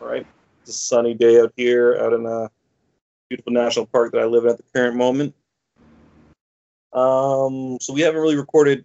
All 0.00 0.08
right, 0.08 0.26
it's 0.62 0.70
a 0.70 0.72
sunny 0.74 1.14
day 1.14 1.40
out 1.40 1.52
here, 1.56 1.96
out 2.00 2.12
in 2.12 2.26
a 2.26 2.50
beautiful 3.28 3.52
national 3.52 3.86
park 3.86 4.12
that 4.12 4.20
I 4.20 4.24
live 4.24 4.44
in 4.44 4.50
at 4.50 4.56
the 4.56 4.64
current 4.74 4.96
moment. 4.96 5.34
Um, 6.92 7.78
so 7.80 7.92
we 7.92 8.00
haven't 8.02 8.20
really 8.20 8.36
recorded 8.36 8.84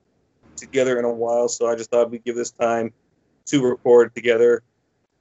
together 0.56 1.00
in 1.00 1.06
a 1.06 1.12
while, 1.12 1.48
so 1.48 1.68
I 1.68 1.76
just 1.76 1.92
thought 1.92 2.10
we'd 2.10 2.24
give 2.24 2.36
this 2.36 2.52
time 2.52 2.92
to 3.46 3.64
record 3.64 4.14
together. 4.16 4.64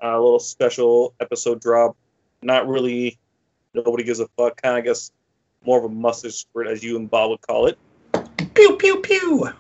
Uh, 0.03 0.09
a 0.09 0.21
little 0.21 0.39
special 0.39 1.15
episode 1.21 1.61
drop. 1.61 1.97
Not 2.43 2.69
really, 2.69 3.19
nobody 3.75 4.05
gives 4.05 4.21
a 4.21 4.29
fuck. 4.37 4.61
Kind 4.63 4.79
of, 4.79 4.85
I 4.85 4.87
guess, 4.87 5.11
more 5.65 5.79
of 5.79 5.85
a 5.85 5.89
mustard 5.89 6.33
squirt, 6.33 6.69
as 6.69 6.83
you 6.83 6.97
and 6.97 7.11
Bob 7.11 7.31
would 7.31 7.41
call 7.43 7.67
it. 7.67 7.79
Pew 8.55 8.77
pew 8.77 9.01
pew. 9.01 9.51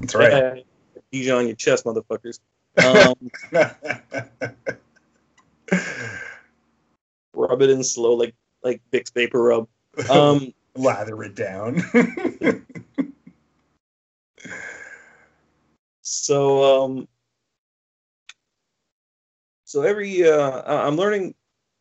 That's 0.00 0.14
right. 0.14 0.32
Uh, 0.94 1.00
Dijon 1.10 1.38
on 1.40 1.46
your 1.46 1.56
chest, 1.56 1.84
motherfuckers. 1.84 2.40
Um, 2.82 3.30
rub 7.34 7.62
it 7.62 7.70
in 7.70 7.82
slow, 7.82 8.14
like 8.14 8.34
like 8.62 8.80
Vicks 8.92 9.12
vapor 9.12 9.42
rub. 9.42 9.68
Um, 10.08 10.52
Lather 10.74 11.22
it 11.22 11.34
down. 11.34 11.82
so 16.00 16.84
um, 16.84 17.08
so 19.64 19.82
every 19.82 20.28
uh, 20.28 20.62
I'm 20.86 20.96
learning, 20.96 21.34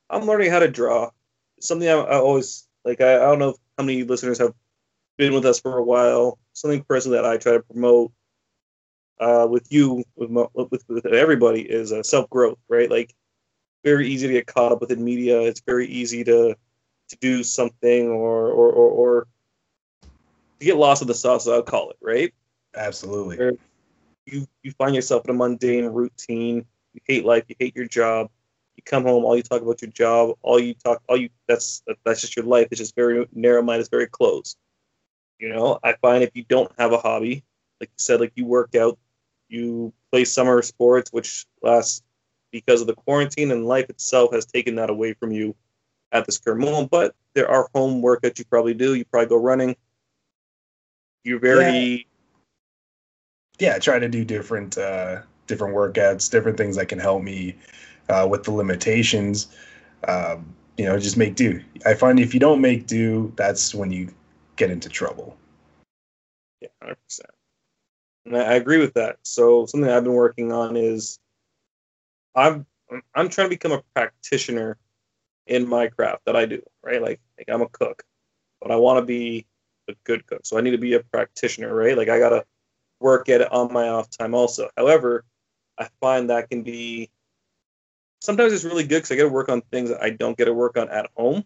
I'm 0.09 0.25
learning 0.25 0.51
how 0.51 0.59
to 0.59 0.67
draw. 0.67 1.11
Something 1.59 1.87
I, 1.89 1.93
I 1.93 2.17
always 2.17 2.67
like. 2.83 3.01
I, 3.01 3.15
I 3.15 3.19
don't 3.19 3.39
know 3.39 3.55
how 3.77 3.83
many 3.83 4.03
listeners 4.03 4.39
have 4.39 4.53
been 5.17 5.33
with 5.33 5.45
us 5.45 5.59
for 5.59 5.77
a 5.77 5.83
while. 5.83 6.39
Something 6.53 6.83
personally 6.83 7.17
that 7.17 7.25
I 7.25 7.37
try 7.37 7.53
to 7.53 7.61
promote 7.61 8.11
uh, 9.19 9.47
with 9.49 9.71
you, 9.71 10.03
with, 10.15 10.31
with 10.53 10.83
with 10.87 11.05
everybody, 11.05 11.61
is 11.61 11.91
uh, 11.91 12.03
self 12.03 12.29
growth. 12.29 12.57
Right, 12.67 12.89
like 12.89 13.13
very 13.83 14.07
easy 14.07 14.27
to 14.27 14.33
get 14.33 14.47
caught 14.47 14.71
up 14.71 14.81
with 14.81 14.89
within 14.89 15.03
media. 15.03 15.41
It's 15.41 15.61
very 15.61 15.87
easy 15.87 16.23
to 16.25 16.55
to 17.09 17.17
do 17.19 17.43
something 17.43 18.09
or 18.09 18.47
or 18.47 18.71
or, 18.71 18.89
or 18.89 19.27
to 20.59 20.65
get 20.65 20.77
lost 20.77 21.01
in 21.01 21.07
the 21.07 21.15
sauce. 21.15 21.47
I'll 21.47 21.63
call 21.63 21.89
it 21.89 21.97
right 22.01 22.33
Absolutely. 22.75 23.37
Sure. 23.37 23.53
you 24.25 24.47
you 24.63 24.71
find 24.71 24.95
yourself 24.95 25.25
in 25.25 25.31
a 25.31 25.33
mundane 25.33 25.85
routine. 25.85 26.65
You 26.93 27.01
hate 27.05 27.25
life. 27.25 27.43
You 27.47 27.55
hate 27.59 27.75
your 27.75 27.87
job. 27.87 28.29
You 28.75 28.83
come 28.83 29.03
home, 29.03 29.25
all 29.25 29.35
you 29.35 29.43
talk 29.43 29.61
about 29.61 29.81
your 29.81 29.91
job. 29.91 30.37
All 30.41 30.59
you 30.59 30.73
talk, 30.73 31.01
all 31.07 31.17
you 31.17 31.29
that's 31.47 31.83
that's 32.05 32.21
just 32.21 32.35
your 32.35 32.45
life. 32.45 32.67
It's 32.71 32.79
just 32.79 32.95
very 32.95 33.27
narrow 33.33 33.61
minded. 33.61 33.81
It's 33.81 33.89
very 33.89 34.07
closed. 34.07 34.57
You 35.39 35.49
know, 35.49 35.79
I 35.83 35.93
find 36.01 36.23
if 36.23 36.31
you 36.33 36.43
don't 36.43 36.71
have 36.77 36.93
a 36.93 36.97
hobby, 36.97 37.43
like 37.79 37.89
you 37.89 37.97
said, 37.97 38.19
like 38.19 38.33
you 38.35 38.45
work 38.45 38.75
out, 38.75 38.97
you 39.49 39.91
play 40.11 40.23
summer 40.23 40.61
sports, 40.61 41.11
which 41.11 41.45
lasts 41.61 42.03
because 42.51 42.81
of 42.81 42.87
the 42.87 42.95
quarantine 42.95 43.51
and 43.51 43.65
life 43.65 43.89
itself 43.89 44.33
has 44.33 44.45
taken 44.45 44.75
that 44.75 44.89
away 44.89 45.13
from 45.13 45.31
you 45.31 45.55
at 46.11 46.25
this 46.25 46.37
current 46.37 46.61
moment. 46.61 46.91
But 46.91 47.15
there 47.33 47.49
are 47.49 47.69
home 47.73 48.01
workouts 48.01 48.39
you 48.39 48.45
probably 48.45 48.73
do. 48.73 48.93
You 48.93 49.05
probably 49.05 49.29
go 49.29 49.37
running. 49.37 49.75
You're 51.23 51.39
very 51.39 52.07
yeah, 53.61 53.77
try 53.77 53.99
to 53.99 54.09
do 54.09 54.25
different 54.25 54.77
uh, 54.77 55.21
different 55.47 55.75
workouts, 55.75 56.29
different 56.29 56.57
things 56.57 56.75
that 56.77 56.87
can 56.87 56.99
help 56.99 57.21
me 57.21 57.55
uh, 58.09 58.27
with 58.29 58.43
the 58.43 58.51
limitations. 58.51 59.47
Um, 60.07 60.53
you 60.77 60.85
know, 60.85 60.97
just 60.97 61.15
make 61.15 61.35
do. 61.35 61.61
I 61.85 61.93
find 61.93 62.19
if 62.19 62.33
you 62.33 62.39
don't 62.39 62.59
make 62.59 62.87
do, 62.87 63.31
that's 63.35 63.75
when 63.75 63.91
you 63.91 64.11
get 64.55 64.71
into 64.71 64.89
trouble. 64.89 65.37
Yeah, 66.59 66.69
hundred 66.81 66.97
percent. 67.05 67.29
And 68.25 68.37
I, 68.37 68.41
I 68.41 68.53
agree 68.55 68.79
with 68.79 68.95
that. 68.95 69.17
So 69.21 69.67
something 69.67 69.89
I've 69.89 70.03
been 70.03 70.13
working 70.13 70.51
on 70.51 70.75
is 70.75 71.19
I'm 72.35 72.65
I'm 73.15 73.29
trying 73.29 73.45
to 73.45 73.55
become 73.55 73.71
a 73.71 73.83
practitioner 73.93 74.77
in 75.47 75.67
my 75.67 75.87
craft 75.87 76.23
that 76.25 76.35
I 76.35 76.45
do. 76.45 76.61
Right, 76.83 77.01
like 77.01 77.19
like 77.37 77.49
I'm 77.49 77.61
a 77.61 77.69
cook, 77.69 78.03
but 78.61 78.71
I 78.71 78.75
want 78.75 78.99
to 78.99 79.05
be 79.05 79.45
a 79.89 79.93
good 80.03 80.25
cook. 80.27 80.41
So 80.45 80.57
I 80.57 80.61
need 80.61 80.71
to 80.71 80.77
be 80.77 80.93
a 80.93 80.99
practitioner. 81.01 81.73
Right, 81.73 81.97
like 81.97 82.09
I 82.09 82.19
gotta 82.19 82.45
work 82.99 83.29
at 83.29 83.41
it 83.41 83.51
on 83.51 83.73
my 83.73 83.89
off 83.89 84.09
time 84.09 84.33
also. 84.33 84.69
However, 84.77 85.25
I 85.77 85.89
find 85.99 86.29
that 86.29 86.49
can 86.49 86.63
be 86.63 87.09
sometimes 88.19 88.53
it's 88.53 88.63
really 88.63 88.83
good 88.83 88.97
because 88.97 89.11
I 89.11 89.15
get 89.15 89.23
to 89.23 89.29
work 89.29 89.49
on 89.49 89.61
things 89.71 89.89
that 89.89 90.01
I 90.01 90.11
don't 90.11 90.37
get 90.37 90.45
to 90.45 90.53
work 90.53 90.77
on 90.77 90.89
at 90.89 91.09
home 91.15 91.43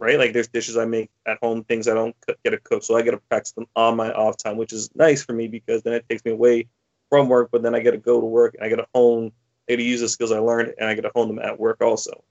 right? 0.00 0.18
Like 0.18 0.32
there's 0.32 0.48
dishes 0.48 0.76
I 0.76 0.84
make 0.84 1.10
at 1.26 1.38
home, 1.42 1.64
things 1.64 1.88
I 1.88 1.94
don't 1.94 2.14
get 2.44 2.50
to 2.50 2.58
cook, 2.58 2.82
so 2.82 2.96
I 2.96 3.02
get 3.02 3.12
to 3.12 3.18
practice 3.28 3.52
them 3.52 3.66
on 3.76 3.96
my 3.96 4.12
off 4.12 4.36
time, 4.36 4.56
which 4.56 4.72
is 4.72 4.90
nice 4.94 5.22
for 5.22 5.32
me 5.32 5.48
because 5.48 5.82
then 5.82 5.92
it 5.92 6.08
takes 6.08 6.24
me 6.24 6.32
away 6.32 6.68
from 7.10 7.28
work, 7.28 7.50
but 7.50 7.62
then 7.62 7.74
I 7.74 7.80
get 7.80 7.92
to 7.92 7.98
go 7.98 8.20
to 8.20 8.26
work 8.26 8.54
and 8.54 8.64
I 8.64 8.68
get 8.68 8.76
to 8.76 8.86
hone, 8.94 9.32
I 9.68 9.72
get 9.72 9.76
to 9.76 9.82
use 9.82 10.00
the 10.00 10.08
skills 10.08 10.32
I 10.32 10.38
learned, 10.38 10.74
and 10.78 10.88
I 10.88 10.94
get 10.94 11.02
to 11.02 11.10
hone 11.14 11.28
them 11.28 11.38
at 11.38 11.58
work 11.58 11.82
also. 11.82 12.24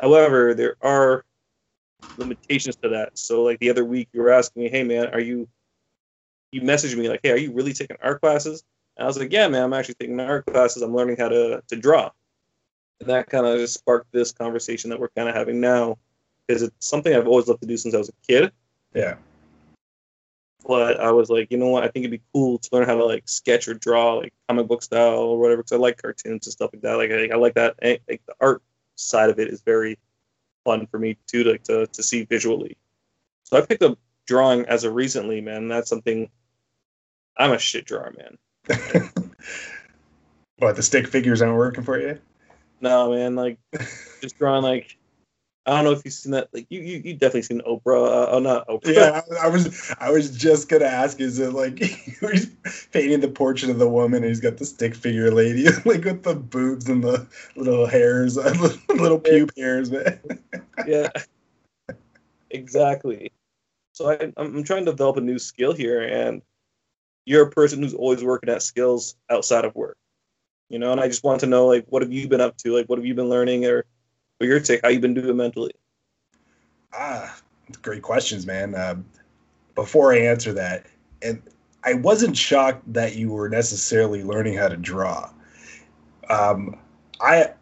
However, 0.00 0.54
there 0.54 0.76
are 0.82 1.24
limitations 2.16 2.76
to 2.76 2.88
that. 2.90 3.18
So 3.18 3.42
like 3.42 3.58
the 3.58 3.70
other 3.70 3.84
week, 3.84 4.08
you 4.12 4.22
were 4.22 4.30
asking 4.30 4.64
me, 4.64 4.68
"Hey 4.68 4.84
man, 4.84 5.08
are 5.08 5.20
you?" 5.20 5.48
You 6.52 6.60
messaged 6.62 6.96
me 6.96 7.08
like, 7.08 7.20
"Hey, 7.22 7.32
are 7.32 7.36
you 7.36 7.52
really 7.52 7.72
taking 7.72 7.96
art 8.02 8.20
classes?" 8.20 8.64
And 8.96 9.04
I 9.04 9.06
was 9.06 9.18
like, 9.18 9.32
"Yeah, 9.32 9.48
man, 9.48 9.62
I'm 9.64 9.72
actually 9.72 9.94
taking 9.94 10.20
art 10.20 10.46
classes. 10.46 10.82
I'm 10.82 10.94
learning 10.94 11.16
how 11.16 11.28
to 11.28 11.62
to 11.66 11.76
draw." 11.76 12.10
And 13.00 13.08
that 13.08 13.28
kind 13.28 13.46
of 13.46 13.58
just 13.58 13.74
sparked 13.74 14.12
this 14.12 14.32
conversation 14.32 14.90
that 14.90 15.00
we're 15.00 15.08
kind 15.08 15.28
of 15.28 15.34
having 15.34 15.60
now 15.60 15.98
because 16.46 16.62
it's 16.62 16.86
something 16.86 17.14
I've 17.14 17.26
always 17.26 17.48
loved 17.48 17.62
to 17.62 17.66
do 17.66 17.76
since 17.76 17.94
I 17.94 17.98
was 17.98 18.08
a 18.08 18.26
kid. 18.26 18.52
Yeah. 18.94 19.16
But 20.66 20.98
I 21.00 21.10
was 21.10 21.28
like, 21.28 21.50
you 21.50 21.58
know 21.58 21.68
what? 21.68 21.84
I 21.84 21.88
think 21.88 22.04
it'd 22.04 22.10
be 22.10 22.24
cool 22.32 22.58
to 22.58 22.68
learn 22.72 22.86
how 22.86 22.96
to 22.96 23.04
like 23.04 23.28
sketch 23.28 23.68
or 23.68 23.74
draw 23.74 24.14
like 24.14 24.32
comic 24.48 24.66
book 24.66 24.82
style 24.82 25.18
or 25.18 25.38
whatever. 25.38 25.62
Because 25.62 25.72
I 25.72 25.76
like 25.76 26.00
cartoons 26.00 26.46
and 26.46 26.52
stuff 26.52 26.70
like 26.72 26.82
that. 26.82 26.94
Like 26.94 27.10
I, 27.10 27.34
I 27.34 27.36
like 27.36 27.54
that. 27.54 27.74
And, 27.80 27.98
like 28.08 28.22
the 28.26 28.34
art 28.40 28.62
side 28.96 29.30
of 29.30 29.38
it 29.38 29.48
is 29.48 29.62
very 29.62 29.98
fun 30.64 30.86
for 30.86 30.98
me 30.98 31.18
too, 31.26 31.44
to, 31.44 31.52
like 31.52 31.64
to 31.64 31.86
to 31.86 32.02
see 32.02 32.24
visually. 32.24 32.76
So 33.44 33.58
I 33.58 33.60
picked 33.60 33.82
up 33.82 33.98
drawing 34.26 34.64
as 34.66 34.84
of 34.84 34.94
recently, 34.94 35.40
man. 35.40 35.68
That's 35.68 35.88
something. 35.88 36.30
I'm 37.36 37.52
a 37.52 37.58
shit 37.58 37.84
drawer, 37.84 38.14
man. 38.16 38.38
what 40.58 40.76
the 40.76 40.82
stick 40.82 41.06
figures 41.08 41.42
aren't 41.42 41.56
working 41.56 41.84
for 41.84 42.00
you? 42.00 42.18
No, 42.80 43.10
man. 43.10 43.34
Like 43.34 43.58
just 44.20 44.38
drawing 44.38 44.62
like 44.62 44.96
I 45.66 45.76
don't 45.76 45.84
know 45.84 45.92
if 45.92 46.04
you've 46.04 46.12
seen 46.12 46.32
that. 46.32 46.48
Like 46.52 46.66
you, 46.68 46.80
you, 46.80 47.00
you 47.04 47.14
definitely 47.14 47.42
seen 47.42 47.62
Oprah. 47.62 48.06
Uh, 48.06 48.26
oh, 48.30 48.38
not 48.38 48.68
Oprah. 48.68 48.94
Yeah, 48.94 49.22
I, 49.40 49.46
I 49.46 49.48
was 49.48 49.94
I 49.98 50.10
was 50.10 50.36
just 50.36 50.68
gonna 50.68 50.84
ask, 50.84 51.20
is 51.20 51.38
it 51.38 51.54
like 51.54 51.78
he's 51.78 52.50
painting 52.92 53.20
the 53.20 53.28
portrait 53.28 53.70
of 53.70 53.78
the 53.78 53.88
woman 53.88 54.18
and 54.18 54.26
he's 54.26 54.40
got 54.40 54.58
the 54.58 54.66
stick 54.66 54.94
figure 54.94 55.30
lady, 55.30 55.64
like 55.86 56.04
with 56.04 56.22
the 56.22 56.34
boobs 56.34 56.88
and 56.88 57.02
the 57.02 57.26
little 57.56 57.86
hairs, 57.86 58.36
little 58.94 59.18
pube 59.18 59.56
hairs, 59.56 59.90
man. 59.90 60.20
yeah, 60.86 61.08
exactly. 62.50 63.32
So 63.92 64.10
I, 64.10 64.32
I'm 64.36 64.56
I'm 64.56 64.64
trying 64.64 64.84
to 64.84 64.90
develop 64.90 65.16
a 65.16 65.22
new 65.22 65.38
skill 65.38 65.72
here, 65.72 66.02
and 66.02 66.42
you're 67.24 67.46
a 67.46 67.50
person 67.50 67.82
who's 67.82 67.94
always 67.94 68.22
working 68.22 68.50
at 68.50 68.62
skills 68.62 69.16
outside 69.30 69.64
of 69.64 69.74
work, 69.74 69.96
you 70.68 70.78
know. 70.78 70.92
And 70.92 71.00
I 71.00 71.08
just 71.08 71.24
want 71.24 71.40
to 71.40 71.46
know, 71.46 71.66
like, 71.66 71.86
what 71.88 72.02
have 72.02 72.12
you 72.12 72.28
been 72.28 72.42
up 72.42 72.58
to? 72.58 72.76
Like, 72.76 72.86
what 72.86 72.98
have 72.98 73.06
you 73.06 73.14
been 73.14 73.30
learning, 73.30 73.64
or 73.64 73.86
for 74.44 74.50
your 74.50 74.60
take, 74.60 74.80
how 74.82 74.88
you 74.88 75.00
been 75.00 75.14
doing 75.14 75.36
mentally? 75.36 75.72
Ah, 76.92 77.34
great 77.82 78.02
questions, 78.02 78.46
man. 78.46 78.74
Uh, 78.74 78.96
before 79.74 80.12
I 80.12 80.18
answer 80.18 80.52
that, 80.52 80.86
and 81.22 81.42
I 81.82 81.94
wasn't 81.94 82.36
shocked 82.36 82.92
that 82.92 83.16
you 83.16 83.30
were 83.30 83.48
necessarily 83.48 84.22
learning 84.22 84.56
how 84.56 84.68
to 84.68 84.76
draw. 84.76 85.30
Um, 86.28 86.76
I 87.20 87.52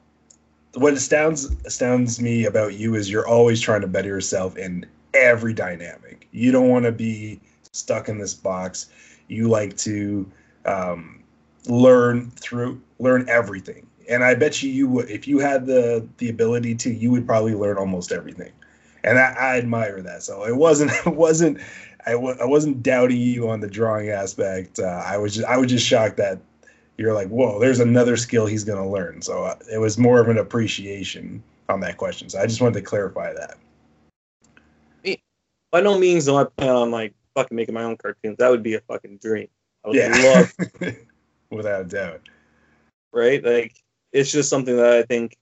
what 0.75 0.95
astounds 0.95 1.55
astounds 1.65 2.21
me 2.21 2.47
about 2.47 2.75
you 2.75 2.95
is 2.95 3.11
you're 3.11 3.29
always 3.29 3.61
trying 3.61 3.83
to 3.83 3.87
better 3.87 4.09
yourself 4.09 4.57
in 4.57 4.87
every 5.15 5.53
dynamic. 5.53 6.27
You 6.33 6.51
don't 6.51 6.69
want 6.69 6.85
to 6.85 6.93
be 6.93 7.41
stuck 7.73 8.09
in 8.09 8.19
this 8.19 8.35
box. 8.35 8.89
You 9.29 9.49
like 9.49 9.77
to 9.79 10.31
um, 10.65 11.23
learn 11.67 12.31
through 12.33 12.81
learn 12.99 13.29
everything. 13.29 13.87
And 14.13 14.23
I 14.23 14.35
bet 14.35 14.63
you 14.63 14.71
you 14.71 14.89
would 14.89 15.11
if 15.11 15.27
you 15.27 15.39
had 15.39 15.67
the 15.67 16.07
the 16.19 16.29
ability 16.29 16.75
to, 16.77 16.93
you 16.93 17.11
would 17.11 17.27
probably 17.27 17.55
learn 17.55 17.79
almost 17.79 18.13
everything. 18.13 18.53
And 19.05 19.19
I, 19.19 19.35
I 19.39 19.59
admire 19.59 20.01
that. 20.03 20.23
So 20.23 20.45
it 20.45 20.55
wasn't 20.57 20.91
it 21.07 21.15
wasn't 21.15 21.59
I 22.07 22.13
w- 22.13 22.37
I 22.41 22.45
wasn't 22.45 22.83
doubting 22.83 23.21
you 23.21 23.49
on 23.49 23.61
the 23.61 23.69
drawing 23.69 24.11
aspect. 24.11 24.79
Uh, 24.79 25.03
I 25.05 25.17
was 25.17 25.35
just 25.35 25.47
I 25.47 25.57
was 25.57 25.71
just 25.71 25.87
shocked 25.87 26.19
that 26.19 26.39
you're 26.99 27.15
like, 27.15 27.29
whoa, 27.29 27.59
there's 27.59 27.81
another 27.81 28.17
skill 28.17 28.47
he's 28.47 28.65
going 28.65 28.83
to 28.83 28.89
learn. 28.89 29.23
So 29.23 29.45
uh, 29.45 29.57
it 29.73 29.79
was 29.79 29.99
more 29.99 30.21
of 30.21 30.29
an 30.29 30.39
appreciation 30.39 31.43
on 31.69 31.81
that 31.81 31.97
question. 31.97 32.29
So 32.29 32.39
I 32.39 32.47
just 32.47 32.61
wanted 32.61 32.75
to 32.75 32.83
clarify 32.83 33.33
that. 33.33 33.57
By 35.71 35.81
no 35.81 35.99
means 35.99 36.27
do 36.27 36.37
I 36.37 36.45
plan 36.45 36.69
on 36.69 36.91
like 36.91 37.15
fucking 37.35 37.57
making 37.57 37.75
my 37.75 37.85
own 37.85 37.97
cartoons. 37.97 38.37
That 38.39 38.51
would 38.51 38.63
be 38.63 38.75
a 38.75 38.81
fucking 38.81 39.19
dream. 39.23 39.49
I 39.85 39.89
would 39.89 39.97
Yeah, 39.97 40.09
love, 40.09 40.55
without 41.51 41.81
a 41.81 41.85
doubt. 41.85 42.21
right? 43.13 43.43
Like 43.43 43.82
it's 44.13 44.31
just 44.31 44.49
something 44.51 44.77
that 44.77 44.93
I 44.93 45.03
think 45.03 45.37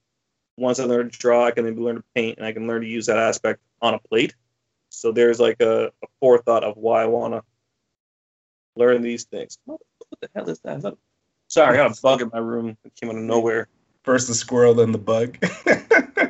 once 0.57 0.79
I 0.79 0.85
learn 0.85 1.11
to 1.11 1.19
draw, 1.19 1.47
I 1.47 1.51
can 1.51 1.65
maybe 1.65 1.81
learn 1.81 1.97
to 1.97 2.05
paint, 2.15 2.39
and 2.39 2.47
I 2.47 2.53
can 2.53 2.67
learn 2.67 2.83
to 2.83 2.89
use 2.89 3.07
that 3.07 3.19
aspect 3.19 3.61
on 3.81 3.95
a 3.95 3.99
plate. 3.99 4.35
So 4.91 5.13
there's 5.13 5.41
like 5.41 5.61
a, 5.61 5.87
a 5.87 6.07
forethought 6.21 6.65
of 6.65 6.77
why 6.77 7.03
I 7.03 7.07
want 7.07 7.35
to 7.35 7.43
learn 8.77 9.03
these 9.03 9.25
things. 9.25 9.59
What, 9.65 9.81
the 10.21 10.29
hell 10.35 10.49
is 10.49 10.61
that? 10.61 10.79
Is 10.79 10.83
that- 10.85 10.97
Sorry, 11.49 11.75
I 11.79 11.83
got 11.89 11.99
a 11.99 12.01
bug 12.01 12.23
in 12.23 12.31
my 12.33 12.39
room 12.39 12.77
that 12.85 12.95
came 12.95 13.11
out 13.11 13.17
of 13.17 13.23
nowhere. 13.23 13.67
First 14.05 14.29
the 14.29 14.35
squirrel, 14.35 14.75
then 14.75 14.93
the 14.93 14.99
bug. 14.99 15.37
yeah, 15.67 15.83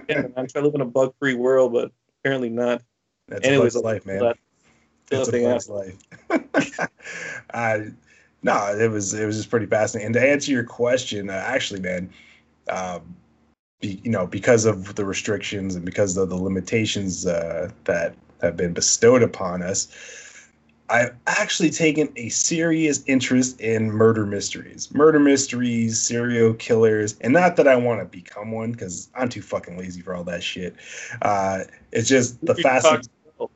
I'm 0.08 0.46
trying 0.46 0.46
to 0.48 0.60
live 0.62 0.74
in 0.74 0.80
a 0.80 0.86
bug-free 0.86 1.34
world, 1.34 1.72
but 1.74 1.92
apparently 2.20 2.48
not. 2.48 2.82
That's 3.28 3.46
Anyways, 3.46 3.74
a 3.74 3.80
life, 3.80 4.06
man. 4.06 4.20
that- 4.20 4.38
It's 5.10 5.28
a 5.28 5.42
bug's 5.42 5.68
life. 5.68 5.96
uh, 7.54 7.78
no, 8.42 8.76
it 8.78 8.90
was 8.90 9.12
it 9.12 9.26
was 9.26 9.36
just 9.36 9.50
pretty 9.50 9.66
fascinating. 9.66 10.06
And 10.06 10.14
to 10.14 10.22
answer 10.26 10.50
your 10.52 10.64
question, 10.64 11.28
uh, 11.28 11.34
actually, 11.34 11.80
man, 11.80 12.10
um, 12.68 13.16
be, 13.80 14.00
you 14.04 14.10
know, 14.10 14.26
because 14.26 14.66
of 14.66 14.94
the 14.94 15.04
restrictions 15.04 15.74
and 15.74 15.84
because 15.84 16.16
of 16.16 16.28
the 16.28 16.36
limitations 16.36 17.26
uh, 17.26 17.70
that 17.84 18.14
have 18.42 18.56
been 18.56 18.72
bestowed 18.72 19.22
upon 19.22 19.62
us, 19.62 19.88
I've 20.90 21.14
actually 21.28 21.70
taken 21.70 22.12
a 22.16 22.28
serious 22.30 23.04
interest 23.06 23.60
in 23.60 23.92
murder 23.92 24.26
mysteries, 24.26 24.92
murder 24.92 25.20
mysteries, 25.20 26.00
serial 26.00 26.54
killers, 26.54 27.16
and 27.20 27.32
not 27.32 27.56
that 27.56 27.68
I 27.68 27.76
want 27.76 28.00
to 28.00 28.06
become 28.06 28.50
one 28.50 28.72
because 28.72 29.08
I'm 29.14 29.28
too 29.28 29.40
fucking 29.40 29.78
lazy 29.78 30.00
for 30.00 30.14
all 30.14 30.24
that 30.24 30.42
shit. 30.42 30.74
Uh, 31.22 31.60
it's 31.92 32.08
just 32.08 32.40
the 32.44 32.54
Ubi 32.54 32.62
fast. 32.62 32.86
taught 32.86 33.04
you 33.04 33.32
well. 33.38 33.50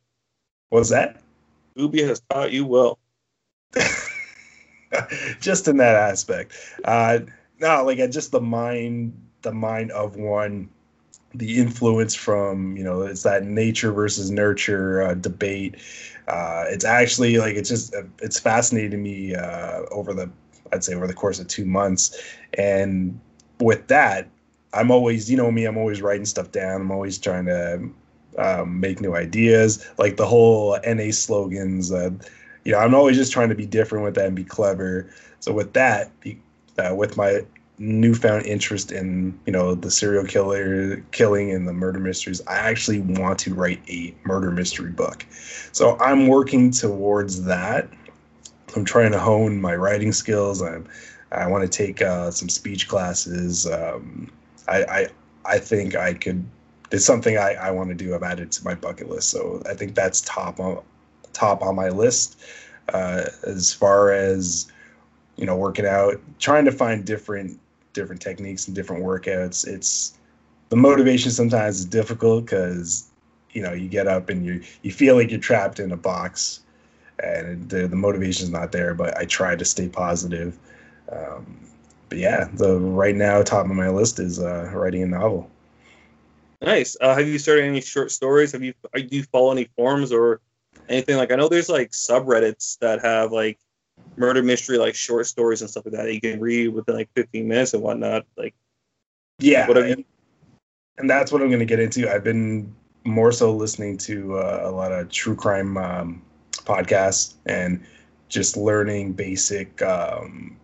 What's 0.69 0.89
that? 0.89 1.21
Ubi 1.75 2.03
has 2.03 2.21
taught 2.29 2.53
you 2.53 2.65
well. 2.65 2.97
just 5.41 5.67
in 5.67 5.75
that 5.77 5.95
aspect. 5.95 6.53
Uh, 6.85 7.19
no, 7.59 7.83
like 7.83 7.99
uh, 7.99 8.07
just 8.07 8.31
the 8.31 8.41
mind, 8.41 9.13
the 9.41 9.51
mind 9.53 9.91
of 9.91 10.15
one, 10.15 10.69
the 11.33 11.59
influence 11.59 12.15
from 12.15 12.77
you 12.77 12.83
know 12.83 13.01
it's 13.01 13.23
that 13.23 13.43
nature 13.43 13.91
versus 13.91 14.31
nurture 14.31 15.01
uh, 15.03 15.13
debate. 15.15 15.75
Uh, 16.27 16.65
it's 16.67 16.85
actually 16.85 17.37
like 17.37 17.55
it's 17.55 17.69
just 17.69 17.93
it's 18.21 18.39
fascinating 18.39 19.03
me 19.03 19.35
uh, 19.35 19.81
over 19.91 20.13
the 20.13 20.29
I'd 20.73 20.83
say 20.83 20.93
over 20.95 21.07
the 21.07 21.13
course 21.13 21.39
of 21.39 21.47
two 21.47 21.65
months, 21.65 22.17
and 22.55 23.19
with 23.59 23.87
that, 23.87 24.27
I'm 24.73 24.91
always 24.91 25.29
you 25.29 25.37
know 25.37 25.51
me 25.51 25.65
I'm 25.65 25.77
always 25.77 26.01
writing 26.01 26.25
stuff 26.25 26.51
down. 26.51 26.81
I'm 26.81 26.91
always 26.91 27.17
trying 27.17 27.45
to 27.45 27.89
um, 28.37 28.79
make 28.79 29.01
new 29.01 29.15
ideas, 29.15 29.85
like 29.97 30.17
the 30.17 30.25
whole 30.25 30.77
NA 30.85 31.11
slogans. 31.11 31.91
Uh, 31.91 32.11
you 32.63 32.71
know, 32.71 32.79
I'm 32.79 32.95
always 32.95 33.15
just 33.15 33.31
trying 33.31 33.49
to 33.49 33.55
be 33.55 33.65
different 33.65 34.03
with 34.03 34.15
that 34.15 34.25
and 34.25 34.35
be 34.35 34.43
clever. 34.43 35.09
So 35.39 35.53
with 35.53 35.73
that, 35.73 36.11
uh, 36.77 36.93
with 36.95 37.17
my 37.17 37.45
newfound 37.77 38.45
interest 38.45 38.91
in 38.93 39.37
you 39.45 39.51
know 39.51 39.75
the 39.75 39.91
serial 39.91 40.23
killer 40.23 40.97
killing 41.11 41.51
and 41.51 41.67
the 41.67 41.73
murder 41.73 41.99
mysteries, 41.99 42.41
I 42.47 42.55
actually 42.55 43.01
want 43.01 43.39
to 43.39 43.53
write 43.53 43.81
a 43.89 44.13
murder 44.25 44.51
mystery 44.51 44.91
book. 44.91 45.25
So 45.71 45.97
I'm 45.99 46.27
working 46.27 46.71
towards 46.71 47.43
that. 47.43 47.89
I'm 48.75 48.85
trying 48.85 49.11
to 49.11 49.19
hone 49.19 49.59
my 49.61 49.75
writing 49.75 50.11
skills. 50.11 50.61
I'm 50.61 50.87
I 51.31 51.47
want 51.47 51.69
to 51.69 51.77
take 51.77 52.01
uh, 52.01 52.31
some 52.31 52.49
speech 52.49 52.87
classes. 52.87 53.67
Um, 53.67 54.31
I, 54.67 54.83
I 54.83 55.07
I 55.45 55.59
think 55.59 55.95
I 55.95 56.13
could. 56.13 56.45
It's 56.91 57.05
something 57.05 57.37
I, 57.37 57.53
I 57.55 57.71
want 57.71 57.89
to 57.89 57.95
do. 57.95 58.15
I've 58.15 58.23
added 58.23 58.51
to 58.53 58.63
my 58.63 58.75
bucket 58.75 59.09
list. 59.09 59.29
So 59.29 59.61
I 59.67 59.73
think 59.73 59.95
that's 59.95 60.21
top 60.21 60.59
on 60.59 60.81
top 61.33 61.61
on 61.61 61.75
my 61.75 61.89
list 61.89 62.39
uh, 62.93 63.25
as 63.43 63.73
far 63.73 64.11
as 64.11 64.71
you 65.35 65.45
know 65.45 65.55
working 65.55 65.85
out 65.85 66.19
trying 66.39 66.65
to 66.65 66.71
find 66.71 67.05
different 67.05 67.59
different 67.93 68.21
techniques 68.21 68.67
and 68.67 68.75
different 68.75 69.03
workouts 69.03 69.67
it's 69.67 70.17
the 70.69 70.75
motivation 70.75 71.31
sometimes 71.31 71.79
is 71.79 71.85
difficult 71.85 72.45
because 72.45 73.09
you 73.51 73.61
know 73.61 73.73
you 73.73 73.87
get 73.87 74.07
up 74.07 74.29
and 74.29 74.45
you 74.45 74.61
you 74.81 74.91
feel 74.91 75.15
like 75.15 75.31
you're 75.31 75.39
trapped 75.39 75.79
in 75.79 75.91
a 75.91 75.97
box 75.97 76.61
and 77.23 77.69
the, 77.69 77.87
the 77.87 77.95
motivation 77.95 78.43
is 78.43 78.49
not 78.49 78.71
there 78.71 78.93
but 78.93 79.15
i 79.17 79.25
try 79.25 79.55
to 79.55 79.65
stay 79.65 79.87
positive 79.87 80.57
um, 81.11 81.59
but 82.09 82.17
yeah 82.17 82.47
the 82.53 82.77
right 82.77 83.15
now 83.15 83.41
top 83.41 83.65
of 83.65 83.71
my 83.71 83.89
list 83.89 84.19
is 84.19 84.39
uh, 84.39 84.69
writing 84.73 85.03
a 85.03 85.07
novel 85.07 85.49
Nice. 86.61 86.95
Uh, 86.99 87.15
have 87.15 87.27
you 87.27 87.37
started 87.37 87.65
any 87.65 87.81
short 87.81 88.11
stories? 88.11 88.51
Have 88.53 88.63
you 88.63 88.73
do 88.95 89.07
you 89.11 89.23
follow 89.23 89.51
any 89.51 89.67
forums 89.75 90.11
or 90.11 90.41
anything 90.89 91.17
like? 91.17 91.31
I 91.31 91.35
know 91.35 91.47
there's 91.47 91.69
like 91.69 91.91
subreddits 91.91 92.79
that 92.79 93.03
have 93.03 93.31
like 93.31 93.59
murder 94.17 94.43
mystery 94.43 94.77
like 94.77 94.95
short 94.95 95.27
stories 95.27 95.61
and 95.61 95.69
stuff 95.69 95.85
like 95.85 95.93
that, 95.93 96.03
that 96.03 96.13
you 96.13 96.21
can 96.21 96.39
read 96.39 96.69
within 96.69 96.95
like 96.95 97.09
15 97.15 97.47
minutes 97.47 97.73
and 97.73 97.83
whatnot. 97.83 98.25
Like, 98.37 98.53
yeah 99.39 99.67
what 99.67 99.77
have 99.77 99.85
and, 99.85 99.99
you? 99.99 100.05
and 100.97 101.09
that's 101.09 101.31
what 101.31 101.41
i'm 101.41 101.47
going 101.47 101.59
to 101.59 101.65
get 101.65 101.79
into 101.79 102.11
i've 102.11 102.23
been 102.23 102.73
more 103.03 103.31
so 103.31 103.53
listening 103.53 103.97
to 103.97 104.35
uh, 104.35 104.61
a 104.63 104.71
lot 104.71 104.91
of 104.91 105.09
true 105.09 105.35
crime 105.35 105.77
um, 105.77 106.21
podcasts 106.53 107.35
and 107.45 107.83
just 108.29 108.57
learning 108.57 109.13
basic 109.13 109.79
um, 109.83 110.57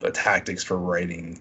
the 0.00 0.10
tactics 0.10 0.64
for 0.64 0.78
writing 0.78 1.40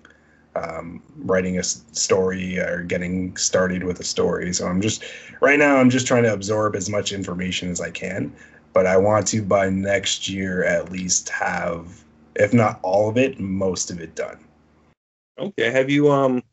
um, 0.55 1.01
writing 1.17 1.57
a 1.57 1.63
story 1.63 2.59
or 2.59 2.83
getting 2.83 3.35
started 3.35 3.83
with 3.83 3.99
a 3.99 4.03
story 4.03 4.53
so 4.53 4.67
i'm 4.67 4.81
just 4.81 5.03
right 5.41 5.59
now 5.59 5.77
i'm 5.77 5.89
just 5.89 6.05
trying 6.05 6.23
to 6.23 6.33
absorb 6.33 6.75
as 6.75 6.89
much 6.89 7.11
information 7.11 7.69
as 7.71 7.81
i 7.81 7.89
can 7.89 8.33
but 8.75 8.85
i 8.85 8.95
want 8.95 9.25
to 9.25 9.41
by 9.41 9.67
next 9.69 10.29
year 10.29 10.63
at 10.63 10.91
least 10.91 11.29
have 11.29 12.03
if 12.35 12.53
not 12.53 12.79
all 12.83 13.09
of 13.09 13.17
it 13.17 13.39
most 13.39 13.89
of 13.89 13.99
it 13.99 14.13
done 14.13 14.37
Okay. 15.37 15.69
Have 15.71 15.89
you 15.89 16.11
um? 16.11 16.43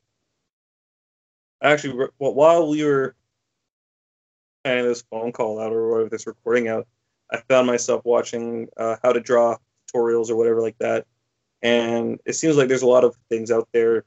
Actually, 1.63 2.09
well, 2.19 2.35
while 2.35 2.69
we 2.69 2.85
were 2.85 3.15
planning 4.65 4.87
this 4.87 5.03
phone 5.03 5.31
call 5.31 5.61
out 5.61 5.73
or 5.73 5.91
whatever 5.91 6.09
this 6.09 6.27
recording 6.27 6.69
out, 6.69 6.89
I 7.31 7.39
found 7.49 7.69
myself 7.69 8.05
watching 8.05 8.69
uh, 8.77 8.97
how 9.03 9.13
to 9.13 9.21
draw 9.21 9.57
tutorials 9.95 10.31
or 10.31 10.37
whatever 10.37 10.61
like 10.61 10.77
that, 10.79 11.07
and 11.63 12.21
it 12.25 12.33
seems 12.33 12.57
like 12.57 12.67
there's 12.67 12.83
a 12.83 12.89
lot 12.89 13.05
of 13.05 13.17
things 13.29 13.53
out 13.53 13.69
there, 13.73 14.05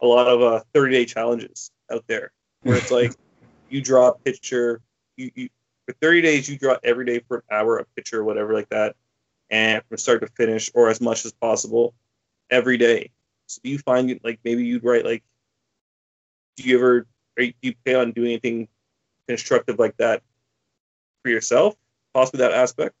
a 0.00 0.06
lot 0.06 0.28
of 0.28 0.42
uh, 0.42 0.62
30 0.74 0.92
day 0.92 1.04
challenges 1.06 1.70
out 1.90 2.04
there 2.06 2.32
where 2.62 2.76
it's 2.76 2.90
like 2.90 3.14
you 3.70 3.80
draw 3.80 4.08
a 4.08 4.14
picture, 4.18 4.82
you, 5.16 5.30
you 5.34 5.48
for 5.88 5.94
30 6.02 6.20
days 6.20 6.48
you 6.48 6.58
draw 6.58 6.76
every 6.84 7.06
day 7.06 7.20
for 7.26 7.38
an 7.38 7.42
hour 7.50 7.78
a 7.78 7.84
picture 7.96 8.20
or 8.20 8.24
whatever 8.24 8.52
like 8.52 8.68
that, 8.68 8.94
and 9.48 9.82
from 9.88 9.96
start 9.96 10.20
to 10.20 10.26
finish 10.26 10.70
or 10.74 10.90
as 10.90 11.00
much 11.00 11.24
as 11.24 11.32
possible 11.32 11.94
every 12.50 12.76
day. 12.76 13.10
So 13.46 13.60
do 13.64 13.70
you 13.70 13.78
find 13.78 14.20
like 14.22 14.38
maybe 14.44 14.66
you'd 14.66 14.84
write 14.84 15.06
like 15.06 15.24
do 16.56 16.64
you 16.64 16.76
ever 16.76 17.06
or 17.38 17.44
do 17.44 17.52
you 17.62 17.74
plan 17.84 17.96
on 17.96 18.12
doing 18.12 18.32
anything 18.32 18.68
constructive 19.26 19.78
like 19.78 19.96
that 19.96 20.22
for 21.22 21.30
yourself? 21.30 21.74
Possibly 22.12 22.40
that 22.40 22.52
aspect. 22.52 22.94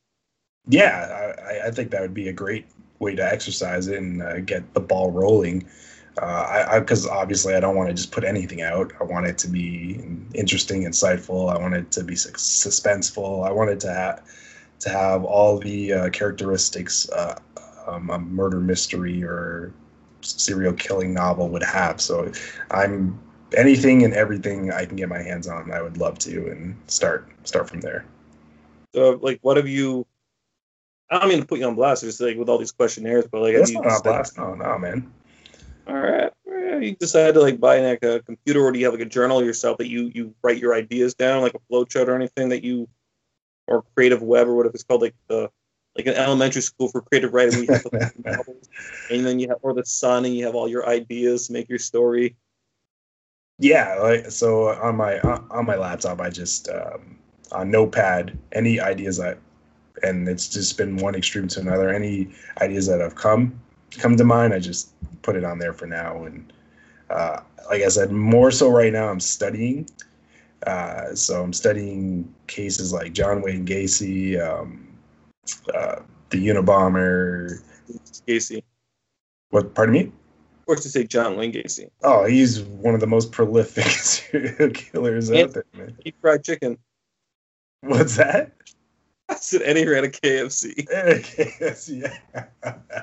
yeah, 0.68 1.34
I, 1.46 1.68
I 1.68 1.70
think 1.70 1.90
that 1.90 2.00
would 2.00 2.14
be 2.14 2.28
a 2.28 2.32
great 2.32 2.66
way 3.00 3.14
to 3.14 3.22
exercise 3.22 3.88
it 3.88 3.98
and 3.98 4.22
uh, 4.22 4.40
get 4.40 4.72
the 4.72 4.80
ball 4.80 5.10
rolling. 5.10 5.68
Uh, 6.20 6.66
I 6.70 6.80
because 6.80 7.06
obviously 7.06 7.54
I 7.54 7.60
don't 7.60 7.76
want 7.76 7.88
to 7.90 7.94
just 7.94 8.10
put 8.10 8.24
anything 8.24 8.62
out. 8.62 8.92
I 9.00 9.04
want 9.04 9.26
it 9.26 9.38
to 9.38 9.48
be 9.48 10.00
interesting, 10.34 10.82
insightful. 10.82 11.54
I 11.54 11.58
want 11.58 11.74
it 11.74 11.90
to 11.92 12.04
be 12.04 12.16
sus- 12.16 12.32
suspenseful. 12.66 13.46
I 13.46 13.52
want 13.52 13.70
it 13.70 13.80
to 13.80 13.92
have 13.92 14.22
to 14.80 14.90
have 14.90 15.24
all 15.24 15.58
the 15.58 15.92
uh, 15.92 16.10
characteristics 16.10 17.08
uh, 17.10 17.38
um, 17.86 18.10
a 18.10 18.18
murder 18.18 18.60
mystery 18.60 19.22
or 19.22 19.72
serial 20.20 20.72
killing 20.72 21.14
novel 21.14 21.48
would 21.48 21.62
have. 21.62 22.00
So 22.00 22.30
I'm 22.70 23.18
anything 23.56 24.04
and 24.04 24.12
everything 24.14 24.72
I 24.72 24.84
can 24.84 24.96
get 24.96 25.08
my 25.08 25.22
hands 25.22 25.46
on. 25.46 25.70
I 25.72 25.82
would 25.82 25.98
love 25.98 26.18
to 26.20 26.50
and 26.50 26.76
start 26.86 27.28
start 27.44 27.68
from 27.68 27.80
there. 27.80 28.04
So 28.94 29.18
like 29.22 29.38
what 29.42 29.56
have 29.56 29.68
you 29.68 30.06
I 31.10 31.18
don't 31.18 31.28
mean 31.28 31.40
to 31.40 31.46
put 31.46 31.58
you 31.58 31.66
on 31.66 31.74
blast, 31.74 32.02
just 32.02 32.20
like 32.20 32.36
with 32.36 32.48
all 32.48 32.58
these 32.58 32.72
questionnaires, 32.72 33.26
but 33.30 33.40
like 33.40 33.56
That's 33.56 33.70
not 33.70 33.84
decided- 33.84 34.02
blast. 34.04 34.36
No, 34.38 34.54
no, 34.54 34.78
man. 34.78 35.10
All 35.88 35.94
right. 35.94 36.30
You 36.44 36.94
decide 36.96 37.34
to 37.34 37.40
like 37.40 37.58
buy 37.58 37.80
like 37.80 38.04
a 38.04 38.20
computer, 38.20 38.60
or 38.60 38.72
do 38.72 38.78
you 38.78 38.84
have 38.84 38.94
like 38.94 39.02
a 39.02 39.08
journal 39.08 39.42
yourself 39.42 39.78
that 39.78 39.88
you 39.88 40.10
you 40.14 40.34
write 40.42 40.58
your 40.58 40.74
ideas 40.74 41.14
down, 41.14 41.42
like 41.42 41.54
a 41.54 41.72
flowchart 41.72 42.08
or 42.08 42.14
anything 42.14 42.50
that 42.50 42.62
you, 42.62 42.88
or 43.66 43.84
creative 43.94 44.22
web 44.22 44.48
or 44.48 44.54
whatever 44.54 44.74
it's 44.74 44.84
called, 44.84 45.02
like 45.02 45.14
the 45.28 45.50
like 45.96 46.06
an 46.06 46.14
elementary 46.14 46.62
school 46.62 46.88
for 46.88 47.00
creative 47.00 47.32
writing. 47.32 47.60
We 47.60 47.66
have 47.68 47.84
novels, 48.24 48.68
and 49.10 49.24
then 49.24 49.38
you 49.38 49.48
have 49.48 49.58
or 49.62 49.72
the 49.72 49.84
sun, 49.84 50.26
and 50.26 50.36
you 50.36 50.44
have 50.44 50.54
all 50.54 50.68
your 50.68 50.86
ideas 50.86 51.46
to 51.46 51.54
make 51.54 51.68
your 51.68 51.78
story. 51.78 52.36
Yeah, 53.58 53.98
like 54.00 54.30
so 54.30 54.68
on 54.68 54.96
my 54.96 55.20
on 55.20 55.64
my 55.64 55.76
laptop, 55.76 56.20
I 56.20 56.28
just 56.28 56.68
um, 56.68 57.18
on 57.50 57.70
Notepad 57.70 58.38
any 58.52 58.78
ideas 58.78 59.20
I, 59.20 59.36
and 60.02 60.28
it's 60.28 60.48
just 60.48 60.76
been 60.76 60.96
one 60.96 61.14
extreme 61.14 61.48
to 61.48 61.60
another. 61.60 61.88
Any 61.88 62.28
ideas 62.60 62.86
that 62.88 63.00
have 63.00 63.14
come 63.14 63.58
come 63.92 64.16
to 64.16 64.24
mind, 64.24 64.54
I 64.54 64.58
just 64.58 64.92
put 65.22 65.36
it 65.36 65.44
on 65.44 65.58
there 65.58 65.72
for 65.72 65.86
now. 65.86 66.24
And 66.24 66.52
uh, 67.10 67.40
like 67.70 67.82
I 67.82 67.88
said, 67.88 68.10
more 68.12 68.50
so 68.50 68.68
right 68.68 68.92
now, 68.92 69.08
I'm 69.08 69.20
studying. 69.20 69.88
Uh, 70.66 71.14
so 71.14 71.42
I'm 71.42 71.52
studying 71.52 72.32
cases 72.48 72.92
like 72.92 73.12
John 73.12 73.42
Wayne 73.42 73.64
Gacy, 73.64 74.40
um, 74.40 74.88
uh, 75.72 76.00
the 76.30 76.48
Unabomber. 76.48 77.62
Gacy. 78.26 78.62
What? 79.50 79.74
Pardon 79.74 79.92
me. 79.92 80.00
Of 80.00 80.66
course, 80.66 80.82
to 80.82 80.88
say 80.90 81.04
John 81.04 81.36
Wayne 81.36 81.52
Gacy. 81.52 81.88
Oh, 82.02 82.24
he's 82.26 82.60
one 82.60 82.94
of 82.94 83.00
the 83.00 83.06
most 83.06 83.32
prolific 83.32 83.84
serial 83.86 84.70
killers 84.70 85.30
Yeah. 85.30 85.44
out 85.44 85.52
there, 85.54 85.64
man. 85.74 85.96
He 86.04 86.12
fried 86.20 86.44
chicken. 86.44 86.76
What's 87.82 88.16
that? 88.16 88.52
I 89.28 89.36
said, 89.36 89.62
and 89.62 89.78
he 89.78 89.86
ran 89.86 90.04
a 90.04 90.08
KFC. 90.08 90.86
yes, 91.60 91.88
yeah. 91.88 92.44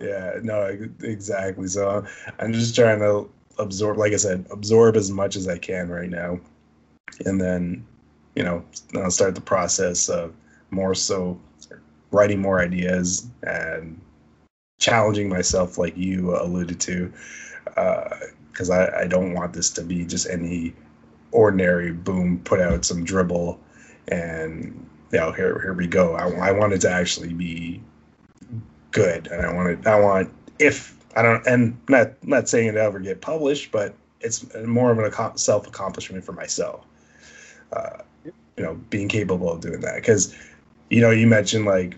Yeah, 0.00 0.38
no, 0.42 0.66
exactly. 1.02 1.68
So 1.68 2.04
I'm 2.38 2.52
just 2.52 2.74
trying 2.74 3.00
to 3.00 3.30
absorb, 3.58 3.98
like 3.98 4.12
I 4.12 4.16
said, 4.16 4.46
absorb 4.50 4.96
as 4.96 5.10
much 5.10 5.36
as 5.36 5.48
I 5.48 5.58
can 5.58 5.88
right 5.88 6.10
now, 6.10 6.38
and 7.24 7.40
then, 7.40 7.86
you 8.34 8.42
know, 8.42 8.64
I'll 8.96 9.10
start 9.10 9.34
the 9.34 9.40
process 9.40 10.08
of 10.08 10.34
more 10.70 10.94
so 10.94 11.40
writing 12.10 12.40
more 12.40 12.60
ideas 12.60 13.28
and 13.42 14.00
challenging 14.78 15.28
myself, 15.28 15.78
like 15.78 15.96
you 15.96 16.36
alluded 16.36 16.80
to, 16.80 17.12
because 17.64 18.70
uh, 18.70 18.74
I, 18.74 19.02
I 19.02 19.06
don't 19.06 19.32
want 19.32 19.52
this 19.52 19.70
to 19.70 19.82
be 19.82 20.04
just 20.04 20.28
any 20.28 20.74
ordinary 21.32 21.92
boom, 21.92 22.40
put 22.44 22.60
out 22.60 22.84
some 22.84 23.04
dribble, 23.04 23.58
and 24.08 24.88
you 25.12 25.18
know, 25.18 25.32
here 25.32 25.60
here 25.60 25.72
we 25.72 25.86
go. 25.86 26.14
I, 26.14 26.48
I 26.48 26.52
want 26.52 26.72
it 26.72 26.80
to 26.82 26.90
actually 26.90 27.32
be 27.32 27.80
good, 28.96 29.28
and 29.28 29.44
I 29.44 29.52
want 29.52 29.68
it. 29.68 29.86
I 29.86 30.00
want 30.00 30.32
if 30.58 30.96
I 31.14 31.22
don't, 31.22 31.46
and 31.46 31.78
not 31.88 32.12
not 32.26 32.48
saying 32.48 32.68
it 32.68 32.76
ever 32.76 32.98
get 32.98 33.20
published, 33.20 33.70
but 33.70 33.94
it's 34.20 34.44
more 34.64 34.90
of 34.90 34.98
a 34.98 35.38
self 35.38 35.66
accomplishment 35.66 36.24
for 36.24 36.32
myself. 36.32 36.84
Uh, 37.72 37.98
you 38.24 38.64
know, 38.64 38.74
being 38.90 39.08
capable 39.08 39.52
of 39.52 39.60
doing 39.60 39.80
that 39.80 39.96
because, 39.96 40.34
you 40.88 41.00
know, 41.00 41.10
you 41.10 41.26
mentioned 41.26 41.66
like 41.66 41.96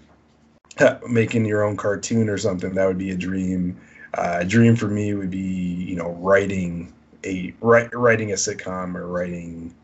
making 1.08 1.44
your 1.44 1.62
own 1.62 1.76
cartoon 1.76 2.28
or 2.28 2.38
something. 2.38 2.74
That 2.74 2.86
would 2.86 2.98
be 2.98 3.10
a 3.10 3.16
dream. 3.16 3.80
Uh, 4.14 4.38
a 4.40 4.44
dream 4.44 4.74
for 4.74 4.88
me 4.88 5.14
would 5.14 5.30
be, 5.30 5.38
you 5.38 5.96
know, 5.96 6.12
writing 6.14 6.92
a 7.24 7.54
write, 7.60 7.94
writing 7.94 8.32
a 8.32 8.34
sitcom 8.34 8.94
or 8.94 9.06
writing 9.06 9.74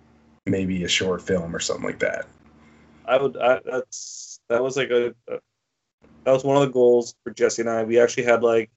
maybe 0.47 0.85
a 0.85 0.88
short 0.88 1.23
film 1.23 1.54
or 1.54 1.61
something 1.61 1.85
like 1.85 2.00
that. 2.00 2.26
I 3.06 3.21
would. 3.21 3.37
I, 3.37 3.61
that's 3.64 4.40
that 4.49 4.62
was 4.62 4.76
like 4.76 4.90
a 4.90 5.14
that 6.25 6.33
was 6.33 6.45
one 6.45 6.57
of 6.57 6.62
the 6.62 6.73
goals 6.73 7.14
for 7.23 7.31
Jesse 7.31 7.62
and 7.62 7.71
I. 7.71 7.85
We 7.85 8.00
actually 8.00 8.25
had 8.25 8.43
like 8.43 8.71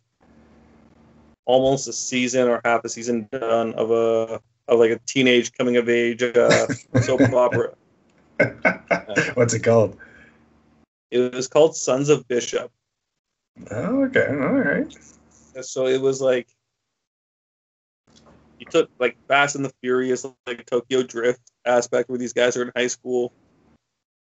almost 1.46 1.88
a 1.88 1.94
season 1.94 2.48
or 2.48 2.62
half 2.64 2.84
a 2.84 2.90
season 2.90 3.28
done 3.32 3.74
of 3.74 3.92
a 3.92 4.42
of 4.68 4.80
like 4.80 4.92
a 4.92 5.00
teenage 5.06 5.54
coming 5.54 5.78
of 5.78 5.88
age 5.90 6.22
uh, 6.22 6.68
soap 7.02 7.34
opera. 7.34 7.74
What's 9.34 9.54
it 9.54 9.64
called? 9.64 9.98
It 11.10 11.34
was 11.34 11.48
called 11.48 11.76
Sons 11.76 12.10
of 12.10 12.28
Bishop. 12.28 12.70
Oh, 13.72 14.04
okay, 14.06 14.28
all 14.28 14.54
right. 14.54 14.94
So 15.62 15.88
it 15.88 16.02
was 16.02 16.22
like 16.22 16.48
you 18.60 18.66
took 18.66 18.90
like 19.00 19.18
Fast 19.28 19.56
and 19.56 19.64
the 19.64 19.72
Furious, 19.82 20.26
like 20.46 20.66
Tokyo 20.66 21.04
Drift 21.04 21.42
aspect, 21.66 22.10
where 22.10 22.20
these 22.20 22.34
guys 22.34 22.58
are 22.58 22.64
in 22.64 22.72
high 22.76 22.88
school. 22.88 23.32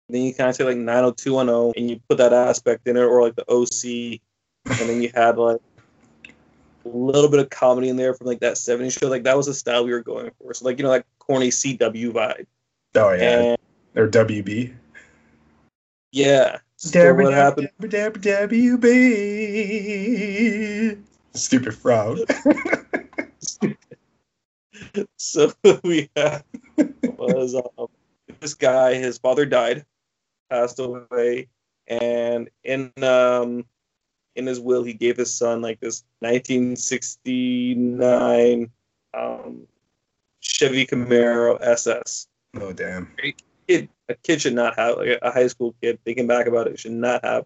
Then 0.10 0.24
you 0.24 0.34
kind 0.34 0.50
of 0.50 0.56
say 0.56 0.64
like 0.64 0.78
90210, 0.78 1.82
and 1.82 1.90
you 1.90 2.00
put 2.08 2.18
that 2.20 2.34
aspect 2.34 2.88
in 2.88 2.98
it, 2.98 3.02
or 3.02 3.22
like 3.22 3.36
the 3.36 3.46
OC, 3.50 4.20
and 4.80 4.90
then 4.90 5.02
you 5.02 5.12
had 5.14 5.38
like 5.38 5.60
a 6.86 6.90
little 6.90 7.30
bit 7.30 7.40
of 7.40 7.50
comedy 7.50 7.90
in 7.90 7.98
there 7.98 8.14
from 8.14 8.28
like 8.28 8.40
that 8.40 8.56
70s 8.56 9.00
show. 9.00 9.10
Like 9.10 9.24
that 9.24 9.36
was 9.36 9.48
the 9.48 9.54
style 9.54 9.84
we 9.86 9.92
were 9.92 10.02
going 10.02 10.32
for. 10.38 10.54
So 10.54 10.66
like 10.66 10.78
you 10.78 10.84
know 10.84 10.90
like 10.90 11.06
corny 11.20 11.50
CW 11.50 12.12
vibe. 12.12 12.46
Oh 12.96 13.12
yeah. 13.12 13.40
And, 13.40 13.58
or 13.96 14.08
WB. 14.08 14.74
Yeah. 16.12 16.60
So 16.78 17.14
what 17.14 17.34
happened? 17.34 17.70
WB. 17.82 18.88
Stupid 21.34 21.76
frog. 21.76 22.20
so 25.18 25.52
we 25.84 26.10
had 26.16 26.44
was 27.18 27.56
um, 27.56 27.88
this 28.40 28.54
guy. 28.54 28.94
His 28.96 29.18
father 29.18 29.46
died, 29.46 29.86
passed 30.50 30.80
away, 30.80 31.48
and 31.88 32.50
in 32.64 32.92
um, 33.04 33.66
in 34.36 34.46
his 34.46 34.60
will, 34.60 34.84
he 34.84 34.94
gave 34.94 35.18
his 35.18 35.34
son 35.34 35.62
like 35.62 35.80
this 35.80 36.04
1969 36.20 38.70
um, 39.14 39.68
Chevy 40.40 40.86
Camaro 40.86 41.58
SS. 41.62 42.28
Oh 42.56 42.72
damn! 42.72 43.12
Kid, 43.68 43.90
a 44.10 44.16
kid 44.16 44.42
should 44.42 44.56
not 44.56 44.78
have 44.78 44.98
like 44.98 45.20
a 45.22 45.32
high 45.32 45.48
school 45.48 45.76
kid 45.82 46.00
thinking 46.06 46.28
back 46.28 46.48
about 46.48 46.68
it 46.68 46.80
should 46.80 46.92
not 46.92 47.24
have 47.26 47.46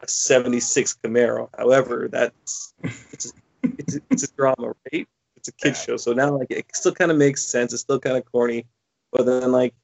a 0.00 0.08
76 0.08 0.98
Camaro. 1.02 1.48
However, 1.56 2.08
that's 2.10 2.74
it's 3.12 3.26
a, 3.26 3.32
it's 3.62 3.96
a, 3.96 4.00
it's 4.10 4.22
a 4.24 4.32
drama, 4.34 4.74
right? 4.92 5.08
It's 5.36 5.48
a 5.48 5.52
kid 5.52 5.76
show, 5.76 5.96
so 5.96 6.12
now 6.12 6.36
like 6.36 6.50
it 6.50 6.66
still 6.74 6.92
kind 6.92 7.10
of 7.10 7.16
makes 7.16 7.44
sense. 7.44 7.72
It's 7.72 7.82
still 7.82 8.00
kind 8.00 8.16
of 8.16 8.30
corny, 8.30 8.66
but 9.12 9.26
then 9.26 9.52
like 9.52 9.74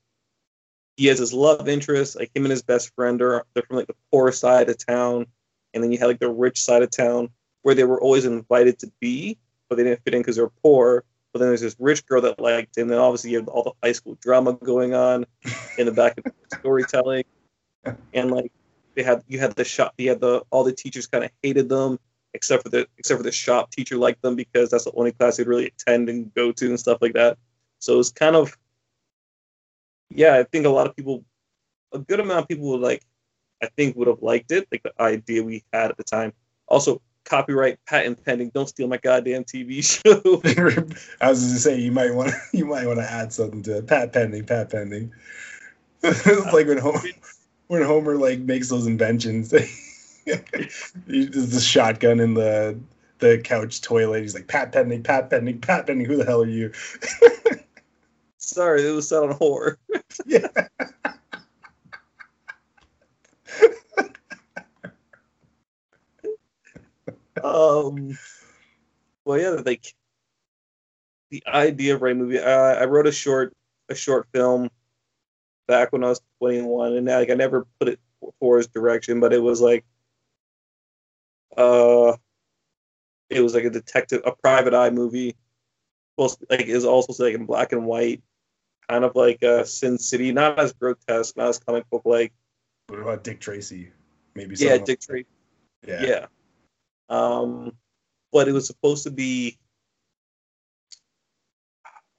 he 0.96 1.06
has 1.06 1.18
his 1.18 1.32
love 1.32 1.68
interest, 1.68 2.16
like 2.16 2.30
him 2.34 2.44
and 2.44 2.50
his 2.50 2.62
best 2.62 2.94
friend 2.94 3.20
are 3.22 3.44
they're 3.54 3.62
from 3.64 3.76
like 3.76 3.86
the 3.86 3.96
poor 4.10 4.30
side 4.32 4.68
of 4.68 4.84
town 4.84 5.26
and 5.74 5.82
then 5.82 5.92
you 5.92 5.98
had 5.98 6.06
like 6.06 6.20
the 6.20 6.30
rich 6.30 6.62
side 6.62 6.82
of 6.82 6.90
town 6.90 7.30
where 7.62 7.74
they 7.74 7.84
were 7.84 8.00
always 8.00 8.24
invited 8.24 8.78
to 8.80 8.92
be, 9.00 9.38
but 9.68 9.76
they 9.76 9.84
didn't 9.84 10.02
fit 10.04 10.14
in 10.14 10.20
because 10.20 10.36
they're 10.36 10.50
poor. 10.62 11.04
But 11.32 11.38
then 11.38 11.48
there's 11.48 11.62
this 11.62 11.76
rich 11.78 12.04
girl 12.06 12.20
that 12.22 12.40
liked 12.40 12.76
him. 12.76 12.88
Then 12.88 12.98
obviously 12.98 13.30
you 13.30 13.38
have 13.38 13.48
all 13.48 13.62
the 13.62 13.72
high 13.82 13.92
school 13.92 14.18
drama 14.20 14.52
going 14.52 14.94
on 14.94 15.24
in 15.78 15.86
the 15.86 15.92
back 15.92 16.18
of 16.18 16.24
the 16.24 16.32
storytelling, 16.58 17.24
and 18.12 18.30
like 18.30 18.52
they 18.94 19.02
had 19.02 19.22
you 19.28 19.38
had 19.38 19.52
the 19.52 19.64
shop, 19.64 19.94
you 19.96 20.10
had 20.10 20.20
the 20.20 20.42
all 20.50 20.64
the 20.64 20.72
teachers 20.72 21.06
kind 21.06 21.24
of 21.24 21.30
hated 21.42 21.68
them 21.68 21.98
except 22.34 22.62
for 22.62 22.68
the 22.68 22.86
except 22.98 23.18
for 23.18 23.22
the 23.22 23.32
shop 23.32 23.70
teacher 23.70 23.96
liked 23.96 24.20
them 24.20 24.36
because 24.36 24.70
that's 24.70 24.84
the 24.84 24.92
only 24.92 25.12
class 25.12 25.36
they'd 25.38 25.46
really 25.46 25.66
attend 25.68 26.10
and 26.10 26.34
go 26.34 26.52
to 26.52 26.66
and 26.66 26.78
stuff 26.78 26.98
like 27.00 27.14
that. 27.14 27.38
So 27.78 27.98
it's 27.98 28.10
kind 28.10 28.36
of 28.36 28.56
yeah, 30.16 30.36
I 30.36 30.44
think 30.44 30.66
a 30.66 30.70
lot 30.70 30.86
of 30.86 30.96
people, 30.96 31.24
a 31.92 31.98
good 31.98 32.20
amount 32.20 32.40
of 32.40 32.48
people 32.48 32.70
would 32.70 32.80
like 32.80 33.02
I 33.62 33.68
think 33.76 33.96
would 33.96 34.08
have 34.08 34.22
liked 34.22 34.50
it, 34.50 34.66
like 34.72 34.82
the 34.82 34.92
idea 35.00 35.42
we 35.42 35.62
had 35.72 35.90
at 35.90 35.96
the 35.96 36.02
time. 36.02 36.32
Also, 36.66 37.00
copyright 37.24 37.78
patent 37.86 38.24
pending. 38.24 38.50
Don't 38.50 38.68
steal 38.68 38.88
my 38.88 38.96
goddamn 38.96 39.44
TV 39.44 39.84
show. 39.84 40.42
I 41.20 41.30
was 41.30 41.40
just 41.40 41.62
saying 41.62 41.80
you 41.80 41.92
might 41.92 42.14
want 42.14 42.30
to 42.30 42.36
you 42.56 42.66
might 42.66 42.86
want 42.86 42.98
to 42.98 43.10
add 43.10 43.32
something 43.32 43.62
to 43.62 43.78
it. 43.78 43.86
Pat 43.86 44.12
pending, 44.12 44.44
pat 44.44 44.70
pending. 44.70 45.12
it's 46.02 46.52
like 46.52 46.66
when 46.66 46.78
Homer, 46.78 47.00
when 47.68 47.82
Homer 47.82 48.16
like 48.16 48.40
makes 48.40 48.68
those 48.68 48.86
inventions. 48.86 49.50
The 49.50 49.60
shotgun 51.60 52.20
in 52.20 52.34
the 52.34 52.78
the 53.20 53.38
couch 53.38 53.80
toilet. 53.80 54.22
He's 54.22 54.34
like 54.34 54.48
pat 54.48 54.72
pending, 54.72 55.04
pat 55.04 55.30
pending, 55.30 55.60
pat 55.60 55.86
pending. 55.86 56.06
Who 56.06 56.16
the 56.16 56.24
hell 56.24 56.42
are 56.42 56.46
you? 56.46 56.72
Sorry, 58.52 58.86
it 58.86 58.92
was 58.92 59.08
set 59.08 59.22
on 59.22 59.30
horror. 59.30 59.78
yeah. 60.26 60.46
um, 67.42 68.18
well, 69.24 69.40
yeah, 69.40 69.62
like 69.64 69.94
the 71.30 71.42
idea 71.46 71.94
of 71.94 72.02
writing 72.02 72.18
movie. 72.18 72.38
Uh, 72.38 72.74
I 72.74 72.84
wrote 72.84 73.06
a 73.06 73.12
short, 73.12 73.54
a 73.88 73.94
short 73.94 74.28
film 74.34 74.68
back 75.66 75.90
when 75.92 76.04
I 76.04 76.08
was 76.08 76.20
21, 76.40 76.92
and 76.92 77.06
like 77.06 77.30
I 77.30 77.34
never 77.34 77.66
put 77.80 77.88
it 77.88 78.00
for 78.38 78.58
his 78.58 78.66
direction, 78.66 79.18
but 79.18 79.32
it 79.32 79.42
was 79.42 79.62
like, 79.62 79.86
uh, 81.56 82.16
it 83.30 83.40
was 83.40 83.54
like 83.54 83.64
a 83.64 83.70
detective, 83.70 84.20
a 84.26 84.32
private 84.32 84.74
eye 84.74 84.90
movie. 84.90 85.36
Well, 86.18 86.36
like 86.50 86.66
is 86.66 86.84
also 86.84 87.24
like 87.24 87.34
in 87.34 87.46
black 87.46 87.72
and 87.72 87.86
white, 87.86 88.22
kind 88.88 89.04
of 89.04 89.14
like 89.14 89.42
uh, 89.42 89.64
Sin 89.64 89.98
City, 89.98 90.32
not 90.32 90.58
as 90.58 90.72
grotesque, 90.72 91.36
not 91.36 91.48
as 91.48 91.58
comic 91.58 91.88
book 91.90 92.02
like. 92.04 92.32
What 92.88 93.00
about 93.00 93.24
Dick 93.24 93.40
Tracy? 93.40 93.90
Maybe. 94.34 94.54
Yeah, 94.58 94.78
Dick 94.78 95.00
Tracy. 95.00 95.26
Yeah. 95.86 96.02
Yeah. 96.02 96.26
Um, 97.08 97.72
but 98.32 98.48
it 98.48 98.52
was 98.52 98.66
supposed 98.66 99.04
to 99.04 99.10
be, 99.10 99.58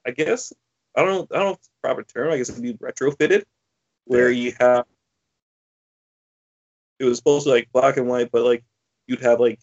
I 0.06 0.10
guess, 0.10 0.52
I 0.96 1.04
don't 1.04 1.30
know, 1.30 1.36
I 1.36 1.38
don't 1.38 1.46
know 1.46 1.52
if 1.52 1.58
it's 1.58 1.68
the 1.68 1.88
proper 1.88 2.02
term. 2.04 2.32
I 2.32 2.36
guess 2.36 2.50
it'd 2.50 2.62
be 2.62 2.74
retrofitted, 2.74 3.44
where 4.04 4.30
you 4.30 4.52
have. 4.60 4.86
It 7.00 7.04
was 7.04 7.18
supposed 7.18 7.44
to 7.44 7.50
be 7.50 7.56
like 7.56 7.72
black 7.72 7.96
and 7.96 8.06
white, 8.06 8.30
but 8.30 8.44
like 8.44 8.62
you'd 9.08 9.22
have 9.22 9.40
like 9.40 9.58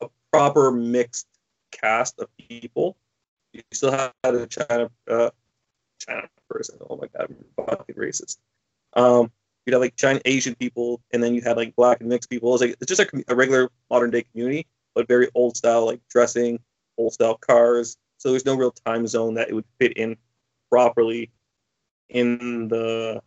a 0.00 0.08
proper 0.32 0.72
mixed 0.72 1.26
cast 1.70 2.18
of 2.18 2.28
people. 2.38 2.96
You 3.52 3.62
still 3.72 3.92
had 3.92 4.12
a 4.24 4.46
China 4.46 4.90
uh, 5.08 5.30
China 5.98 6.28
person. 6.48 6.78
Oh 6.88 6.96
my 6.96 7.08
god, 7.08 7.28
I'm 7.58 7.66
fucking 7.66 7.96
racist. 7.96 8.38
Um, 8.94 9.30
you'd 9.64 9.72
have 9.72 9.82
like 9.82 9.96
Chinese 9.96 10.22
Asian 10.24 10.54
people, 10.54 11.02
and 11.12 11.22
then 11.22 11.34
you 11.34 11.42
had 11.42 11.56
like 11.56 11.76
black 11.76 12.00
and 12.00 12.08
mixed 12.08 12.30
people. 12.30 12.50
It 12.50 12.52
was 12.52 12.60
like 12.60 12.76
it's 12.80 12.88
just 12.88 13.00
a 13.28 13.34
regular 13.34 13.70
modern 13.90 14.10
day 14.10 14.22
community, 14.22 14.66
but 14.94 15.08
very 15.08 15.28
old 15.34 15.56
style, 15.56 15.86
like 15.86 16.00
dressing, 16.08 16.60
old 16.98 17.12
style 17.12 17.36
cars. 17.36 17.96
So 18.18 18.30
there's 18.30 18.46
no 18.46 18.54
real 18.54 18.72
time 18.86 19.06
zone 19.06 19.34
that 19.34 19.48
it 19.48 19.54
would 19.54 19.64
fit 19.78 19.94
in 19.94 20.16
properly 20.70 21.30
in 22.08 22.68
the 22.68 23.22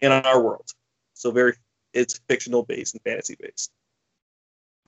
in 0.00 0.12
our 0.12 0.40
world. 0.40 0.70
So 1.14 1.30
very 1.30 1.54
it's 1.92 2.20
fictional 2.28 2.62
based 2.62 2.94
and 2.94 3.02
fantasy 3.02 3.36
based. 3.38 3.70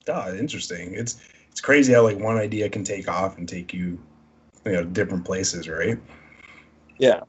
Oh, 0.07 0.35
interesting. 0.35 0.93
It's 0.93 1.19
it's 1.51 1.61
crazy 1.61 1.93
how 1.93 2.03
like 2.03 2.19
one 2.19 2.37
idea 2.37 2.69
can 2.69 2.83
take 2.83 3.07
off 3.07 3.37
and 3.37 3.47
take 3.47 3.73
you, 3.73 3.99
you 4.65 4.73
know, 4.73 4.83
different 4.83 5.25
places, 5.25 5.67
right? 5.67 5.97
Yeah. 6.97 7.21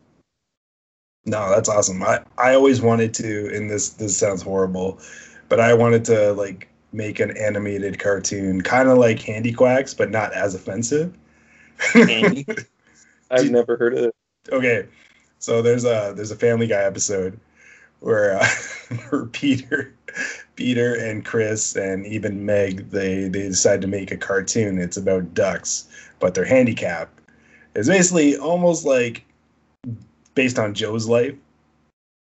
No, 1.27 1.51
that's 1.51 1.69
awesome. 1.69 2.03
I, 2.03 2.25
I 2.39 2.55
always 2.55 2.81
wanted 2.81 3.13
to, 3.15 3.55
and 3.55 3.71
this 3.71 3.91
this 3.91 4.17
sounds 4.17 4.43
horrible, 4.43 4.99
but 5.49 5.61
I 5.61 5.75
wanted 5.75 6.05
to 6.07 6.33
like 6.33 6.69
make 6.93 7.21
an 7.21 7.37
animated 7.37 7.99
cartoon, 7.99 8.63
kind 8.63 8.89
of 8.89 8.99
like 8.99 9.21
Handi-Quacks, 9.21 9.95
but 9.95 10.11
not 10.11 10.33
as 10.33 10.55
offensive. 10.55 11.17
Handy? 11.93 12.47
I've 13.31 13.51
never 13.51 13.77
heard 13.77 13.95
of 13.95 14.05
it. 14.07 14.15
Okay, 14.51 14.87
so 15.39 15.63
there's 15.63 15.85
a 15.85 16.13
there's 16.17 16.31
a 16.31 16.37
Family 16.37 16.67
Guy 16.67 16.83
episode 16.83 17.39
where 18.01 18.39
uh, 18.39 18.47
where 19.11 19.27
Peter 19.27 19.95
Peter 20.57 20.95
and 20.95 21.25
Chris 21.25 21.77
and 21.77 22.07
even 22.07 22.45
Meg 22.45 22.91
they 22.91 23.29
they 23.29 23.43
decide 23.43 23.81
to 23.83 23.87
make 23.87 24.11
a 24.11 24.17
cartoon. 24.17 24.79
It's 24.79 24.97
about 24.97 25.35
ducks, 25.35 25.89
but 26.19 26.35
they're 26.35 26.45
handicapped. 26.45 27.20
It's 27.75 27.89
basically 27.89 28.37
almost 28.37 28.85
like 28.85 29.25
based 30.35 30.59
on 30.59 30.75
Joe's 30.75 31.07
life. 31.09 31.35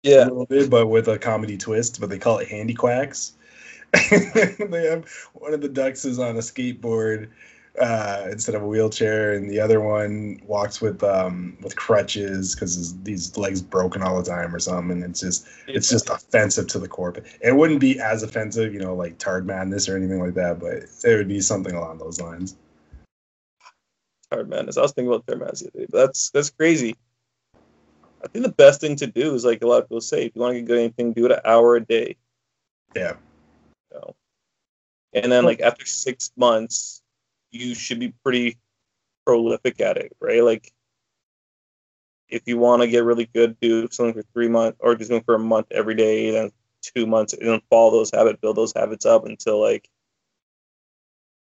Yeah. 0.02 0.24
A 0.24 0.28
little 0.28 0.46
bit, 0.46 0.70
but 0.70 0.86
with 0.86 1.08
a 1.08 1.18
comedy 1.18 1.56
twist, 1.56 2.00
but 2.00 2.10
they 2.10 2.18
call 2.18 2.38
it 2.38 2.48
Handi-Quacks. 2.48 3.32
they 4.10 4.86
have 4.90 5.08
one 5.34 5.54
of 5.54 5.60
the 5.60 5.68
ducks 5.68 6.04
is 6.04 6.18
on 6.18 6.36
a 6.36 6.40
skateboard 6.40 7.28
uh, 7.80 8.28
instead 8.30 8.54
of 8.54 8.62
a 8.62 8.66
wheelchair, 8.66 9.34
and 9.34 9.50
the 9.50 9.60
other 9.60 9.80
one 9.80 10.40
walks 10.46 10.80
with 10.80 11.02
um, 11.02 11.56
with 11.62 11.76
crutches 11.76 12.54
because 12.54 12.98
these 13.02 13.36
legs 13.36 13.60
broken 13.60 14.02
all 14.02 14.20
the 14.20 14.28
time 14.28 14.54
or 14.54 14.58
something. 14.58 15.02
And 15.02 15.10
it's 15.10 15.20
just 15.20 15.46
it's 15.66 15.88
just 15.88 16.08
offensive 16.08 16.66
to 16.68 16.78
the 16.78 16.88
core. 16.88 17.12
But 17.12 17.24
It 17.40 17.54
wouldn't 17.54 17.80
be 17.80 18.00
as 18.00 18.22
offensive, 18.22 18.72
you 18.72 18.80
know, 18.80 18.94
like 18.94 19.18
Tard 19.18 19.46
Madness 19.46 19.88
or 19.88 19.96
anything 19.96 20.20
like 20.20 20.34
that, 20.34 20.58
but 20.58 20.84
it 21.04 21.16
would 21.16 21.28
be 21.28 21.40
something 21.40 21.74
along 21.74 21.98
those 21.98 22.20
lines. 22.20 22.56
Tard 24.30 24.48
Madness. 24.48 24.76
I 24.76 24.82
was 24.82 24.92
thinking 24.92 25.12
about 25.12 25.26
Tard 25.26 25.40
Madness 25.40 25.60
the 25.60 25.68
other 25.68 25.78
day, 25.80 25.86
but 25.90 26.06
that's 26.06 26.30
that's 26.30 26.50
crazy. 26.50 26.96
I 28.24 28.28
think 28.28 28.44
the 28.44 28.52
best 28.52 28.80
thing 28.80 28.96
to 28.96 29.06
do 29.06 29.34
is 29.34 29.44
like 29.44 29.62
a 29.62 29.66
lot 29.66 29.82
of 29.82 29.84
people 29.84 30.00
say, 30.00 30.26
if 30.26 30.32
you 30.34 30.40
want 30.40 30.54
to 30.54 30.60
get 30.60 30.66
good 30.66 30.78
at 30.78 30.84
anything, 30.84 31.12
do 31.12 31.26
it 31.26 31.32
an 31.32 31.40
hour 31.44 31.76
a 31.76 31.80
day. 31.80 32.16
Yeah. 32.94 33.14
So, 33.92 34.16
and 35.12 35.30
then 35.30 35.44
like 35.44 35.60
after 35.60 35.86
six 35.86 36.32
months, 36.36 37.02
you 37.50 37.74
should 37.74 38.00
be 38.00 38.12
pretty 38.24 38.58
prolific 39.24 39.80
at 39.80 39.96
it, 39.96 40.16
right? 40.20 40.42
Like 40.42 40.72
if 42.28 42.42
you 42.46 42.58
want 42.58 42.82
to 42.82 42.88
get 42.88 43.04
really 43.04 43.26
good, 43.26 43.58
do 43.60 43.88
something 43.90 44.14
for 44.14 44.26
three 44.32 44.48
months 44.48 44.78
or 44.80 44.94
just 44.94 45.10
doing 45.10 45.22
for 45.22 45.34
a 45.34 45.38
month 45.38 45.66
every 45.70 45.94
day, 45.94 46.30
then 46.30 46.50
two 46.82 47.06
months, 47.06 47.32
and 47.32 47.48
then 47.48 47.60
follow 47.70 47.90
those 47.90 48.10
habits, 48.10 48.40
build 48.40 48.56
those 48.56 48.72
habits 48.74 49.06
up 49.06 49.24
until 49.24 49.60
like 49.60 49.88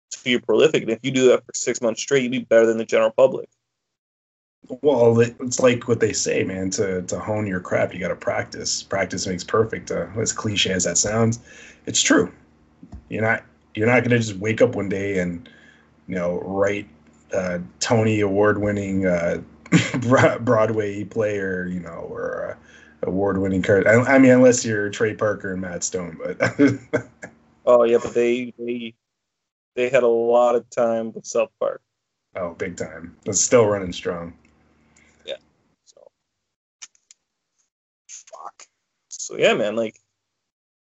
so 0.09 0.29
you're 0.29 0.41
prolific. 0.41 0.83
And 0.83 0.91
if 0.91 0.99
you 1.03 1.11
do 1.11 1.29
that 1.29 1.45
for 1.45 1.53
six 1.53 1.81
months 1.81 2.01
straight, 2.01 2.23
you'd 2.23 2.31
be 2.31 2.39
better 2.39 2.65
than 2.65 2.77
the 2.77 2.85
general 2.85 3.11
public. 3.11 3.49
Well, 4.81 5.19
it's 5.19 5.59
like 5.59 5.87
what 5.87 5.99
they 5.99 6.13
say, 6.13 6.43
man. 6.43 6.69
To 6.71 7.01
to 7.03 7.19
hone 7.19 7.47
your 7.47 7.59
craft, 7.59 7.93
you 7.93 7.99
got 7.99 8.09
to 8.09 8.15
practice. 8.15 8.83
Practice 8.83 9.25
makes 9.25 9.43
perfect. 9.43 9.89
Uh, 9.89 10.07
as 10.17 10.33
cliche 10.33 10.71
as 10.71 10.83
that 10.83 10.97
sounds, 10.97 11.39
it's 11.85 12.01
true. 12.01 12.31
You're 13.09 13.23
not 13.23 13.43
you're 13.73 13.87
not 13.87 14.01
going 14.01 14.11
to 14.11 14.19
just 14.19 14.35
wake 14.35 14.61
up 14.61 14.75
one 14.75 14.89
day 14.89 15.19
and 15.19 15.49
you 16.07 16.15
know 16.15 16.39
write 16.41 16.87
uh, 17.33 17.59
Tony 17.79 18.19
Award 18.19 18.59
winning 18.59 19.05
uh, 19.07 19.41
Broadway 20.41 21.03
player, 21.03 21.65
you 21.65 21.79
know, 21.79 22.07
or 22.09 22.51
uh, 22.51 23.07
award 23.07 23.37
winning 23.37 23.61
card. 23.61 23.87
I, 23.87 24.01
I, 24.01 24.19
mean, 24.19 24.31
unless 24.31 24.65
you're 24.65 24.89
Trey 24.89 25.13
Parker 25.13 25.53
and 25.53 25.61
Matt 25.61 25.83
Stone, 25.83 26.19
but. 26.21 27.03
oh 27.65 27.83
yeah, 27.83 27.97
but 28.01 28.13
they 28.13 28.53
they 28.57 28.93
they 29.75 29.89
had 29.89 30.03
a 30.03 30.07
lot 30.07 30.55
of 30.55 30.69
time 30.69 31.11
with 31.13 31.25
South 31.25 31.51
Park. 31.59 31.81
Oh, 32.35 32.53
big 32.53 32.77
time! 32.77 33.17
It's 33.25 33.41
still 33.41 33.65
running 33.65 33.93
strong. 33.93 34.33
Yeah. 35.25 35.37
So 35.85 36.01
Fuck. 38.07 38.65
So 39.07 39.37
yeah, 39.37 39.53
man, 39.53 39.75
like 39.75 39.99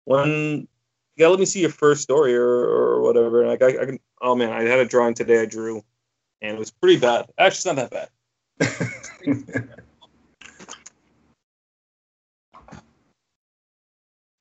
when 0.06 0.68
you 1.20 1.26
gotta 1.26 1.32
let 1.32 1.40
me 1.40 1.46
see 1.46 1.62
your 1.62 1.70
first 1.70 2.02
story 2.02 2.34
or, 2.36 2.48
or 2.48 3.02
whatever. 3.02 3.46
Like 3.46 3.62
I, 3.62 3.68
I 3.68 3.86
can. 3.86 4.00
Oh 4.22 4.36
man, 4.36 4.52
I 4.52 4.64
had 4.64 4.80
a 4.80 4.86
drawing 4.86 5.14
today 5.14 5.42
I 5.42 5.46
drew, 5.46 5.84
and 6.42 6.56
it 6.56 6.60
was 6.60 6.72
pretty 6.72 7.00
bad. 7.00 7.26
Actually, 7.38 7.58
it's 7.58 7.66
not 7.66 7.92
that 7.92 7.92
bad. 7.92 8.10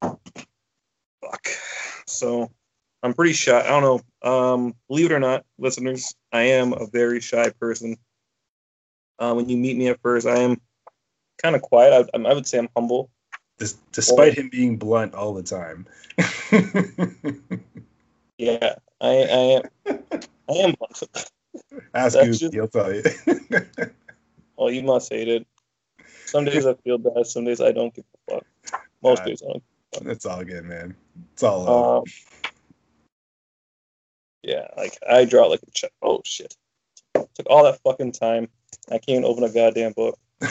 Fuck. 1.21 1.49
So 2.07 2.51
I'm 3.03 3.15
pretty 3.15 3.33
shy. 3.33 3.61
I 3.61 3.69
don't 3.69 3.83
know. 3.83 4.29
Um, 4.29 4.75
believe 4.89 5.07
it 5.07 5.15
or 5.15 5.21
not, 5.21 5.45
listeners, 5.59 6.15
I 6.33 6.43
am 6.43 6.73
a 6.73 6.87
very 6.87 7.21
shy 7.21 7.51
person. 7.61 7.97
Uh, 9.19 9.35
when 9.35 9.49
you 9.49 9.57
meet 9.57 9.77
me 9.77 9.89
at 9.89 10.01
first, 10.01 10.27
I 10.27 10.39
am 10.39 10.61
kind 11.43 11.57
of 11.57 11.63
quiet. 11.63 12.09
I, 12.15 12.19
I 12.19 12.35
would 12.35 12.47
say 12.47 12.59
I'm 12.59 12.69
humble 12.77 13.11
despite 13.93 14.35
him 14.35 14.49
being 14.49 14.77
blunt 14.77 15.15
all 15.15 15.35
the 15.35 15.43
time. 15.43 15.87
yeah, 18.39 18.75
I, 19.01 19.09
I 19.09 19.11
am. 19.11 19.63
I 20.49 20.53
am 20.53 20.75
blunt. 20.79 21.03
Ask 21.95 22.19
Goose, 22.19 22.39
just, 22.39 22.55
he'll 22.55 22.69
tell 22.69 22.93
you. 22.95 23.03
well, 24.57 24.71
you 24.73 24.83
must 24.83 25.13
hate 25.13 25.29
it. 25.29 25.47
Some 26.27 26.45
days 26.45 26.67
I 26.67 26.75
feel 26.75 26.99
bad. 26.99 27.27
Some 27.27 27.45
days 27.45 27.61
I 27.61 27.73
don't 27.73 27.95
give 27.95 28.05
a 28.29 28.35
fuck. 28.35 28.47
Most 29.03 29.23
uh, 29.23 29.25
days 29.25 29.43
I 29.43 29.53
don't. 29.53 29.63
It's 30.11 30.27
all 30.27 30.45
good, 30.45 30.65
man. 30.65 30.95
It's 31.33 31.43
all. 31.43 31.99
Um, 31.99 32.05
yeah, 34.43 34.69
like 34.77 34.99
I 35.09 35.25
draw 35.25 35.47
like 35.47 35.61
a 35.67 35.71
check. 35.73 35.93
Oh 36.03 36.23
shit! 36.25 36.55
Took 37.15 37.47
all 37.49 37.65
that 37.65 37.81
fucking 37.83 38.13
time. 38.13 38.49
I 38.89 38.99
can't 38.99 39.11
even 39.11 39.25
open 39.25 39.45
a 39.45 39.51
goddamn 39.51 39.93
book. 39.93 40.19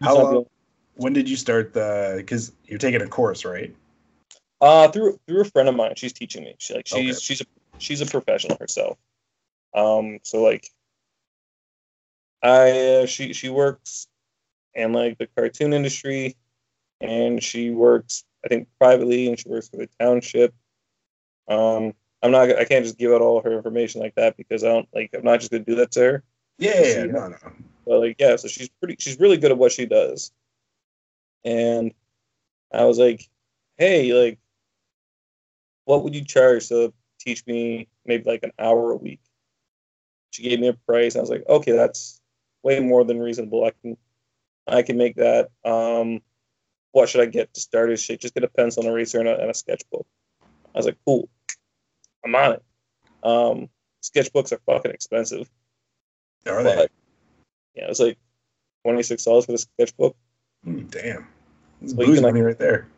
How 0.00 0.14
long? 0.14 0.46
when 0.94 1.12
did 1.12 1.28
you 1.28 1.36
start 1.36 1.72
the? 1.72 2.14
Because 2.16 2.52
you're 2.64 2.78
taking 2.78 3.02
a 3.02 3.08
course, 3.08 3.44
right? 3.44 3.74
Uh 4.60 4.88
through 4.88 5.18
through 5.26 5.40
a 5.40 5.44
friend 5.44 5.68
of 5.68 5.74
mine. 5.74 5.94
She's 5.96 6.12
teaching 6.12 6.44
me. 6.44 6.54
She 6.58 6.74
like 6.74 6.86
she's 6.86 7.16
okay. 7.16 7.20
she's 7.20 7.40
a 7.40 7.44
she's 7.78 8.00
a 8.00 8.06
professional 8.06 8.56
herself. 8.60 8.98
Um, 9.74 10.18
so 10.22 10.42
like, 10.42 10.68
I 12.42 12.70
uh, 13.02 13.06
she 13.06 13.32
she 13.32 13.48
works 13.48 14.06
in 14.74 14.92
like 14.92 15.18
the 15.18 15.26
cartoon 15.26 15.72
industry, 15.72 16.36
and 17.00 17.42
she 17.42 17.70
works 17.70 18.24
I 18.44 18.48
think 18.48 18.68
privately, 18.78 19.28
and 19.28 19.38
she 19.38 19.48
works 19.48 19.68
for 19.68 19.78
the 19.78 19.88
township. 19.98 20.54
Um, 21.48 21.94
I'm 22.22 22.30
not 22.30 22.50
I 22.50 22.64
can't 22.64 22.84
just 22.84 22.98
give 22.98 23.12
out 23.12 23.20
all 23.20 23.42
her 23.42 23.52
information 23.52 24.00
like 24.00 24.14
that 24.14 24.36
because 24.36 24.64
I 24.64 24.68
don't 24.68 24.88
like 24.94 25.10
I'm 25.14 25.24
not 25.24 25.40
just 25.40 25.50
gonna 25.50 25.64
do 25.64 25.76
that 25.76 25.90
to 25.92 26.00
her. 26.00 26.24
Yeah, 26.58 26.82
yeah, 26.82 27.04
no, 27.04 27.28
no. 27.28 27.36
But 27.86 28.00
like 28.00 28.16
yeah, 28.18 28.36
so 28.36 28.48
she's 28.48 28.68
pretty 28.68 28.96
she's 28.98 29.18
really 29.18 29.36
good 29.36 29.50
at 29.50 29.58
what 29.58 29.72
she 29.72 29.86
does 29.86 30.32
and 31.44 31.92
I 32.72 32.84
was 32.84 32.98
like, 32.98 33.28
"Hey, 33.76 34.12
like, 34.12 34.38
what 35.84 36.04
would 36.04 36.14
you 36.14 36.24
charge 36.24 36.68
to 36.68 36.92
teach 37.18 37.46
me 37.46 37.88
maybe 38.04 38.24
like 38.24 38.42
an 38.42 38.52
hour 38.58 38.92
a 38.92 38.96
week?" 38.96 39.20
She 40.30 40.42
gave 40.42 40.60
me 40.60 40.68
a 40.68 40.74
price. 40.74 41.16
I 41.16 41.20
was 41.20 41.30
like, 41.30 41.44
"Okay, 41.48 41.72
that's 41.72 42.20
way 42.62 42.80
more 42.80 43.04
than 43.04 43.20
reasonable. 43.20 43.64
I 43.64 43.72
can, 43.82 43.96
I 44.66 44.82
can 44.82 44.96
make 44.96 45.16
that. 45.16 45.50
Um, 45.64 46.20
what 46.92 47.08
should 47.08 47.22
I 47.22 47.26
get 47.26 47.52
to 47.54 47.60
start? 47.60 47.90
Is 47.90 48.02
shit? 48.02 48.20
Just 48.20 48.34
get 48.34 48.44
a 48.44 48.48
pencil 48.48 48.82
and 48.84 48.92
eraser 48.92 49.20
and 49.20 49.28
a, 49.28 49.38
and 49.40 49.50
a 49.50 49.54
sketchbook." 49.54 50.06
I 50.74 50.78
was 50.78 50.86
like, 50.86 50.98
"Cool, 51.04 51.28
I'm 52.24 52.34
on 52.34 52.52
it." 52.52 52.62
Um, 53.22 53.68
sketchbooks 54.02 54.52
are 54.52 54.60
fucking 54.66 54.90
expensive. 54.90 55.48
Are 56.46 56.62
they? 56.62 56.88
yeah, 57.74 57.84
it 57.84 57.88
was 57.88 58.00
like 58.00 58.18
twenty 58.84 59.02
six 59.02 59.24
dollars 59.24 59.46
for 59.46 59.52
the 59.52 59.58
sketchbook. 59.58 60.16
Mm, 60.66 60.90
damn. 60.90 61.26
It's 61.80 61.94
well, 61.94 62.08
money 62.08 62.40
like, 62.40 62.44
right 62.44 62.58
there. 62.58 62.88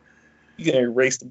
You 0.57 0.71
can 0.71 0.75
erase, 0.75 1.23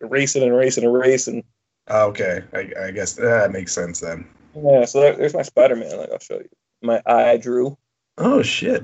erase 0.00 0.36
it 0.36 0.42
and 0.42 0.52
erase 0.52 0.76
and 0.76 0.86
erase 0.86 1.28
and. 1.28 1.42
Oh, 1.88 2.08
okay, 2.08 2.42
I, 2.52 2.86
I 2.86 2.90
guess 2.90 3.12
that 3.14 3.52
makes 3.52 3.72
sense 3.72 4.00
then. 4.00 4.26
Yeah, 4.54 4.84
so 4.86 5.00
that, 5.00 5.18
there's 5.18 5.34
my 5.34 5.42
Spider 5.42 5.76
Man. 5.76 5.96
Like 5.96 6.10
I'll 6.10 6.18
show 6.18 6.38
you. 6.38 6.48
My 6.82 7.02
eye 7.06 7.36
drew. 7.36 7.76
Oh 8.18 8.42
shit. 8.42 8.82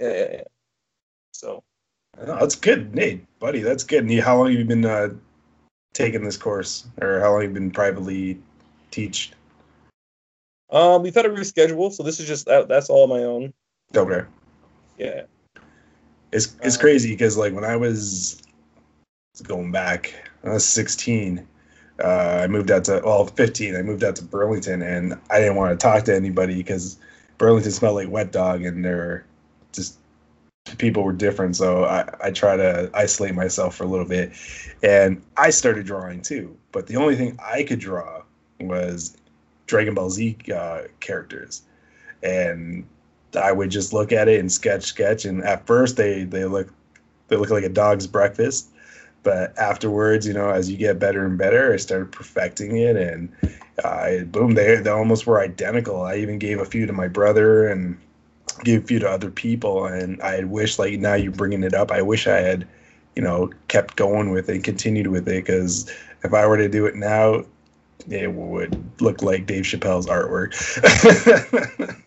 Yeah, 0.00 0.12
yeah, 0.12 0.28
yeah. 0.32 0.42
So. 1.32 1.62
Oh, 2.18 2.38
that's 2.40 2.56
good, 2.56 2.94
Nate, 2.94 3.26
buddy. 3.38 3.60
That's 3.60 3.84
good. 3.84 4.04
And 4.04 4.20
how 4.20 4.38
long 4.38 4.50
have 4.50 4.58
you 4.58 4.64
been 4.64 4.86
uh, 4.86 5.10
taking 5.96 6.22
this 6.24 6.36
course, 6.36 6.86
or 7.00 7.20
how 7.20 7.32
long 7.32 7.42
you've 7.42 7.50
you 7.50 7.54
been 7.54 7.70
privately 7.70 8.38
teach? 8.90 9.32
Um, 10.70 11.02
we've 11.02 11.14
had 11.14 11.26
a 11.26 11.30
reschedule, 11.30 11.92
so 11.92 12.02
this 12.02 12.20
is 12.20 12.26
just 12.26 12.46
that, 12.46 12.68
that's 12.68 12.90
all 12.90 13.06
my 13.06 13.22
own. 13.22 13.52
Okay. 13.94 14.26
Yeah. 14.98 15.22
It's 16.32 16.56
it's 16.62 16.76
uh, 16.76 16.80
crazy 16.80 17.12
because 17.12 17.36
like 17.36 17.54
when 17.54 17.64
I 17.64 17.76
was 17.76 18.42
going 19.44 19.72
back, 19.72 20.12
I 20.44 20.50
was 20.50 20.68
16. 20.68 21.46
Uh, 22.02 22.06
I 22.42 22.46
moved 22.46 22.70
out 22.70 22.84
to 22.84 23.00
well 23.04 23.26
15. 23.26 23.74
I 23.74 23.82
moved 23.82 24.04
out 24.04 24.16
to 24.16 24.24
Burlington, 24.24 24.82
and 24.82 25.14
I 25.30 25.38
didn't 25.38 25.56
want 25.56 25.78
to 25.78 25.82
talk 25.82 26.04
to 26.04 26.14
anybody 26.14 26.56
because 26.56 26.98
Burlington 27.38 27.72
smelled 27.72 27.94
like 27.94 28.10
wet 28.10 28.32
dog, 28.32 28.64
and 28.64 28.84
there 28.84 28.96
were 28.96 29.24
just 29.72 29.98
people 30.78 31.02
were 31.02 31.12
different. 31.12 31.56
So 31.56 31.84
I 31.84 32.08
I 32.22 32.30
try 32.30 32.56
to 32.56 32.90
isolate 32.94 33.34
myself 33.34 33.76
for 33.76 33.84
a 33.84 33.86
little 33.86 34.06
bit, 34.06 34.32
and 34.82 35.22
I 35.36 35.50
started 35.50 35.86
drawing 35.86 36.22
too. 36.22 36.56
But 36.72 36.86
the 36.86 36.96
only 36.96 37.16
thing 37.16 37.38
I 37.42 37.62
could 37.62 37.78
draw 37.78 38.22
was 38.60 39.16
Dragon 39.66 39.94
Ball 39.94 40.10
Z 40.10 40.36
uh, 40.54 40.82
characters, 41.00 41.62
and 42.22 42.84
I 43.40 43.52
would 43.52 43.70
just 43.70 43.92
look 43.92 44.12
at 44.12 44.28
it 44.28 44.40
and 44.40 44.50
sketch, 44.50 44.84
sketch, 44.84 45.24
and 45.24 45.42
at 45.44 45.66
first 45.66 45.96
they 45.96 46.24
they 46.24 46.44
look 46.44 46.72
they 47.28 47.36
look 47.36 47.50
like 47.50 47.64
a 47.64 47.68
dog's 47.68 48.06
breakfast, 48.06 48.68
but 49.22 49.56
afterwards, 49.58 50.26
you 50.26 50.32
know, 50.32 50.50
as 50.50 50.70
you 50.70 50.76
get 50.76 50.98
better 50.98 51.26
and 51.26 51.36
better, 51.36 51.72
I 51.72 51.76
started 51.76 52.12
perfecting 52.12 52.76
it, 52.76 52.96
and 52.96 53.28
uh, 53.82 54.24
boom, 54.24 54.54
they 54.54 54.76
they 54.76 54.90
almost 54.90 55.26
were 55.26 55.40
identical. 55.40 56.02
I 56.02 56.16
even 56.16 56.38
gave 56.38 56.60
a 56.60 56.64
few 56.64 56.86
to 56.86 56.92
my 56.92 57.08
brother 57.08 57.68
and 57.68 57.98
gave 58.64 58.90
you 58.90 58.98
to 59.00 59.08
other 59.08 59.30
people, 59.30 59.86
and 59.86 60.20
I 60.22 60.44
wish 60.44 60.78
like 60.78 60.98
now 60.98 61.14
you're 61.14 61.32
bringing 61.32 61.62
it 61.62 61.74
up. 61.74 61.90
I 61.90 62.02
wish 62.02 62.26
I 62.26 62.40
had, 62.40 62.68
you 63.14 63.22
know, 63.22 63.50
kept 63.68 63.96
going 63.96 64.30
with 64.30 64.48
it, 64.48 64.64
continued 64.64 65.08
with 65.08 65.28
it, 65.28 65.44
because 65.44 65.90
if 66.22 66.34
I 66.34 66.46
were 66.46 66.56
to 66.56 66.68
do 66.68 66.86
it 66.86 66.96
now, 66.96 67.44
it 68.08 68.32
would 68.32 69.00
look 69.00 69.22
like 69.22 69.46
Dave 69.46 69.64
Chappelle's 69.64 70.06
artwork. 70.06 70.54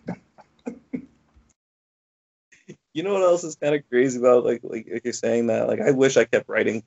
you 2.94 3.02
know 3.02 3.14
what 3.14 3.22
else 3.22 3.44
is 3.44 3.56
kind 3.56 3.74
of 3.74 3.88
crazy 3.88 4.18
about 4.18 4.44
like 4.44 4.60
like 4.62 4.86
if 4.88 5.04
you're 5.04 5.12
saying 5.12 5.46
that 5.48 5.68
like 5.68 5.80
I 5.80 5.90
wish 5.90 6.16
I 6.16 6.24
kept 6.24 6.48
writing. 6.48 6.82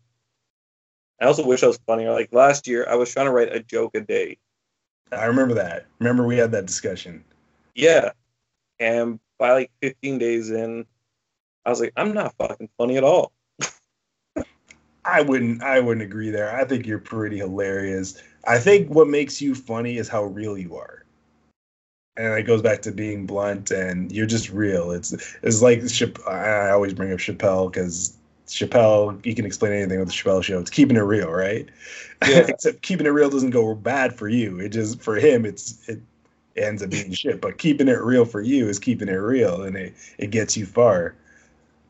I 1.21 1.25
also 1.25 1.45
wish 1.45 1.63
I 1.63 1.67
was 1.67 1.79
funnier. 1.85 2.11
Like 2.11 2.33
last 2.33 2.67
year, 2.67 2.85
I 2.89 2.95
was 2.95 3.11
trying 3.11 3.27
to 3.27 3.31
write 3.31 3.55
a 3.55 3.61
joke 3.61 3.95
a 3.95 4.01
day. 4.01 4.37
I 5.11 5.25
remember 5.25 5.53
that. 5.55 5.85
Remember 5.99 6.25
we 6.25 6.37
had 6.37 6.51
that 6.51 6.65
discussion. 6.65 7.23
Yeah, 7.75 8.11
and 8.79 9.19
by 9.37 9.51
like 9.53 9.71
15 9.81 10.17
days 10.17 10.51
in, 10.51 10.85
I 11.65 11.69
was 11.69 11.79
like, 11.79 11.93
I'm 11.95 12.13
not 12.13 12.35
fucking 12.37 12.69
funny 12.77 12.97
at 12.97 13.03
all. 13.03 13.31
I 15.05 15.21
wouldn't. 15.21 15.61
I 15.61 15.81
wouldn't 15.81 16.05
agree 16.05 16.29
there. 16.29 16.55
I 16.55 16.63
think 16.63 16.85
you're 16.85 16.97
pretty 16.97 17.37
hilarious. 17.37 18.21
I 18.45 18.57
think 18.57 18.89
what 18.89 19.09
makes 19.09 19.41
you 19.41 19.53
funny 19.53 19.97
is 19.97 20.07
how 20.07 20.23
real 20.23 20.57
you 20.57 20.77
are 20.77 21.03
and 22.15 22.33
it 22.33 22.43
goes 22.43 22.61
back 22.61 22.81
to 22.83 22.91
being 22.91 23.25
blunt 23.25 23.71
and 23.71 24.11
you're 24.11 24.25
just 24.25 24.49
real. 24.49 24.91
It's 24.91 25.13
it's 25.41 25.61
like 25.61 25.81
I 26.27 26.69
always 26.69 26.93
bring 26.93 27.11
up 27.11 27.19
Chappelle 27.19 27.71
because 27.71 28.15
Chappelle, 28.47 29.25
you 29.25 29.33
can 29.33 29.45
explain 29.45 29.73
anything 29.73 29.99
with 29.99 30.09
the 30.09 30.13
Chappelle 30.13 30.43
show. 30.43 30.59
It's 30.59 30.69
keeping 30.69 30.97
it 30.97 31.01
real, 31.01 31.31
right? 31.31 31.67
Yeah. 32.27 32.37
Except 32.47 32.81
keeping 32.81 33.07
it 33.07 33.11
real 33.11 33.29
doesn't 33.29 33.49
go 33.49 33.73
bad 33.73 34.15
for 34.15 34.29
you. 34.29 34.59
It 34.59 34.69
just 34.69 35.01
for 35.01 35.15
him, 35.15 35.45
it's 35.45 35.87
it 35.89 35.99
ends 36.55 36.83
up 36.83 36.89
being 36.89 37.11
shit. 37.11 37.41
But 37.41 37.57
keeping 37.57 37.87
it 37.87 38.01
real 38.01 38.25
for 38.25 38.41
you 38.41 38.67
is 38.67 38.79
keeping 38.79 39.07
it 39.07 39.13
real, 39.13 39.63
and 39.63 39.75
it 39.75 39.93
it 40.17 40.31
gets 40.31 40.55
you 40.57 40.65
far. 40.65 41.15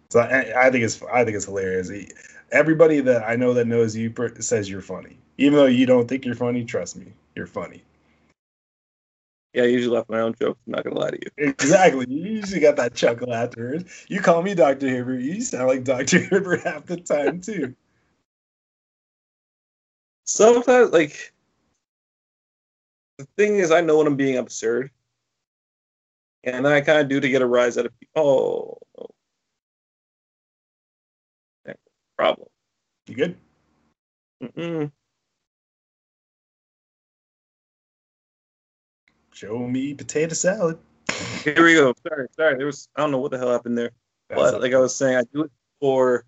So 0.10 0.20
I, 0.20 0.68
I 0.68 0.72
think 0.72 0.84
it's 0.84 1.02
I 1.04 1.24
think 1.24 1.36
it's 1.36 1.46
hilarious. 1.46 1.92
Everybody 2.52 3.00
that 3.02 3.24
I 3.28 3.36
know 3.36 3.54
that 3.54 3.68
knows 3.68 3.96
you 3.96 4.14
says 4.40 4.70
you're 4.70 4.82
funny, 4.82 5.18
even 5.38 5.58
though 5.58 5.66
you 5.66 5.86
don't 5.86 6.08
think 6.08 6.26
you're 6.26 6.36
funny. 6.36 6.64
Trust 6.64 6.98
me, 6.98 7.08
you're 7.36 7.48
funny. 7.48 7.84
Yeah, 9.54 9.64
I 9.64 9.66
usually 9.68 9.96
laugh 9.96 10.06
at 10.06 10.10
my 10.10 10.20
own 10.22 10.34
jokes. 10.40 10.60
I'm 10.66 10.72
not 10.72 10.84
gonna 10.84 11.00
lie 11.00 11.12
to 11.12 11.20
you. 11.22 11.30
Exactly. 11.38 12.08
You 12.10 12.26
usually 12.38 12.60
got 12.60 12.76
that 12.78 12.96
chuckle 12.96 13.34
afterwards. 13.34 14.06
You 14.08 14.20
call 14.20 14.42
me 14.42 14.56
Dr. 14.56 14.90
Hibbert. 14.90 15.22
You 15.22 15.42
sound 15.42 15.68
like 15.68 15.84
Dr. 15.84 16.20
Hibbert 16.20 16.62
half 16.64 16.88
the 16.88 16.98
time 16.98 17.40
too. 17.40 17.76
Sometimes, 20.26 20.92
like, 20.92 21.33
the 23.24 23.44
thing 23.44 23.56
is, 23.56 23.72
I 23.72 23.82
know 23.82 23.98
when 23.98 24.08
I'm 24.08 24.16
being 24.16 24.38
absurd, 24.38 24.92
and 26.44 26.68
I 26.68 26.82
kind 26.82 27.00
of 27.00 27.10
do 27.10 27.20
to 27.20 27.30
get 27.30 27.42
a 27.42 27.46
rise 27.46 27.78
out 27.78 27.86
of 27.86 28.00
people. 28.00 28.22
Oh, 28.22 29.02
oh. 29.02 29.10
problem. 32.18 32.48
You 33.08 33.16
good? 33.16 33.38
Mm-mm. 34.42 34.92
Show 39.34 39.68
me 39.68 39.94
potato 39.94 40.34
salad. 40.34 40.78
Here 41.44 41.64
we 41.64 41.74
go. 41.74 41.94
Sorry, 42.08 42.28
sorry. 42.36 42.58
There 42.58 42.66
was 42.66 42.88
I 42.96 43.02
don't 43.02 43.12
know 43.12 43.18
what 43.18 43.32
the 43.32 43.38
hell 43.38 43.52
happened 43.52 43.78
there. 43.78 43.92
but 44.30 44.62
like 44.62 44.74
I 44.74 44.80
was 44.80 44.96
saying, 44.96 45.18
I 45.18 45.24
do 45.34 45.44
it 45.44 45.52
for 45.80 46.26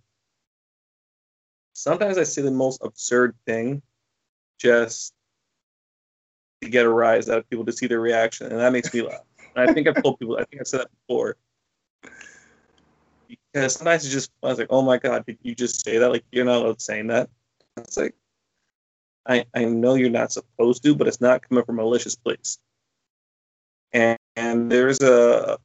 sometimes 1.74 2.18
I 2.18 2.24
say 2.24 2.42
the 2.42 2.52
most 2.52 2.82
absurd 2.84 3.36
thing 3.46 3.82
just 4.58 5.14
to 6.66 6.72
get 6.72 6.86
a 6.86 6.90
rise 6.90 7.30
out 7.30 7.38
of 7.38 7.50
people 7.50 7.66
to 7.66 7.72
see 7.72 7.88
their 7.88 8.00
reaction, 8.00 8.52
and 8.52 8.60
that 8.60 8.74
makes 8.74 8.94
me 8.94 9.02
laugh. 9.02 9.22
And 9.56 9.70
I 9.70 9.74
think 9.74 9.88
I've 9.88 10.02
told 10.02 10.20
people, 10.20 10.38
I 10.38 10.44
think 10.44 10.62
I 10.62 10.64
said 10.66 10.82
that 10.82 10.90
before. 11.08 11.38
Because 13.28 13.76
sometimes 13.76 14.04
it's 14.04 14.14
just, 14.14 14.32
I 14.44 14.48
was 14.48 14.60
like, 14.60 14.68
oh 14.70 14.82
my 14.82 14.98
God, 14.98 15.26
did 15.26 15.38
you 15.42 15.56
just 15.56 15.84
say 15.84 15.98
that? 15.98 16.12
Like, 16.12 16.26
you're 16.32 16.46
not 16.46 16.58
allowed 16.58 16.82
saying 16.82 17.08
that. 17.08 17.30
It's 17.78 17.98
like, 17.98 18.16
I, 19.26 19.46
I 19.56 19.66
know 19.66 19.96
you're 19.96 20.10
not 20.10 20.32
supposed 20.32 20.84
to, 20.84 20.96
but 20.96 21.08
it's 21.08 21.22
not 21.22 21.48
coming 21.48 21.64
from 21.64 21.80
a 21.80 21.84
malicious 21.84 22.16
place. 22.16 22.60
And, 23.94 24.20
and 24.36 24.72
there's 24.72 25.02
a, 25.02 25.58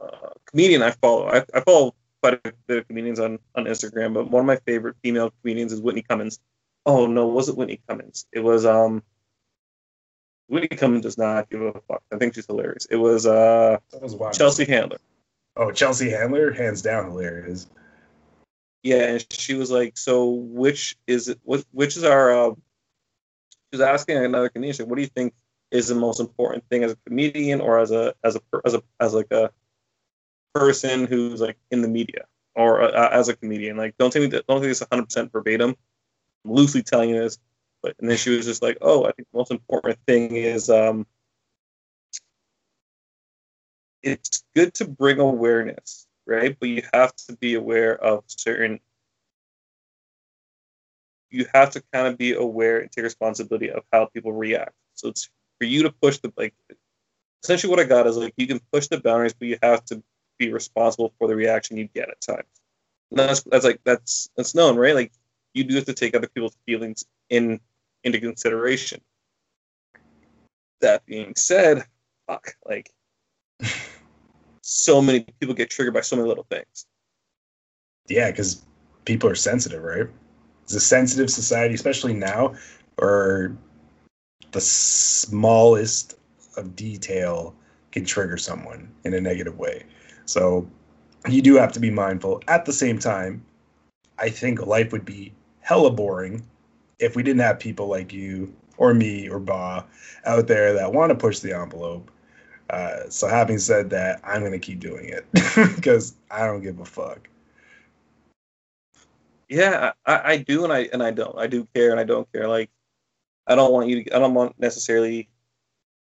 a, 0.00 0.08
comedian 0.46 0.82
I 0.82 0.92
follow. 0.92 1.26
I, 1.26 1.44
I, 1.52 1.60
follow 1.60 1.94
quite 2.22 2.34
a 2.34 2.52
bit 2.66 2.78
of 2.78 2.88
comedians 2.88 3.18
on, 3.18 3.38
on 3.56 3.64
Instagram, 3.64 4.14
but 4.14 4.30
one 4.30 4.40
of 4.40 4.46
my 4.46 4.56
favorite 4.64 4.96
female 5.02 5.32
comedians 5.42 5.72
is 5.72 5.80
Whitney 5.80 6.02
Cummings. 6.02 6.38
Oh 6.86 7.06
no, 7.06 7.26
was 7.26 7.48
it 7.48 7.56
Whitney 7.56 7.80
Cummings? 7.88 8.26
It 8.32 8.40
was 8.40 8.64
um 8.64 9.02
Cummings 10.50 11.02
does 11.02 11.18
not 11.18 11.50
give 11.50 11.62
a 11.62 11.72
fuck. 11.88 12.02
I 12.12 12.16
think 12.16 12.34
she's 12.34 12.46
hilarious. 12.46 12.86
It 12.86 12.96
was 12.96 13.26
uh 13.26 13.78
was 14.00 14.36
Chelsea 14.36 14.64
Handler. 14.64 14.98
Oh, 15.56 15.70
Chelsea 15.70 16.10
Handler, 16.10 16.52
hands 16.52 16.82
down 16.82 17.06
hilarious. 17.06 17.68
Yeah, 18.82 19.04
and 19.04 19.26
she 19.32 19.54
was 19.54 19.70
like, 19.70 19.96
"So 19.96 20.28
which 20.28 20.96
is 21.06 21.28
it? 21.28 21.40
Which, 21.42 21.64
which 21.72 21.96
is 21.96 22.04
our?" 22.04 22.32
Uh, 22.32 22.54
she 23.50 23.78
was 23.78 23.80
asking 23.80 24.18
another 24.18 24.50
comedian, 24.50 24.88
"What 24.88 24.96
do 24.96 25.02
you 25.02 25.08
think 25.08 25.32
is 25.70 25.88
the 25.88 25.94
most 25.94 26.20
important 26.20 26.68
thing 26.68 26.84
as 26.84 26.92
a 26.92 26.96
comedian 27.06 27.60
or 27.60 27.78
as 27.78 27.90
a 27.90 28.14
as 28.22 28.36
a 28.36 28.40
as 28.64 28.74
a 28.74 28.82
as 29.00 29.14
like 29.14 29.32
a 29.32 29.50
person 30.54 31.06
who's 31.06 31.40
like 31.40 31.56
in 31.70 31.82
the 31.82 31.88
media 31.88 32.26
or 32.54 32.82
uh, 32.82 33.08
as 33.10 33.28
a 33.28 33.36
comedian. 33.36 33.76
Like, 33.76 33.96
don't 33.98 34.12
tell 34.12 34.22
me 34.22 34.28
that. 34.28 34.46
Don't 34.46 34.60
think 34.60 34.70
it's 34.70 34.80
100 34.80 35.04
percent 35.04 35.32
verbatim. 35.32 35.76
I'm 36.44 36.52
loosely 36.52 36.82
telling 36.82 37.10
you 37.10 37.20
this, 37.20 37.38
but 37.84 37.94
and 38.00 38.08
then 38.08 38.16
she 38.16 38.30
was 38.30 38.46
just 38.46 38.62
like, 38.62 38.78
"Oh, 38.80 39.04
I 39.04 39.12
think 39.12 39.28
the 39.30 39.36
most 39.38 39.50
important 39.50 39.98
thing 40.06 40.34
is 40.36 40.70
um, 40.70 41.06
it's 44.02 44.42
good 44.56 44.72
to 44.74 44.86
bring 44.88 45.18
awareness, 45.20 46.06
right? 46.26 46.56
But 46.58 46.70
you 46.70 46.82
have 46.94 47.14
to 47.28 47.36
be 47.36 47.54
aware 47.54 47.94
of 48.02 48.24
certain. 48.26 48.80
You 51.28 51.44
have 51.52 51.70
to 51.72 51.82
kind 51.92 52.06
of 52.06 52.16
be 52.16 52.32
aware 52.32 52.78
and 52.78 52.90
take 52.90 53.04
responsibility 53.04 53.70
of 53.70 53.82
how 53.92 54.06
people 54.06 54.32
react. 54.32 54.72
So 54.94 55.08
it's 55.08 55.28
for 55.58 55.66
you 55.66 55.82
to 55.82 55.90
push 55.90 56.18
the 56.18 56.32
like 56.38 56.54
essentially 57.42 57.70
what 57.70 57.80
I 57.80 57.84
got 57.84 58.06
is 58.06 58.16
like 58.16 58.32
you 58.38 58.46
can 58.46 58.60
push 58.72 58.88
the 58.88 58.98
boundaries, 58.98 59.34
but 59.34 59.48
you 59.48 59.58
have 59.62 59.84
to 59.86 60.02
be 60.38 60.50
responsible 60.50 61.12
for 61.18 61.28
the 61.28 61.36
reaction 61.36 61.76
you 61.76 61.88
get 61.88 62.08
at 62.08 62.20
times. 62.22 62.48
And 63.10 63.18
that's 63.18 63.42
that's 63.42 63.66
like 63.66 63.80
that's 63.84 64.30
that's 64.38 64.54
known, 64.54 64.76
right? 64.78 64.94
Like 64.94 65.12
you 65.52 65.64
do 65.64 65.74
have 65.74 65.84
to 65.84 65.92
take 65.92 66.16
other 66.16 66.28
people's 66.28 66.56
feelings 66.64 67.04
in 67.28 67.60
into 68.04 68.20
consideration. 68.20 69.00
That 70.80 71.04
being 71.06 71.34
said, 71.36 71.84
fuck, 72.26 72.54
like 72.64 72.90
so 74.60 75.02
many 75.02 75.26
people 75.40 75.54
get 75.54 75.70
triggered 75.70 75.94
by 75.94 76.02
so 76.02 76.16
many 76.16 76.28
little 76.28 76.46
things. 76.50 76.86
Yeah, 78.08 78.30
because 78.30 78.64
people 79.04 79.28
are 79.28 79.34
sensitive, 79.34 79.82
right? 79.82 80.06
It's 80.62 80.74
a 80.74 80.80
sensitive 80.80 81.30
society, 81.30 81.74
especially 81.74 82.14
now, 82.14 82.54
or 82.98 83.56
the 84.52 84.60
smallest 84.60 86.16
of 86.56 86.76
detail 86.76 87.54
can 87.92 88.04
trigger 88.04 88.36
someone 88.36 88.92
in 89.04 89.14
a 89.14 89.20
negative 89.20 89.58
way. 89.58 89.84
So 90.26 90.68
you 91.28 91.42
do 91.42 91.56
have 91.56 91.72
to 91.72 91.80
be 91.80 91.90
mindful. 91.90 92.42
At 92.48 92.64
the 92.64 92.72
same 92.72 92.98
time, 92.98 93.44
I 94.18 94.28
think 94.28 94.66
life 94.66 94.92
would 94.92 95.04
be 95.04 95.32
hella 95.60 95.90
boring 95.90 96.44
if 96.98 97.16
we 97.16 97.22
didn't 97.22 97.40
have 97.40 97.58
people 97.58 97.88
like 97.88 98.12
you 98.12 98.54
or 98.76 98.94
me 98.94 99.28
or 99.28 99.38
Ba 99.38 99.84
out 100.24 100.46
there 100.46 100.72
that 100.74 100.92
want 100.92 101.10
to 101.10 101.14
push 101.14 101.40
the 101.40 101.54
envelope. 101.56 102.10
Uh, 102.70 103.08
so 103.08 103.28
having 103.28 103.58
said 103.58 103.90
that, 103.90 104.20
I'm 104.24 104.42
gonna 104.42 104.58
keep 104.58 104.80
doing 104.80 105.08
it 105.08 105.26
because 105.76 106.14
I 106.30 106.46
don't 106.46 106.62
give 106.62 106.80
a 106.80 106.84
fuck. 106.84 107.28
Yeah, 109.48 109.92
I, 110.06 110.32
I 110.32 110.36
do 110.38 110.64
and 110.64 110.72
I 110.72 110.88
and 110.92 111.02
I 111.02 111.10
don't. 111.10 111.38
I 111.38 111.46
do 111.46 111.68
care 111.74 111.90
and 111.90 112.00
I 112.00 112.04
don't 112.04 112.30
care. 112.32 112.48
Like 112.48 112.70
I 113.46 113.54
don't 113.54 113.72
want 113.72 113.88
you 113.88 114.04
to. 114.04 114.16
I 114.16 114.18
don't 114.18 114.34
want 114.34 114.58
necessarily 114.58 115.28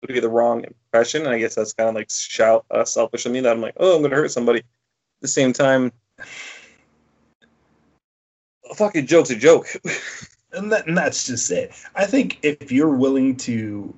to 0.08 0.14
get 0.14 0.22
the 0.22 0.30
wrong 0.30 0.64
impression. 0.64 1.24
And 1.24 1.34
I 1.34 1.40
guess 1.40 1.56
that's 1.56 1.74
kind 1.74 1.90
of 1.90 1.96
like 1.96 2.12
shout, 2.12 2.66
uh, 2.72 2.86
selfish 2.86 3.26
of 3.26 3.32
me 3.32 3.40
that 3.42 3.52
I'm 3.52 3.62
like, 3.62 3.76
oh, 3.78 3.96
I'm 3.96 4.02
gonna 4.02 4.16
hurt 4.16 4.32
somebody. 4.32 4.60
At 4.60 5.22
the 5.22 5.28
same 5.28 5.54
time, 5.54 5.92
a 8.70 8.76
fucking 8.76 9.08
joke's 9.08 9.30
a 9.30 9.36
joke. 9.36 9.68
and, 10.54 10.72
that, 10.72 10.88
and 10.88 10.98
that's 10.98 11.26
just 11.26 11.52
it. 11.52 11.74
I 11.96 12.06
think 12.06 12.40
if 12.44 12.72
you're 12.72 12.96
willing 12.96 13.36
to 13.38 13.94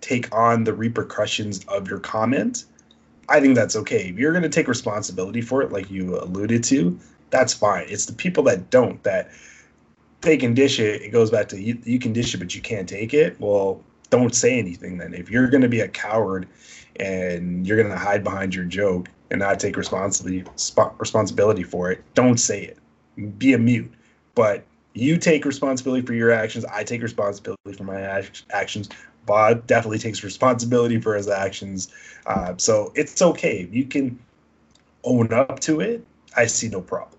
take 0.00 0.34
on 0.34 0.64
the 0.64 0.72
repercussions 0.72 1.64
of 1.66 1.88
your 1.88 1.98
comment, 1.98 2.64
I 3.28 3.40
think 3.40 3.54
that's 3.54 3.76
okay. 3.76 4.08
If 4.08 4.18
you're 4.18 4.32
going 4.32 4.42
to 4.42 4.48
take 4.48 4.68
responsibility 4.68 5.40
for 5.40 5.62
it, 5.62 5.72
like 5.72 5.90
you 5.90 6.18
alluded 6.18 6.64
to, 6.64 6.98
that's 7.30 7.52
fine. 7.52 7.86
It's 7.88 8.06
the 8.06 8.12
people 8.12 8.42
that 8.44 8.70
don't 8.70 9.02
that 9.02 9.30
they 10.20 10.36
can 10.36 10.54
dish 10.54 10.80
it. 10.80 11.02
It 11.02 11.10
goes 11.10 11.30
back 11.30 11.48
to 11.48 11.60
you, 11.60 11.78
you 11.84 11.98
can 11.98 12.12
dish 12.12 12.34
it, 12.34 12.38
but 12.38 12.54
you 12.54 12.62
can't 12.62 12.88
take 12.88 13.12
it. 13.14 13.38
Well, 13.40 13.82
don't 14.10 14.34
say 14.34 14.58
anything 14.58 14.98
then. 14.98 15.12
If 15.14 15.30
you're 15.30 15.48
going 15.48 15.62
to 15.62 15.68
be 15.68 15.80
a 15.80 15.88
coward 15.88 16.48
and 16.96 17.66
you're 17.66 17.76
going 17.76 17.90
to 17.90 17.98
hide 17.98 18.24
behind 18.24 18.54
your 18.54 18.64
joke 18.64 19.08
and 19.30 19.40
not 19.40 19.60
take 19.60 19.76
responsibility 19.76 20.44
responsibility 20.98 21.62
for 21.62 21.92
it, 21.92 22.02
don't 22.14 22.38
say 22.38 22.64
it. 22.64 23.38
Be 23.38 23.52
a 23.52 23.58
mute. 23.58 23.92
But 24.34 24.64
you 24.98 25.16
take 25.16 25.44
responsibility 25.44 26.04
for 26.04 26.14
your 26.14 26.30
actions. 26.30 26.64
I 26.64 26.82
take 26.82 27.02
responsibility 27.02 27.72
for 27.72 27.84
my 27.84 28.00
actions. 28.50 28.88
Bob 29.26 29.66
definitely 29.66 29.98
takes 29.98 30.24
responsibility 30.24 31.00
for 31.00 31.14
his 31.14 31.28
actions. 31.28 31.92
Uh, 32.26 32.54
so 32.56 32.92
it's 32.96 33.22
okay. 33.22 33.68
You 33.70 33.84
can 33.84 34.18
own 35.04 35.32
up 35.32 35.60
to 35.60 35.80
it. 35.80 36.04
I 36.36 36.46
see 36.46 36.68
no 36.68 36.80
problem. 36.80 37.18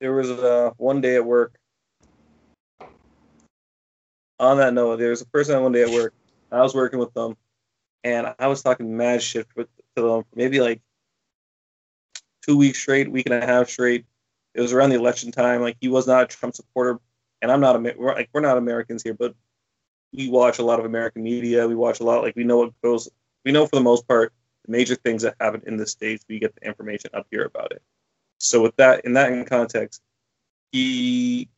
There 0.00 0.12
was 0.12 0.30
uh, 0.30 0.70
one 0.76 1.00
day 1.00 1.16
at 1.16 1.24
work. 1.24 1.58
On 4.40 4.58
that 4.58 4.74
note, 4.74 4.98
there 4.98 5.10
was 5.10 5.22
a 5.22 5.26
person 5.26 5.60
one 5.62 5.72
day 5.72 5.82
at 5.82 5.90
work. 5.90 6.14
I 6.52 6.60
was 6.60 6.74
working 6.74 6.98
with 6.98 7.12
them, 7.14 7.36
and 8.04 8.34
I 8.38 8.46
was 8.46 8.62
talking 8.62 8.96
mad 8.96 9.22
shit 9.22 9.46
with, 9.56 9.68
to 9.96 10.02
them 10.02 10.24
maybe 10.34 10.60
like 10.60 10.80
two 12.42 12.56
weeks 12.56 12.78
straight, 12.78 13.10
week 13.10 13.26
and 13.28 13.42
a 13.42 13.46
half 13.46 13.68
straight. 13.68 14.04
It 14.58 14.62
was 14.62 14.72
around 14.72 14.90
the 14.90 14.96
election 14.96 15.30
time. 15.30 15.62
Like 15.62 15.76
he 15.80 15.86
was 15.86 16.08
not 16.08 16.24
a 16.24 16.26
Trump 16.26 16.52
supporter, 16.52 16.98
and 17.40 17.52
I'm 17.52 17.60
not 17.60 17.76
a 17.76 17.94
we're, 17.96 18.12
like 18.12 18.28
we're 18.32 18.40
not 18.40 18.58
Americans 18.58 19.04
here, 19.04 19.14
but 19.14 19.36
we 20.12 20.28
watch 20.28 20.58
a 20.58 20.64
lot 20.64 20.80
of 20.80 20.84
American 20.84 21.22
media. 21.22 21.68
We 21.68 21.76
watch 21.76 22.00
a 22.00 22.02
lot 22.02 22.22
like 22.22 22.34
we 22.34 22.42
know 22.42 22.58
what 22.58 22.82
goes. 22.82 23.08
We 23.44 23.52
know 23.52 23.66
for 23.66 23.76
the 23.76 23.82
most 23.82 24.08
part 24.08 24.32
the 24.64 24.72
major 24.72 24.96
things 24.96 25.22
that 25.22 25.36
happen 25.38 25.62
in 25.64 25.76
the 25.76 25.86
states. 25.86 26.24
We 26.28 26.40
get 26.40 26.56
the 26.56 26.66
information 26.66 27.10
up 27.14 27.28
here 27.30 27.44
about 27.44 27.70
it. 27.70 27.80
So 28.38 28.60
with 28.60 28.74
that, 28.78 29.04
in 29.04 29.12
that 29.12 29.30
in 29.30 29.44
context, 29.44 30.02
he 30.72 31.48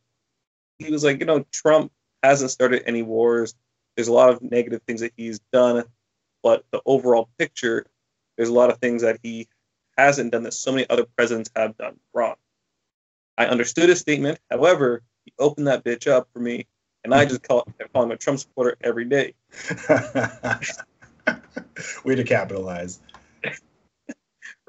he 0.77 0.91
was 0.91 1.03
like, 1.03 1.19
you 1.19 1.25
know, 1.25 1.43
Trump 1.51 1.91
hasn't 2.21 2.51
started 2.51 2.83
any 2.85 3.01
wars. 3.01 3.55
There's 3.95 4.09
a 4.09 4.13
lot 4.13 4.29
of 4.29 4.43
negative 4.43 4.83
things 4.85 5.01
that 5.01 5.13
he's 5.17 5.39
done, 5.51 5.85
but 6.43 6.65
the 6.69 6.81
overall 6.85 7.29
picture, 7.39 7.87
there's 8.37 8.49
a 8.49 8.53
lot 8.53 8.69
of 8.69 8.77
things 8.77 9.01
that 9.01 9.17
he 9.23 9.47
hasn't 9.97 10.31
done 10.31 10.43
that 10.43 10.53
so 10.53 10.71
many 10.71 10.87
other 10.87 11.05
presidents 11.17 11.49
have 11.55 11.75
done 11.77 11.99
wrong. 12.13 12.35
I 13.41 13.47
understood 13.47 13.89
his 13.89 13.99
statement. 13.99 14.39
However, 14.51 15.01
he 15.25 15.33
opened 15.39 15.65
that 15.65 15.83
bitch 15.83 16.05
up 16.05 16.27
for 16.31 16.39
me, 16.39 16.67
and 17.03 17.11
I 17.11 17.25
just 17.25 17.41
call, 17.41 17.67
call 17.91 18.03
him 18.03 18.11
a 18.11 18.17
Trump 18.17 18.37
supporter 18.37 18.77
every 18.81 19.05
day. 19.05 19.33
Way 22.05 22.15
to 22.15 22.23
capitalize. 22.23 22.99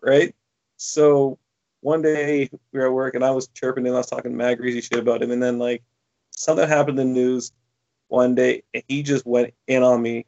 right? 0.03 0.35
So 0.79 1.39
one 1.83 2.01
day 2.01 2.49
we 2.73 2.81
were 2.81 2.87
at 2.87 2.93
work 2.93 3.15
and 3.15 3.23
I 3.23 3.31
was 3.31 3.49
chirping 3.49 3.87
and 3.87 3.95
I 3.95 3.99
was 3.99 4.07
talking 4.07 4.35
mad 4.35 4.57
greasy 4.57 4.81
shit 4.81 4.99
about 4.99 5.23
him, 5.23 5.31
and 5.33 5.43
then 5.43 5.59
like 5.59 5.83
something 6.31 6.67
happened 6.67 6.99
in 6.99 7.13
the 7.13 7.21
news 7.21 7.53
one 8.09 8.35
day 8.35 8.63
and 8.73 8.83
he 8.89 9.03
just 9.03 9.27
went 9.27 9.53
in 9.67 9.83
on 9.83 10.01
me. 10.01 10.25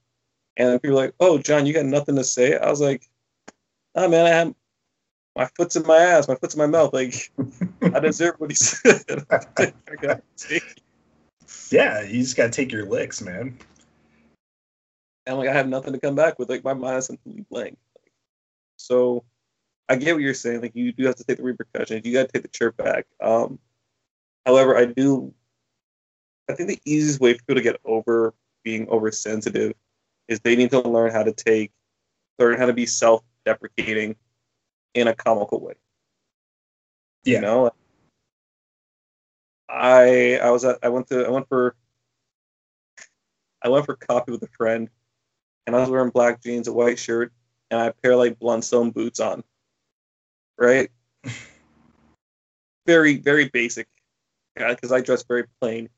And 0.58 0.82
people 0.82 0.96
were 0.96 1.02
like, 1.02 1.14
Oh, 1.18 1.38
John, 1.38 1.64
you 1.64 1.72
got 1.72 1.86
nothing 1.86 2.16
to 2.16 2.24
say? 2.24 2.58
I 2.58 2.68
was 2.68 2.82
like, 2.82 3.08
Oh 3.94 4.06
man, 4.06 4.26
I 4.26 4.30
have 4.30 4.54
my 5.36 5.48
foot's 5.56 5.76
in 5.76 5.86
my 5.86 5.96
ass, 5.96 6.28
my 6.28 6.36
foot's 6.36 6.54
in 6.54 6.58
my 6.58 6.66
mouth. 6.66 6.92
Like 6.92 7.32
I 7.82 8.00
deserve 8.00 8.36
what 8.38 8.50
he 8.50 8.54
said. 8.54 9.26
yeah, 11.70 12.02
you 12.02 12.22
just 12.22 12.36
gotta 12.36 12.50
take 12.50 12.72
your 12.72 12.86
licks, 12.86 13.20
man. 13.20 13.58
And 15.26 15.38
like 15.38 15.48
I 15.48 15.52
have 15.52 15.68
nothing 15.68 15.92
to 15.92 16.00
come 16.00 16.14
back 16.14 16.38
with. 16.38 16.50
Like 16.50 16.64
my 16.64 16.74
mind 16.74 16.98
is 16.98 17.06
completely 17.08 17.46
blank. 17.50 17.78
So 18.76 19.24
I 19.88 19.96
get 19.96 20.14
what 20.14 20.22
you're 20.22 20.34
saying. 20.34 20.62
Like 20.62 20.74
you 20.74 20.92
do 20.92 21.06
have 21.06 21.16
to 21.16 21.24
take 21.24 21.38
the 21.38 21.42
repercussions. 21.42 22.04
You 22.04 22.12
got 22.12 22.26
to 22.26 22.32
take 22.32 22.42
the 22.42 22.48
chirp 22.48 22.76
back. 22.76 23.06
Um, 23.20 23.58
however, 24.46 24.76
I 24.76 24.86
do. 24.86 25.34
I 26.48 26.54
think 26.54 26.68
the 26.68 26.80
easiest 26.84 27.20
way 27.20 27.32
for 27.32 27.38
people 27.38 27.54
to 27.54 27.62
get 27.62 27.80
over 27.84 28.34
being 28.64 28.88
oversensitive 28.88 29.72
is 30.28 30.40
they 30.40 30.56
need 30.56 30.70
to 30.70 30.80
learn 30.80 31.10
how 31.10 31.22
to 31.22 31.32
take, 31.32 31.72
learn 32.38 32.58
how 32.58 32.66
to 32.66 32.74
be 32.74 32.84
self-deprecating 32.84 34.16
in 34.94 35.08
a 35.08 35.14
comical 35.14 35.60
way. 35.60 35.74
Yeah. 37.24 37.36
You 37.36 37.40
know, 37.42 37.70
I 39.68 40.38
I 40.42 40.50
was 40.50 40.64
at 40.64 40.78
I 40.82 40.88
went 40.88 41.08
to 41.08 41.24
I 41.24 41.30
went 41.30 41.48
for 41.48 41.74
I 43.62 43.68
went 43.68 43.86
for 43.86 43.96
coffee 43.96 44.32
with 44.32 44.42
a 44.42 44.48
friend, 44.48 44.88
and 45.66 45.74
I 45.74 45.80
was 45.80 45.90
wearing 45.90 46.10
black 46.10 46.42
jeans, 46.42 46.68
a 46.68 46.72
white 46.72 46.98
shirt, 46.98 47.32
and 47.70 47.80
I 47.80 47.84
had 47.84 47.92
a 47.92 48.02
pair 48.02 48.12
of 48.12 48.18
like 48.18 48.38
Blundstone 48.38 48.92
boots 48.92 49.20
on. 49.20 49.42
Right. 50.58 50.90
very 52.86 53.16
very 53.16 53.48
basic, 53.48 53.88
because 54.54 54.92
I 54.92 55.00
dress 55.00 55.24
very 55.24 55.44
plain. 55.60 55.88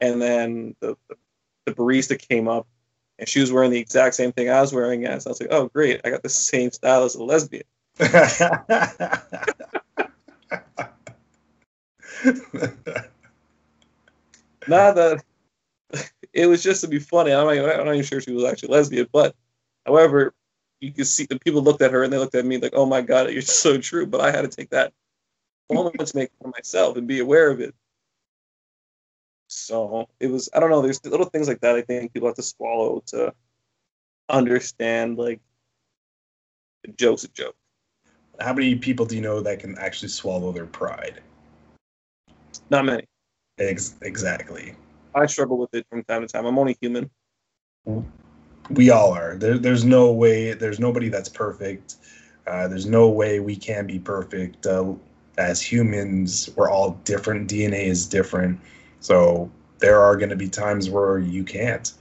And 0.00 0.20
then 0.20 0.76
the, 0.80 0.96
the 1.08 1.16
the 1.64 1.72
barista 1.72 2.18
came 2.18 2.46
up, 2.46 2.68
and 3.18 3.28
she 3.28 3.40
was 3.40 3.50
wearing 3.50 3.70
the 3.70 3.80
exact 3.80 4.14
same 4.14 4.32
thing 4.32 4.50
I 4.50 4.60
was 4.60 4.72
wearing 4.72 5.06
as. 5.06 5.26
I 5.26 5.30
was 5.30 5.40
like, 5.40 5.50
oh 5.50 5.68
great, 5.68 6.02
I 6.04 6.10
got 6.10 6.22
the 6.22 6.28
same 6.28 6.70
style 6.70 7.04
as 7.04 7.14
a 7.14 7.24
lesbian. 7.24 7.64
Not 14.66 14.94
that 14.96 15.22
it 16.32 16.46
was 16.46 16.62
just 16.62 16.80
to 16.82 16.88
be 16.88 16.98
funny. 16.98 17.32
I'm 17.32 17.46
not, 17.46 17.56
I'm 17.80 17.86
not 17.86 17.94
even 17.94 18.04
sure 18.04 18.20
she 18.20 18.32
was 18.32 18.44
actually 18.44 18.70
lesbian, 18.70 19.08
but 19.12 19.34
however, 19.86 20.34
you 20.80 20.92
could 20.92 21.06
see 21.06 21.26
the 21.26 21.38
people 21.38 21.62
looked 21.62 21.82
at 21.82 21.92
her 21.92 22.02
and 22.02 22.12
they 22.12 22.18
looked 22.18 22.34
at 22.34 22.44
me 22.44 22.58
like, 22.58 22.72
"Oh 22.74 22.86
my 22.86 23.00
god, 23.02 23.30
you're 23.30 23.42
so 23.42 23.78
true." 23.78 24.06
But 24.06 24.20
I 24.20 24.30
had 24.30 24.42
to 24.42 24.48
take 24.48 24.70
that 24.70 24.92
moment 25.72 26.06
to 26.06 26.16
make 26.16 26.30
for 26.42 26.48
myself 26.50 26.96
and 26.96 27.08
be 27.08 27.20
aware 27.20 27.50
of 27.50 27.60
it. 27.60 27.74
So 29.48 30.08
it 30.20 30.26
was. 30.28 30.48
I 30.54 30.60
don't 30.60 30.70
know. 30.70 30.82
There's 30.82 31.04
little 31.04 31.26
things 31.26 31.48
like 31.48 31.60
that. 31.60 31.76
I 31.76 31.82
think 31.82 32.12
people 32.12 32.28
have 32.28 32.36
to 32.36 32.42
swallow 32.42 33.02
to 33.08 33.34
understand. 34.28 35.18
Like, 35.18 35.40
a 36.84 36.88
joke's 36.92 37.24
a 37.24 37.28
joke. 37.28 37.56
How 38.40 38.52
many 38.52 38.74
people 38.76 39.06
do 39.06 39.14
you 39.14 39.22
know 39.22 39.40
that 39.40 39.60
can 39.60 39.76
actually 39.78 40.08
swallow 40.08 40.52
their 40.52 40.66
pride? 40.66 41.22
Not 42.70 42.84
many. 42.84 43.04
Ex- 43.58 43.96
exactly. 44.02 44.74
I 45.14 45.26
struggle 45.26 45.58
with 45.58 45.74
it 45.74 45.86
from 45.88 46.04
time 46.04 46.22
to 46.22 46.28
time. 46.28 46.44
I'm 46.44 46.58
only 46.58 46.76
human. 46.80 47.10
We 48.70 48.90
all 48.90 49.12
are. 49.12 49.36
There, 49.36 49.58
there's 49.58 49.84
no 49.84 50.12
way. 50.12 50.52
There's 50.52 50.78
nobody 50.78 51.08
that's 51.08 51.28
perfect. 51.28 51.96
Uh, 52.46 52.68
there's 52.68 52.86
no 52.86 53.08
way 53.08 53.40
we 53.40 53.56
can 53.56 53.86
be 53.86 53.98
perfect. 53.98 54.66
Uh, 54.66 54.94
as 55.38 55.60
humans, 55.60 56.50
we're 56.56 56.70
all 56.70 56.92
different. 57.04 57.48
DNA 57.48 57.84
is 57.84 58.06
different. 58.06 58.60
So 59.00 59.50
there 59.78 60.00
are 60.00 60.16
going 60.16 60.30
to 60.30 60.36
be 60.36 60.48
times 60.48 60.90
where 60.90 61.18
you 61.18 61.44
can't, 61.44 61.92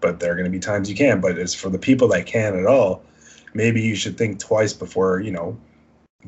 but 0.00 0.20
there 0.20 0.32
are 0.32 0.34
going 0.34 0.44
to 0.44 0.50
be 0.50 0.58
times 0.58 0.90
you 0.90 0.96
can. 0.96 1.20
But 1.20 1.38
it's 1.38 1.54
for 1.54 1.70
the 1.70 1.78
people 1.78 2.08
that 2.08 2.26
can 2.26 2.58
at 2.58 2.66
all. 2.66 3.02
Maybe 3.54 3.80
you 3.80 3.94
should 3.94 4.18
think 4.18 4.38
twice 4.38 4.72
before 4.72 5.20
you 5.20 5.30
know 5.30 5.56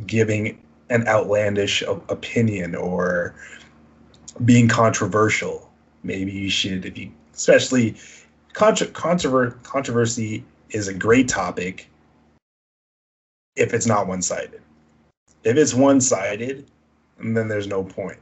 giving 0.06 0.60
an 0.90 1.06
outlandish 1.08 1.82
opinion 1.82 2.74
or 2.74 3.34
being 4.44 4.68
controversial. 4.68 5.70
Maybe 6.02 6.32
you 6.32 6.50
should, 6.50 6.84
if 6.84 6.96
you, 6.96 7.10
especially 7.34 7.96
contra- 8.52 8.88
controver- 8.88 9.60
controversy 9.62 10.44
is 10.70 10.88
a 10.88 10.94
great 10.94 11.28
topic 11.28 11.88
if 13.56 13.72
it's 13.72 13.86
not 13.86 14.06
one 14.06 14.22
sided. 14.22 14.60
If 15.42 15.56
it's 15.56 15.74
one 15.74 16.00
sided, 16.00 16.66
then 17.18 17.48
there's 17.48 17.66
no 17.66 17.82
point. 17.82 18.18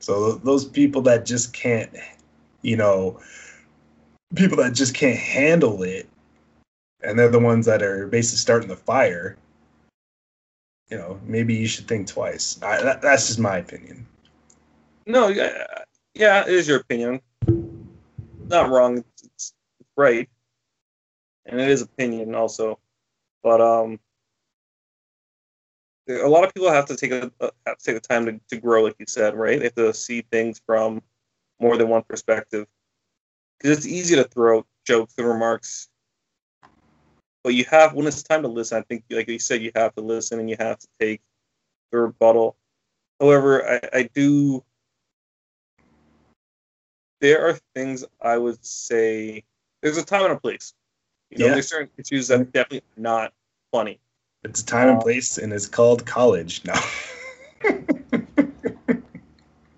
So 0.00 0.32
those 0.32 0.64
people 0.64 1.02
that 1.02 1.24
just 1.24 1.52
can't, 1.52 1.90
you 2.62 2.76
know, 2.76 3.20
people 4.34 4.58
that 4.58 4.74
just 4.74 4.94
can't 4.94 5.18
handle 5.18 5.82
it, 5.82 6.08
and 7.02 7.18
they're 7.18 7.28
the 7.28 7.38
ones 7.38 7.66
that 7.66 7.82
are 7.82 8.06
basically 8.06 8.38
starting 8.38 8.68
the 8.68 8.76
fire 8.76 9.36
you 10.88 10.96
know, 10.96 11.18
maybe 11.24 11.54
you 11.54 11.66
should 11.66 11.88
think 11.88 12.06
twice. 12.06 12.60
I, 12.62 12.82
that, 12.82 13.02
that's 13.02 13.26
just 13.26 13.38
my 13.38 13.58
opinion. 13.58 14.06
No, 15.06 15.28
yeah, 15.28 15.66
yeah, 16.14 16.42
it 16.42 16.48
is 16.48 16.68
your 16.68 16.78
opinion. 16.78 17.20
Not 18.48 18.70
wrong. 18.70 19.04
It's, 19.22 19.54
right, 19.96 20.28
and 21.44 21.60
it 21.60 21.68
is 21.68 21.82
opinion 21.82 22.34
also. 22.34 22.78
But 23.42 23.60
um, 23.60 23.98
a 26.08 26.28
lot 26.28 26.44
of 26.44 26.54
people 26.54 26.70
have 26.70 26.86
to 26.86 26.96
take 26.96 27.12
a 27.12 27.30
have 27.66 27.78
to 27.78 27.84
take 27.84 28.00
the 28.00 28.08
time 28.08 28.26
to, 28.26 28.40
to 28.50 28.60
grow, 28.60 28.84
like 28.84 28.96
you 28.98 29.06
said, 29.08 29.34
right? 29.34 29.58
They 29.58 29.66
have 29.66 29.74
to 29.74 29.94
see 29.94 30.22
things 30.30 30.60
from 30.64 31.02
more 31.60 31.76
than 31.76 31.88
one 31.88 32.02
perspective. 32.02 32.66
Because 33.58 33.78
it's 33.78 33.86
easy 33.86 34.14
to 34.16 34.24
throw 34.24 34.66
jokes 34.84 35.14
and 35.18 35.26
remarks 35.26 35.88
but 37.46 37.54
you 37.54 37.64
have 37.70 37.94
when 37.94 38.08
it's 38.08 38.24
time 38.24 38.42
to 38.42 38.48
listen. 38.48 38.76
I 38.76 38.82
think, 38.82 39.04
like 39.08 39.28
you 39.28 39.38
said, 39.38 39.62
you 39.62 39.70
have 39.76 39.94
to 39.94 40.00
listen 40.00 40.40
and 40.40 40.50
you 40.50 40.56
have 40.58 40.80
to 40.80 40.88
take 40.98 41.20
the 41.92 41.98
rebuttal. 41.98 42.56
However, 43.20 43.64
I, 43.64 43.98
I 43.98 44.10
do. 44.12 44.64
There 47.20 47.46
are 47.46 47.56
things 47.72 48.04
I 48.20 48.36
would 48.36 48.64
say. 48.66 49.44
There's 49.80 49.96
a 49.96 50.04
time 50.04 50.24
and 50.24 50.32
a 50.32 50.40
place. 50.40 50.74
You 51.30 51.38
know, 51.38 51.46
yeah. 51.46 51.52
there's 51.52 51.68
certain 51.68 51.88
issues 51.96 52.26
that 52.28 52.40
are 52.40 52.44
definitely 52.44 52.82
not 52.96 53.32
funny. 53.70 54.00
It's 54.42 54.62
a 54.62 54.66
time 54.66 54.88
and 54.88 54.96
um, 54.96 55.02
place, 55.04 55.38
and 55.38 55.52
it's 55.52 55.68
called 55.68 56.04
college 56.04 56.62
now. 56.64 56.80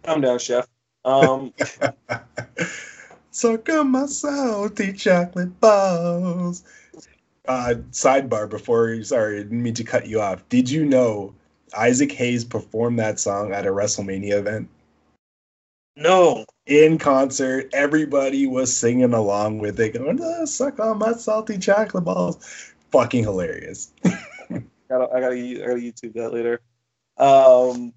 calm 0.04 0.22
down, 0.22 0.38
chef. 0.38 0.66
Um, 1.04 1.52
Suck 3.31 3.68
on 3.68 3.90
my 3.90 4.07
salty 4.07 4.94
chocolate 4.94 5.61
balls. 5.61 6.64
Uh, 7.48 7.76
sidebar 7.92 8.46
before, 8.48 9.02
sorry, 9.02 9.37
I 9.37 9.42
didn't 9.42 9.62
mean 9.62 9.72
to 9.74 9.84
cut 9.84 10.06
you 10.06 10.20
off. 10.20 10.46
Did 10.50 10.70
you 10.70 10.84
know 10.84 11.34
Isaac 11.76 12.12
Hayes 12.12 12.44
performed 12.44 12.98
that 12.98 13.18
song 13.18 13.52
at 13.54 13.66
a 13.66 13.70
WrestleMania 13.70 14.34
event? 14.34 14.68
No. 15.96 16.44
In 16.66 16.98
concert, 16.98 17.70
everybody 17.72 18.46
was 18.46 18.76
singing 18.76 19.14
along 19.14 19.61
with 19.61 19.80
it, 19.80 19.94
going, 19.94 20.20
oh, 20.22 20.44
suck 20.44 20.78
on 20.78 20.98
my 20.98 21.12
salty 21.12 21.56
chocolate 21.56 22.04
balls. 22.04 22.72
Fucking 22.90 23.24
hilarious. 23.24 23.92
I 24.04 24.11
gotta, 24.90 25.08
I 25.11 25.20
gotta, 25.20 25.34
I 25.34 25.66
gotta 25.66 25.80
YouTube 25.80 26.12
that 26.14 26.34
later. 26.34 26.61
Um, 27.16 27.94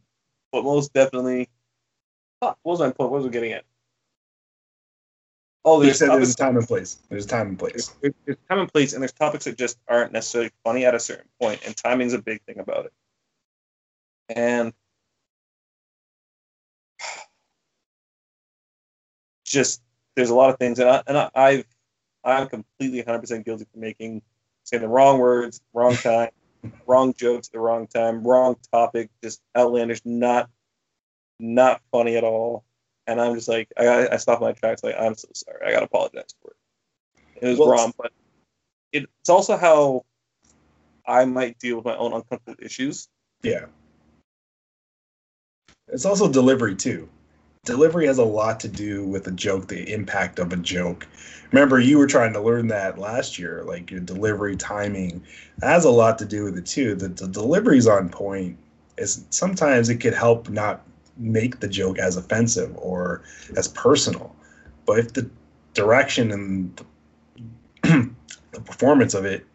but 0.54 0.64
most 0.64 0.94
definitely, 0.94 1.50
what 2.40 2.58
was 2.64 2.80
my 2.80 2.92
point? 2.92 3.12
What 3.12 3.22
was 3.22 3.26
I 3.26 3.30
getting 3.30 3.52
at? 3.52 3.66
Oh, 5.64 5.80
there's, 5.80 6.00
said 6.00 6.10
there's 6.10 6.34
a 6.34 6.36
time 6.36 6.58
and 6.58 6.68
place. 6.68 6.98
There's 7.10 7.26
time 7.26 7.50
and 7.50 7.60
place. 7.60 7.94
There's, 8.02 8.14
there's, 8.26 8.38
time 8.50 8.60
and 8.60 8.72
place, 8.72 8.94
and 8.94 9.02
there's 9.02 9.12
topics 9.12 9.46
that 9.46 9.58
just 9.58 9.78
aren't 9.88 10.12
necessarily 10.12 10.52
funny 10.64 10.86
at 10.86 10.96
a 10.96 11.00
certain 11.00 11.30
point, 11.40 11.62
and 11.66 11.78
timing's 11.78 12.14
a 12.14 12.22
big 12.22 12.42
thing 12.44 12.58
about 12.60 12.86
it. 12.86 12.94
And 14.30 14.74
just 19.46 19.82
there's 20.16 20.32
a 20.32 20.36
lot 20.36 20.50
of 20.50 20.58
things, 20.58 20.80
and 20.80 20.90
I 20.90 21.04
and 21.06 21.18
I, 21.18 21.30
I've 21.36 21.66
I'm 22.24 22.48
completely 22.48 23.04
100% 23.04 23.46
guilty 23.46 23.66
for 23.72 23.80
making 23.80 24.22
saying 24.64 24.82
the 24.82 24.88
wrong 24.88 25.20
words, 25.20 25.62
wrong 25.74 25.96
time, 25.96 26.30
wrong 26.88 27.14
jokes 27.14 27.50
at 27.50 27.54
the 27.54 27.60
wrong 27.60 27.88
time, 27.88 28.24
wrong 28.24 28.56
topic, 28.72 29.10
just 29.24 29.42
outlandish, 29.56 30.02
not 30.06 30.50
not 31.40 31.82
funny 31.92 32.18
at 32.18 32.24
all. 32.24 32.64
And 33.08 33.20
I'm 33.20 33.36
just 33.36 33.48
like, 33.48 33.68
I, 33.78 34.08
I 34.12 34.18
stopped 34.18 34.42
my 34.42 34.52
tracks. 34.54 34.84
Like, 34.84 34.96
I'm 35.00 35.16
so 35.16 35.28
sorry. 35.34 35.66
I 35.66 35.72
gotta 35.72 35.86
apologize 35.86 36.36
for 36.42 36.52
it. 36.52 37.24
It 37.42 37.48
was 37.50 37.60
well, 37.60 37.70
wrong, 37.70 37.94
but 37.98 38.12
it's 38.94 39.30
also 39.30 39.58
how 39.58 40.06
I 41.08 41.26
might 41.26 41.58
deal 41.60 41.78
with 41.78 41.86
my 41.86 41.96
own 41.96 42.14
uncomfortable 42.14 42.64
issues. 42.64 43.08
Yeah. 43.42 43.66
It's 45.88 46.06
also 46.06 46.32
delivery 46.32 46.76
too 46.76 47.10
delivery 47.64 48.08
has 48.08 48.18
a 48.18 48.24
lot 48.24 48.60
to 48.60 48.68
do 48.68 49.06
with 49.06 49.28
a 49.28 49.32
joke, 49.32 49.68
the 49.68 49.92
impact 49.94 50.40
of 50.40 50.52
a 50.52 50.58
joke. 50.58 51.08
Remember, 51.52 51.80
you 51.80 51.98
were 51.98 52.08
trying 52.08 52.34
to 52.34 52.42
learn 52.42 52.68
that 52.68 52.98
last 52.98 53.38
year, 53.38 53.64
like 53.66 53.92
your 53.92 54.00
delivery 54.00 54.56
timing. 54.56 55.24
That 55.60 55.72
has 55.72 55.86
a 55.86 55.92
lot 55.92 56.18
to 56.20 56.26
do 56.26 56.46
with 56.46 56.58
it 56.58 56.66
too. 56.66 56.96
The, 56.96 57.10
the 57.10 57.28
delivery's 57.28 57.88
on 57.88 58.10
point. 58.10 58.58
Is 58.98 59.26
sometimes 59.30 59.90
it 59.90 59.98
could 59.98 60.14
help 60.14 60.50
not 60.50 60.86
make 61.22 61.60
the 61.60 61.68
joke 61.68 62.00
as 62.00 62.18
offensive 62.18 62.76
or 62.78 63.24
as 63.56 63.68
personal. 63.68 64.36
But 64.86 65.00
if 65.00 65.14
the 65.14 65.30
direction 65.74 66.32
and 66.32 66.84
the, 67.84 68.14
the 68.52 68.62
performance 68.66 69.14
of 69.14 69.26
it 69.26 69.46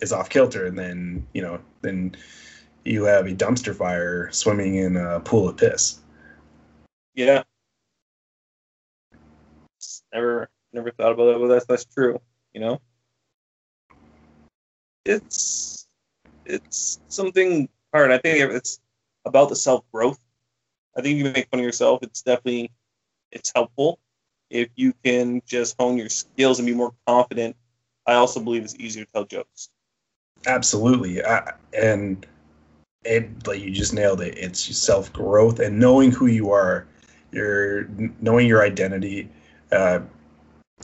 is 0.00 0.12
off 0.12 0.28
kilter, 0.28 0.66
and 0.66 0.78
then 0.78 1.26
you 1.32 1.42
know, 1.42 1.60
then 1.82 2.16
you 2.84 3.04
have 3.04 3.26
a 3.26 3.30
dumpster 3.34 3.74
fire 3.74 4.30
swimming 4.30 4.76
in 4.76 4.96
a 4.96 5.20
pool 5.20 5.48
of 5.48 5.56
piss. 5.56 6.00
Yeah. 7.14 7.42
Never 10.12 10.48
never 10.72 10.90
thought 10.90 11.12
about 11.12 11.32
that, 11.32 11.38
but 11.38 11.48
that's 11.48 11.66
that's 11.66 11.84
true, 11.84 12.20
you 12.52 12.60
know? 12.60 12.80
It's 15.04 15.86
it's 16.44 17.00
something 17.08 17.68
hard. 17.92 18.10
I 18.10 18.18
think 18.18 18.52
it's 18.52 18.80
about 19.24 19.48
the 19.48 19.56
self 19.56 19.84
growth. 19.92 20.18
I 20.96 21.02
think 21.02 21.18
you 21.18 21.24
make 21.24 21.48
fun 21.50 21.60
of 21.60 21.64
yourself, 21.64 22.00
it's 22.02 22.22
definitely 22.22 22.70
it's 23.32 23.52
helpful. 23.54 23.98
If 24.50 24.68
you 24.76 24.92
can 25.04 25.42
just 25.46 25.74
hone 25.78 25.98
your 25.98 26.08
skills 26.08 26.58
and 26.58 26.66
be 26.66 26.74
more 26.74 26.92
confident, 27.06 27.56
I 28.06 28.14
also 28.14 28.40
believe 28.40 28.64
it's 28.64 28.76
easier 28.76 29.04
to 29.04 29.10
tell 29.12 29.24
jokes. 29.24 29.70
Absolutely, 30.46 31.24
I, 31.24 31.54
and 31.72 32.26
it 33.04 33.46
like 33.46 33.60
you 33.60 33.70
just 33.70 33.94
nailed 33.94 34.20
it. 34.20 34.38
It's 34.38 34.60
self 34.76 35.12
growth 35.12 35.58
and 35.58 35.78
knowing 35.78 36.12
who 36.12 36.26
you 36.26 36.50
are 36.50 36.86
your 37.32 37.88
knowing 38.20 38.46
your 38.46 38.62
identity. 38.62 39.28
Uh, 39.72 40.00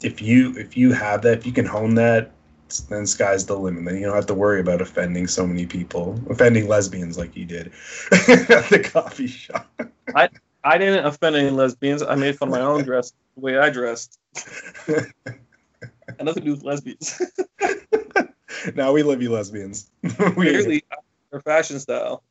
if 0.02 0.20
you 0.20 0.56
if 0.56 0.76
you 0.76 0.92
have 0.92 1.22
that, 1.22 1.38
if 1.38 1.46
you 1.46 1.52
can 1.52 1.66
hone 1.66 1.94
that, 1.94 2.32
then 2.78 3.06
sky's 3.06 3.46
the 3.46 3.56
limit. 3.56 3.84
Then 3.84 3.96
you 3.96 4.06
don't 4.06 4.14
have 4.14 4.26
to 4.26 4.34
worry 4.34 4.60
about 4.60 4.80
offending 4.80 5.26
so 5.26 5.46
many 5.46 5.66
people, 5.66 6.20
offending 6.30 6.68
lesbians 6.68 7.18
like 7.18 7.36
you 7.36 7.44
did 7.44 7.66
at 8.12 8.68
the 8.70 8.88
coffee 8.92 9.26
shop. 9.26 9.68
I 10.14 10.28
I 10.62 10.78
didn't 10.78 11.06
offend 11.06 11.36
any 11.36 11.50
lesbians. 11.50 12.02
I 12.02 12.14
made 12.14 12.36
fun 12.36 12.48
of 12.48 12.54
my 12.54 12.60
own 12.60 12.84
dress, 12.84 13.12
the 13.34 13.40
way 13.40 13.58
I 13.58 13.70
dressed. 13.70 14.18
Had 14.86 16.22
nothing 16.22 16.42
to 16.42 16.48
do 16.48 16.50
with 16.52 16.64
lesbians. 16.64 17.20
now 18.74 18.92
we 18.92 19.02
love 19.02 19.22
you, 19.22 19.32
lesbians. 19.32 19.90
Clearly, 20.16 20.82
our 21.32 21.40
fashion 21.40 21.80
style. 21.80 22.22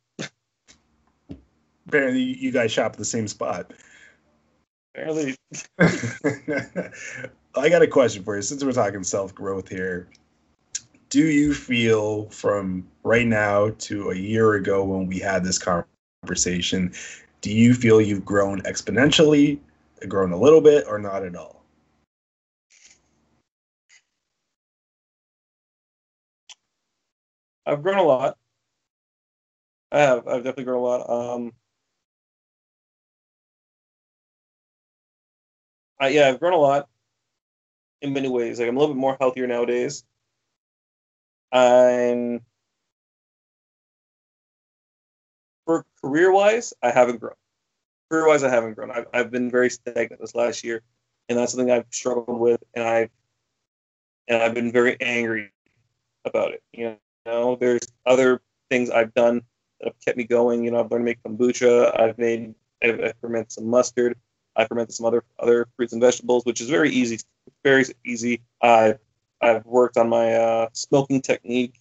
Apparently, 1.88 2.22
you 2.22 2.52
guys 2.52 2.70
shop 2.70 2.92
at 2.92 2.98
the 2.98 3.04
same 3.04 3.26
spot. 3.26 3.72
Barely. 4.94 5.36
I 7.56 7.68
got 7.68 7.82
a 7.82 7.86
question 7.86 8.22
for 8.22 8.36
you. 8.36 8.42
Since 8.42 8.62
we're 8.62 8.72
talking 8.72 9.02
self 9.02 9.34
growth 9.34 9.68
here, 9.68 10.08
do 11.10 11.26
you 11.26 11.52
feel 11.52 12.30
from 12.30 12.86
right 13.02 13.26
now 13.26 13.70
to 13.80 14.10
a 14.10 14.14
year 14.16 14.54
ago 14.54 14.84
when 14.84 15.06
we 15.06 15.18
had 15.18 15.44
this 15.44 15.58
conversation, 15.58 16.92
do 17.42 17.52
you 17.52 17.74
feel 17.74 18.00
you've 18.00 18.24
grown 18.24 18.62
exponentially, 18.62 19.58
grown 20.08 20.32
a 20.32 20.38
little 20.38 20.60
bit, 20.60 20.86
or 20.86 20.98
not 20.98 21.24
at 21.24 21.36
all? 21.36 21.64
I've 27.66 27.82
grown 27.82 27.98
a 27.98 28.02
lot. 28.02 28.36
I 29.92 30.00
have. 30.00 30.26
I've 30.28 30.44
definitely 30.44 30.64
grown 30.64 30.78
a 30.78 30.82
lot. 30.82 31.10
Um, 31.10 31.52
I, 36.00 36.08
yeah, 36.08 36.28
I've 36.28 36.40
grown 36.40 36.52
a 36.54 36.56
lot 36.56 36.88
in 38.02 38.12
many 38.12 38.28
ways. 38.28 38.58
Like 38.60 38.68
I'm 38.68 38.76
a 38.76 38.80
little 38.80 38.94
bit 38.94 39.00
more 39.00 39.16
healthier 39.20 39.46
nowadays. 39.46 40.04
I'm 41.52 42.40
for 45.66 45.84
career 46.02 46.32
wise, 46.32 46.72
I 46.82 46.90
haven't 46.90 47.20
grown. 47.20 47.34
Career 48.10 48.26
wise, 48.26 48.42
I 48.42 48.50
haven't 48.50 48.74
grown. 48.74 48.90
I've, 48.90 49.06
I've 49.12 49.30
been 49.30 49.50
very 49.50 49.70
stagnant 49.70 50.20
this 50.20 50.34
last 50.34 50.64
year, 50.64 50.82
and 51.28 51.38
that's 51.38 51.52
something 51.52 51.70
I've 51.70 51.86
struggled 51.90 52.40
with, 52.40 52.62
and 52.74 52.84
I've 52.84 53.10
and 54.28 54.42
I've 54.42 54.54
been 54.54 54.72
very 54.72 54.96
angry 55.00 55.52
about 56.24 56.52
it. 56.52 56.62
You 56.72 56.96
know, 57.26 57.56
there's 57.56 57.82
other 58.06 58.40
things 58.68 58.90
I've 58.90 59.14
done 59.14 59.42
that 59.80 59.88
have 59.88 60.00
kept 60.04 60.16
me 60.16 60.24
going. 60.24 60.64
You 60.64 60.70
know, 60.70 60.80
I've 60.80 60.90
learned 60.90 61.02
to 61.02 61.10
make 61.10 61.22
kombucha. 61.22 61.98
I've 61.98 62.18
made 62.18 62.54
I've, 62.82 63.00
I've 63.00 63.14
fermented 63.20 63.52
some 63.52 63.66
mustard. 63.68 64.16
I 64.56 64.64
fermented 64.64 64.94
some 64.94 65.06
other 65.06 65.24
other 65.38 65.68
fruits 65.76 65.92
and 65.92 66.02
vegetables, 66.02 66.44
which 66.44 66.60
is 66.60 66.70
very 66.70 66.90
easy. 66.90 67.18
Very 67.64 67.84
easy. 68.04 68.42
I 68.62 68.96
I've 69.40 69.64
worked 69.64 69.96
on 69.96 70.08
my 70.08 70.34
uh, 70.34 70.68
smoking 70.72 71.22
technique, 71.22 71.80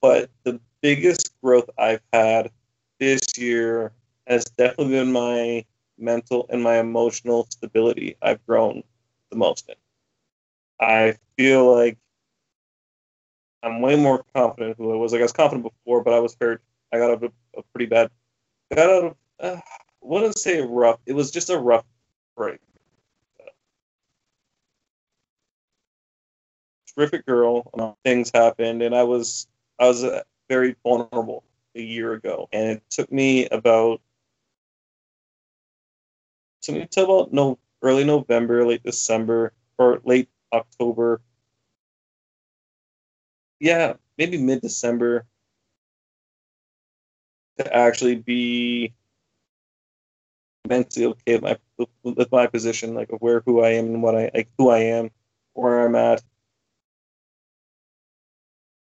but 0.00 0.30
the 0.44 0.60
biggest 0.80 1.32
growth 1.42 1.68
I've 1.78 2.02
had 2.12 2.50
this 2.98 3.36
year 3.38 3.92
has 4.26 4.44
definitely 4.44 4.94
been 4.94 5.12
my 5.12 5.64
mental 5.98 6.46
and 6.50 6.62
my 6.62 6.78
emotional 6.78 7.46
stability. 7.50 8.16
I've 8.22 8.44
grown 8.46 8.82
the 9.30 9.36
most 9.36 9.68
in. 9.68 9.74
I 10.80 11.16
feel 11.36 11.74
like 11.74 11.98
I'm 13.62 13.80
way 13.80 13.96
more 13.96 14.24
confident 14.34 14.76
who 14.76 14.92
I 14.92 14.96
was. 14.96 15.12
Like 15.12 15.20
I 15.20 15.24
was 15.24 15.32
confident 15.32 15.64
before, 15.64 16.02
but 16.02 16.12
I 16.12 16.20
was 16.20 16.36
hurt. 16.40 16.62
I 16.92 16.98
got 16.98 17.10
out 17.10 17.22
of 17.22 17.22
a, 17.24 17.58
a 17.58 17.62
pretty 17.72 17.86
bad. 17.86 18.10
I 18.70 18.74
got 18.76 18.90
out 18.90 19.04
of. 19.04 19.16
Uh, 19.40 19.60
wouldn't 20.00 20.38
say 20.38 20.60
rough. 20.60 21.00
It 21.06 21.14
was 21.14 21.30
just 21.30 21.50
a 21.50 21.58
rough 21.58 21.84
break. 22.36 22.60
Terrific 26.96 27.26
girl. 27.26 27.96
Things 28.04 28.30
happened, 28.32 28.82
and 28.82 28.94
I 28.94 29.02
was 29.02 29.48
I 29.78 29.86
was 29.88 30.04
uh, 30.04 30.22
very 30.48 30.76
vulnerable 30.82 31.44
a 31.74 31.82
year 31.82 32.12
ago, 32.12 32.48
and 32.52 32.70
it 32.70 32.82
took 32.90 33.10
me 33.10 33.48
about 33.48 34.00
took 36.62 36.76
me 36.76 36.86
to 36.86 37.04
about 37.04 37.32
no 37.32 37.58
early 37.82 38.04
November, 38.04 38.64
late 38.66 38.82
December, 38.82 39.52
or 39.78 40.00
late 40.04 40.28
October. 40.52 41.20
Yeah, 43.60 43.94
maybe 44.18 44.38
mid 44.38 44.60
December 44.60 45.26
to 47.58 47.74
actually 47.76 48.16
be 48.16 48.94
mentally 50.66 51.06
okay 51.06 51.36
with 51.38 51.42
my 51.42 51.86
with 52.02 52.32
my 52.32 52.46
position, 52.46 52.94
like 52.94 53.10
of 53.10 53.20
where 53.20 53.42
who 53.44 53.62
I 53.62 53.70
am 53.70 53.86
and 53.86 54.02
what 54.02 54.14
I 54.14 54.30
like 54.34 54.48
who 54.58 54.70
I 54.70 54.78
am, 54.78 55.10
where 55.54 55.86
I'm 55.86 55.94
at. 55.94 56.22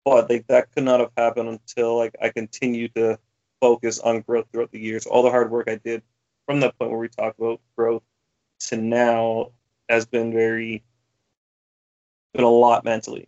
But 0.05 0.29
like 0.29 0.47
that 0.47 0.71
could 0.71 0.83
not 0.83 0.99
have 0.99 1.11
happened 1.17 1.49
until 1.49 1.97
like 1.97 2.15
I 2.21 2.29
continued 2.29 2.95
to 2.95 3.19
focus 3.61 3.99
on 3.99 4.21
growth 4.21 4.47
throughout 4.51 4.71
the 4.71 4.79
years. 4.79 5.05
All 5.05 5.23
the 5.23 5.29
hard 5.29 5.51
work 5.51 5.69
I 5.69 5.75
did 5.75 6.01
from 6.45 6.61
that 6.61 6.77
point 6.79 6.91
where 6.91 6.99
we 6.99 7.09
talked 7.09 7.39
about 7.39 7.61
growth 7.77 8.03
to 8.61 8.77
now 8.77 9.51
has 9.89 10.05
been 10.05 10.31
very 10.33 10.83
been 12.33 12.43
a 12.43 12.49
lot 12.49 12.83
mentally. 12.85 13.27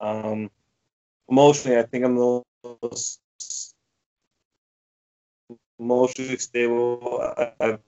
Um, 0.00 0.50
emotionally, 1.28 1.78
I 1.78 1.82
think 1.82 2.04
I'm 2.04 2.16
the 2.16 2.42
most 2.82 3.20
emotionally 5.78 6.36
stable 6.38 7.20
I've 7.60 7.80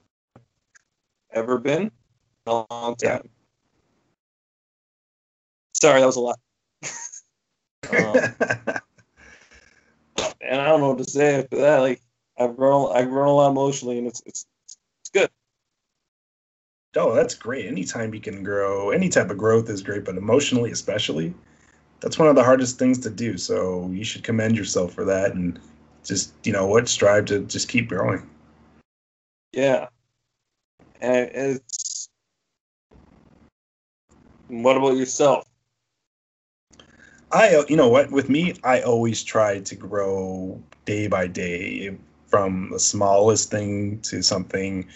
ever 1.31 1.57
been 1.57 1.83
in 1.83 1.91
a 2.47 2.65
long 2.69 2.95
time. 2.95 3.21
Yeah. 3.23 3.29
Sorry, 5.73 5.99
that 5.99 6.05
was 6.05 6.15
a 6.15 6.21
lot. 6.21 6.39
um, 7.91 8.35
and 10.41 10.61
I 10.61 10.67
don't 10.67 10.81
know 10.81 10.89
what 10.89 10.97
to 10.99 11.03
say 11.05 11.35
after 11.35 11.57
that. 11.57 11.79
Like 11.79 12.01
I've 12.37 12.55
grown, 12.55 12.95
I've 12.95 13.09
grown 13.09 13.27
a 13.27 13.33
lot 13.33 13.51
emotionally, 13.51 13.97
and 13.97 14.07
it's 14.07 14.21
it's 14.25 14.45
it's 15.01 15.09
good. 15.09 15.29
Oh, 16.95 17.15
that's 17.15 17.33
great. 17.33 17.65
Anytime 17.65 18.13
you 18.13 18.21
can 18.21 18.43
grow, 18.43 18.91
any 18.91 19.09
type 19.09 19.31
of 19.31 19.37
growth 19.37 19.69
is 19.69 19.81
great, 19.81 20.05
but 20.05 20.15
emotionally, 20.15 20.71
especially, 20.71 21.33
that's 22.01 22.19
one 22.19 22.27
of 22.27 22.35
the 22.35 22.43
hardest 22.43 22.77
things 22.77 22.99
to 22.99 23.09
do. 23.09 23.37
So 23.37 23.89
you 23.91 24.03
should 24.03 24.23
commend 24.23 24.55
yourself 24.55 24.93
for 24.93 25.03
that, 25.05 25.33
and 25.33 25.59
just 26.03 26.33
you 26.43 26.53
know 26.53 26.67
what, 26.67 26.87
strive 26.87 27.25
to 27.25 27.39
just 27.41 27.69
keep 27.69 27.89
growing. 27.89 28.29
Yeah, 29.51 29.87
and 31.01 31.29
it's. 31.33 32.09
What 34.49 34.77
about 34.77 34.97
yourself? 34.97 35.47
I, 37.33 37.65
you 37.67 37.75
know 37.75 37.89
what, 37.89 38.11
with 38.11 38.29
me, 38.29 38.53
I 38.63 38.81
always 38.81 39.23
try 39.23 39.59
to 39.59 39.75
grow 39.75 40.61
day 40.85 41.07
by 41.07 41.25
day 41.25 41.97
from 42.27 42.69
the 42.71 42.79
smallest 42.79 43.49
thing 43.49 43.99
to 44.01 44.21
something 44.21 44.87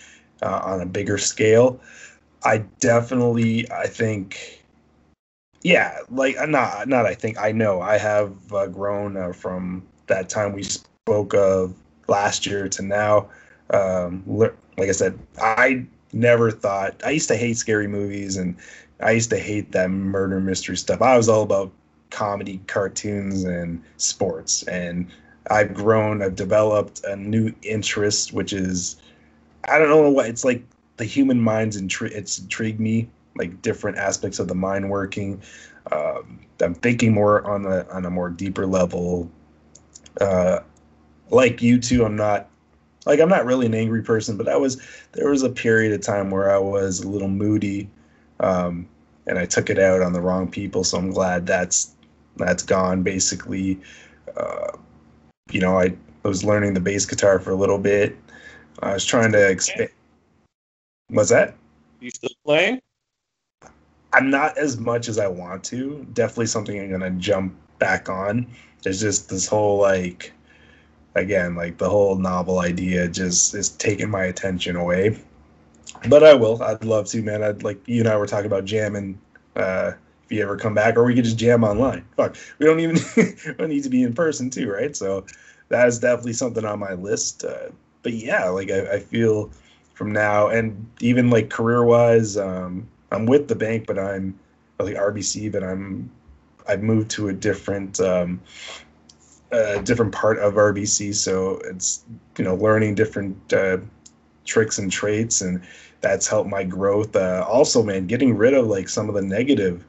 uh, 0.43 0.61
on 0.63 0.81
a 0.81 0.85
bigger 0.85 1.17
scale. 1.17 1.81
I 2.43 2.59
definitely, 2.79 3.69
I 3.71 3.87
think, 3.87 4.63
yeah, 5.63 5.97
like 6.11 6.37
uh, 6.37 6.45
not, 6.45 6.87
not. 6.87 7.07
I 7.07 7.15
think 7.15 7.39
I 7.39 7.51
know 7.51 7.81
I 7.81 7.97
have 7.97 8.53
uh, 8.53 8.67
grown 8.67 9.17
uh, 9.17 9.33
from 9.33 9.87
that 10.05 10.29
time 10.29 10.53
we 10.53 10.61
spoke 10.61 11.33
of 11.33 11.73
last 12.07 12.45
year 12.45 12.69
to 12.69 12.81
now. 12.83 13.29
Um, 13.71 14.23
like 14.27 14.89
I 14.89 14.91
said, 14.91 15.17
I 15.41 15.87
never 16.13 16.51
thought 16.51 17.01
I 17.03 17.09
used 17.11 17.29
to 17.29 17.35
hate 17.35 17.57
scary 17.57 17.87
movies 17.87 18.37
and 18.37 18.55
I 19.01 19.11
used 19.11 19.31
to 19.31 19.39
hate 19.39 19.71
that 19.71 19.89
murder 19.89 20.39
mystery 20.39 20.77
stuff. 20.77 21.01
I 21.01 21.17
was 21.17 21.27
all 21.27 21.41
about 21.41 21.71
comedy, 22.09 22.61
cartoons, 22.67 23.43
and 23.43 23.83
sports. 23.97 24.63
And 24.63 25.07
I've 25.49 25.73
grown, 25.73 26.21
I've 26.21 26.35
developed 26.35 27.03
a 27.05 27.15
new 27.15 27.53
interest, 27.61 28.33
which 28.33 28.53
is, 28.53 28.97
I 29.65 29.79
don't 29.79 29.89
know 29.89 30.09
what 30.09 30.27
it's 30.27 30.45
like. 30.45 30.63
The 30.97 31.05
human 31.05 31.39
mind's 31.39 31.79
intri- 31.79 32.11
it's 32.11 32.39
intrigued 32.39 32.79
me, 32.79 33.07
like 33.35 33.61
different 33.61 33.97
aspects 33.97 34.39
of 34.39 34.47
the 34.47 34.55
mind 34.55 34.89
working. 34.89 35.41
Um, 35.91 36.39
I'm 36.59 36.73
thinking 36.73 37.13
more 37.13 37.45
on 37.47 37.65
a 37.65 37.87
on 37.89 38.05
a 38.05 38.09
more 38.09 38.29
deeper 38.29 38.65
level. 38.65 39.29
Uh, 40.19 40.59
like 41.29 41.61
you 41.61 41.79
two, 41.79 42.03
I'm 42.03 42.15
not 42.15 42.49
like 43.05 43.19
I'm 43.19 43.29
not 43.29 43.45
really 43.45 43.65
an 43.65 43.73
angry 43.73 44.01
person, 44.01 44.37
but 44.37 44.47
I 44.47 44.57
was 44.57 44.81
there 45.13 45.29
was 45.29 45.43
a 45.43 45.49
period 45.49 45.93
of 45.93 46.01
time 46.01 46.31
where 46.31 46.51
I 46.51 46.57
was 46.57 47.01
a 47.01 47.07
little 47.07 47.29
moody, 47.29 47.89
um, 48.39 48.87
and 49.27 49.37
I 49.37 49.45
took 49.45 49.69
it 49.69 49.79
out 49.79 50.01
on 50.01 50.13
the 50.13 50.21
wrong 50.21 50.49
people. 50.49 50.83
So 50.83 50.97
I'm 50.97 51.11
glad 51.11 51.45
that's 51.45 51.93
that's 52.37 52.63
gone 52.63 53.03
basically. 53.03 53.79
Uh, 54.35 54.77
you 55.51 55.61
know, 55.61 55.79
I 55.79 55.95
was 56.23 56.43
learning 56.43 56.73
the 56.73 56.79
bass 56.79 57.05
guitar 57.05 57.39
for 57.39 57.51
a 57.51 57.55
little 57.55 57.77
bit. 57.77 58.17
I 58.81 58.93
was 58.93 59.05
trying 59.05 59.31
to 59.31 59.49
expand. 59.49 59.89
Was 61.09 61.29
that? 61.29 61.55
You 61.99 62.11
still 62.11 62.29
playing? 62.45 62.81
I'm 64.13 64.29
not 64.29 64.57
as 64.57 64.77
much 64.77 65.09
as 65.09 65.19
I 65.19 65.27
want 65.27 65.63
to. 65.65 66.05
Definitely 66.13 66.47
something 66.47 66.79
I'm 66.79 66.91
gonna 66.91 67.11
jump 67.11 67.55
back 67.79 68.09
on. 68.09 68.47
There's 68.83 69.01
just 69.01 69.29
this 69.29 69.47
whole 69.47 69.79
like, 69.79 70.33
again, 71.15 71.55
like 71.55 71.77
the 71.77 71.89
whole 71.89 72.15
novel 72.15 72.59
idea 72.59 73.07
just 73.07 73.55
is 73.55 73.69
taking 73.69 74.09
my 74.09 74.25
attention 74.25 74.75
away. 74.75 75.17
But 76.09 76.23
I 76.23 76.33
will. 76.33 76.61
I'd 76.61 76.83
love 76.83 77.07
to, 77.07 77.21
man. 77.21 77.43
I'd 77.43 77.63
like 77.63 77.79
you 77.87 78.01
and 78.01 78.09
I 78.09 78.17
were 78.17 78.27
talking 78.27 78.45
about 78.45 78.65
jamming 78.65 79.19
uh, 79.55 79.93
if 80.27 80.31
you 80.33 80.43
ever 80.43 80.57
come 80.57 80.73
back, 80.73 80.97
or 80.97 81.05
we 81.05 81.15
could 81.15 81.23
just 81.23 81.37
jam 81.37 81.63
online. 81.63 82.05
Fuck, 82.17 82.35
we 82.59 82.65
don't 82.65 82.81
even 82.81 82.97
we 83.17 83.53
don't 83.53 83.69
need 83.69 83.83
to 83.83 83.89
be 83.89 84.03
in 84.03 84.13
person 84.13 84.49
too, 84.49 84.69
right? 84.69 84.93
So 84.93 85.25
that 85.69 85.87
is 85.87 85.99
definitely 85.99 86.33
something 86.33 86.65
on 86.65 86.79
my 86.79 86.93
list. 86.93 87.45
Uh, 87.45 87.69
but 88.03 88.11
yeah, 88.11 88.49
like 88.49 88.69
I, 88.69 88.95
I, 88.95 88.99
feel 88.99 89.51
from 89.93 90.11
now 90.11 90.49
and 90.49 90.85
even 90.99 91.29
like 91.29 91.49
career 91.49 91.83
wise, 91.85 92.35
um, 92.35 92.87
I'm 93.11 93.25
with 93.25 93.47
the 93.47 93.55
bank, 93.55 93.87
but 93.87 93.97
I'm 93.97 94.37
like 94.79 94.95
RBC, 94.95 95.49
but 95.49 95.63
I'm 95.63 96.11
I've 96.67 96.83
moved 96.83 97.09
to 97.11 97.29
a 97.29 97.33
different 97.33 98.01
um, 98.01 98.41
a 99.51 99.81
different 99.81 100.11
part 100.11 100.39
of 100.39 100.55
RBC, 100.55 101.15
so 101.15 101.61
it's 101.63 102.03
you 102.37 102.43
know 102.43 102.55
learning 102.55 102.95
different 102.95 103.53
uh, 103.53 103.77
tricks 104.43 104.77
and 104.77 104.91
traits 104.91 105.39
and 105.39 105.61
that's 106.01 106.27
helped 106.27 106.49
my 106.49 106.65
growth. 106.65 107.15
Uh, 107.15 107.45
also, 107.47 107.81
man, 107.81 108.07
getting 108.07 108.35
rid 108.35 108.53
of 108.53 108.67
like 108.67 108.89
some 108.89 109.07
of 109.07 109.15
the 109.15 109.21
negative 109.21 109.85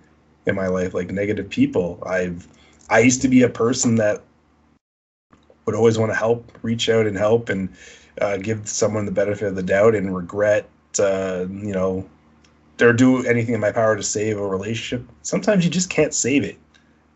in 0.47 0.55
my 0.55 0.69
life, 0.69 0.95
like 0.95 1.11
negative 1.11 1.49
people. 1.49 2.03
I've 2.07 2.47
I 2.91 3.01
used 3.01 3.23
to 3.23 3.29
be 3.29 3.43
a 3.43 3.49
person 3.49 3.97
that 3.97 4.23
would 5.67 5.75
always 5.75 5.99
want 5.99 6.11
to 6.11 6.17
help, 6.17 6.51
reach 6.63 6.89
out 6.89 7.07
and 7.07 7.17
help, 7.17 7.51
and 7.51 7.69
uh, 8.21 8.39
give 8.39 8.67
someone 8.67 9.05
the 9.05 9.13
benefit 9.13 9.49
of 9.49 9.57
the 9.57 9.63
doubt, 9.63 9.95
and 9.95 10.17
regret, 10.17 10.69
uh, 10.99 11.45
you 11.51 11.73
know, 11.73 12.09
or 12.81 12.93
do 12.93 13.27
anything 13.27 13.55
in 13.55 13.61
my 13.61 13.73
power 13.73 13.97
to 13.97 14.03
save 14.03 14.39
a 14.39 14.47
relationship. 14.47 15.07
Sometimes 15.23 15.65
you 15.65 15.71
just 15.71 15.91
can't 15.91 16.15
save 16.15 16.45
it, 16.45 16.59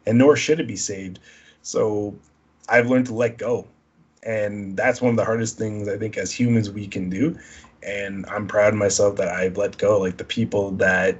and 0.06 0.18
nor 0.18 0.36
should 0.36 0.60
it 0.60 0.66
be 0.66 0.76
saved. 0.76 1.18
So 1.62 2.14
I've 2.68 2.90
learned 2.90 3.06
to 3.06 3.14
let 3.14 3.38
go, 3.38 3.66
and 4.22 4.76
that's 4.76 5.00
one 5.00 5.10
of 5.10 5.16
the 5.16 5.24
hardest 5.24 5.56
things 5.56 5.88
I 5.88 5.96
think 5.96 6.18
as 6.18 6.30
humans 6.30 6.70
we 6.70 6.86
can 6.86 7.08
do. 7.08 7.38
And 7.82 8.26
I'm 8.26 8.46
proud 8.46 8.74
of 8.74 8.78
myself 8.78 9.16
that 9.16 9.28
I've 9.28 9.56
let 9.56 9.78
go. 9.78 9.98
Like 9.98 10.18
the 10.18 10.24
people 10.24 10.72
that 10.72 11.16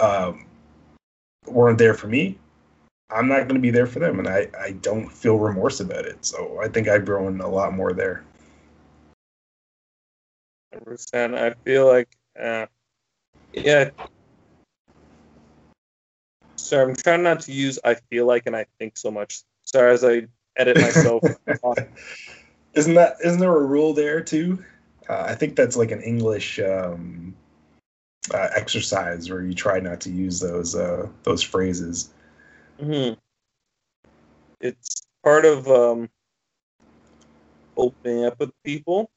um, 0.00 0.44
weren't 1.52 1.78
there 1.78 1.94
for 1.94 2.06
me, 2.06 2.38
I'm 3.10 3.28
not 3.28 3.48
going 3.48 3.54
to 3.54 3.60
be 3.60 3.70
there 3.70 3.86
for 3.86 4.00
them, 4.00 4.18
and 4.18 4.28
I 4.28 4.48
I 4.58 4.72
don't 4.72 5.10
feel 5.10 5.38
remorse 5.38 5.80
about 5.80 6.04
it. 6.04 6.24
So 6.24 6.60
I 6.62 6.68
think 6.68 6.88
I've 6.88 7.06
grown 7.06 7.40
a 7.40 7.48
lot 7.48 7.72
more 7.72 7.92
there. 7.92 8.24
Percent. 10.84 11.34
I 11.34 11.54
feel 11.64 11.86
like, 11.86 12.14
uh, 12.38 12.66
yeah. 13.52 13.90
Sorry, 16.56 16.90
I'm 16.90 16.96
trying 16.96 17.22
not 17.22 17.40
to 17.40 17.52
use 17.52 17.78
"I 17.82 17.94
feel 17.94 18.26
like" 18.26 18.46
and 18.46 18.54
"I 18.54 18.66
think" 18.78 18.98
so 18.98 19.10
much. 19.10 19.42
Sorry, 19.62 19.92
as 19.92 20.04
I 20.04 20.26
edit 20.56 20.76
myself. 20.76 21.24
isn't 22.74 22.94
that 22.94 23.16
isn't 23.24 23.40
there 23.40 23.56
a 23.56 23.64
rule 23.64 23.94
there 23.94 24.20
too? 24.20 24.62
Uh, 25.08 25.24
I 25.26 25.34
think 25.34 25.56
that's 25.56 25.76
like 25.76 25.90
an 25.90 26.02
English 26.02 26.58
um, 26.58 27.34
uh, 28.32 28.48
exercise 28.54 29.30
where 29.30 29.42
you 29.42 29.54
try 29.54 29.80
not 29.80 30.00
to 30.02 30.10
use 30.10 30.40
those 30.40 30.74
uh, 30.74 31.08
those 31.22 31.42
phrases. 31.42 32.10
hmm 32.80 33.12
It's 34.60 35.02
part 35.22 35.44
of 35.44 35.68
um, 35.68 36.08
opening 37.76 38.24
up 38.24 38.38
with 38.38 38.50
people 38.64 39.10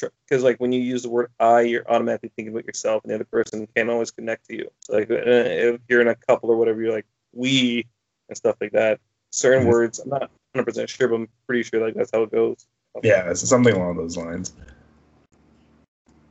because 0.00 0.42
like 0.42 0.58
when 0.58 0.72
you 0.72 0.80
use 0.80 1.02
the 1.02 1.10
word 1.10 1.30
I, 1.38 1.60
you're 1.62 1.88
automatically 1.88 2.32
thinking 2.34 2.52
about 2.52 2.66
yourself, 2.66 3.04
and 3.04 3.10
the 3.10 3.16
other 3.16 3.24
person 3.24 3.68
can't 3.74 3.90
always 3.90 4.10
connect 4.10 4.46
to 4.48 4.56
you. 4.56 4.70
So 4.80 4.94
like 4.94 5.10
uh, 5.10 5.14
if 5.16 5.80
you're 5.88 6.00
in 6.00 6.08
a 6.08 6.14
couple 6.14 6.50
or 6.50 6.56
whatever, 6.56 6.82
you're 6.82 6.94
like 6.94 7.06
we 7.32 7.86
and 8.28 8.36
stuff 8.36 8.56
like 8.60 8.72
that. 8.72 9.00
Certain 9.30 9.62
mm-hmm. 9.62 9.70
words, 9.70 9.98
I'm 9.98 10.10
not 10.10 10.30
100 10.52 10.64
percent 10.64 10.90
sure, 10.90 11.08
but 11.08 11.14
I'm 11.16 11.28
pretty 11.46 11.62
sure 11.64 11.84
like 11.84 11.94
that's 11.94 12.10
how 12.12 12.22
it 12.22 12.32
goes. 12.32 12.66
Yeah, 13.02 13.30
it's 13.30 13.46
something 13.48 13.74
along 13.74 13.96
those 13.96 14.16
lines. 14.16 14.52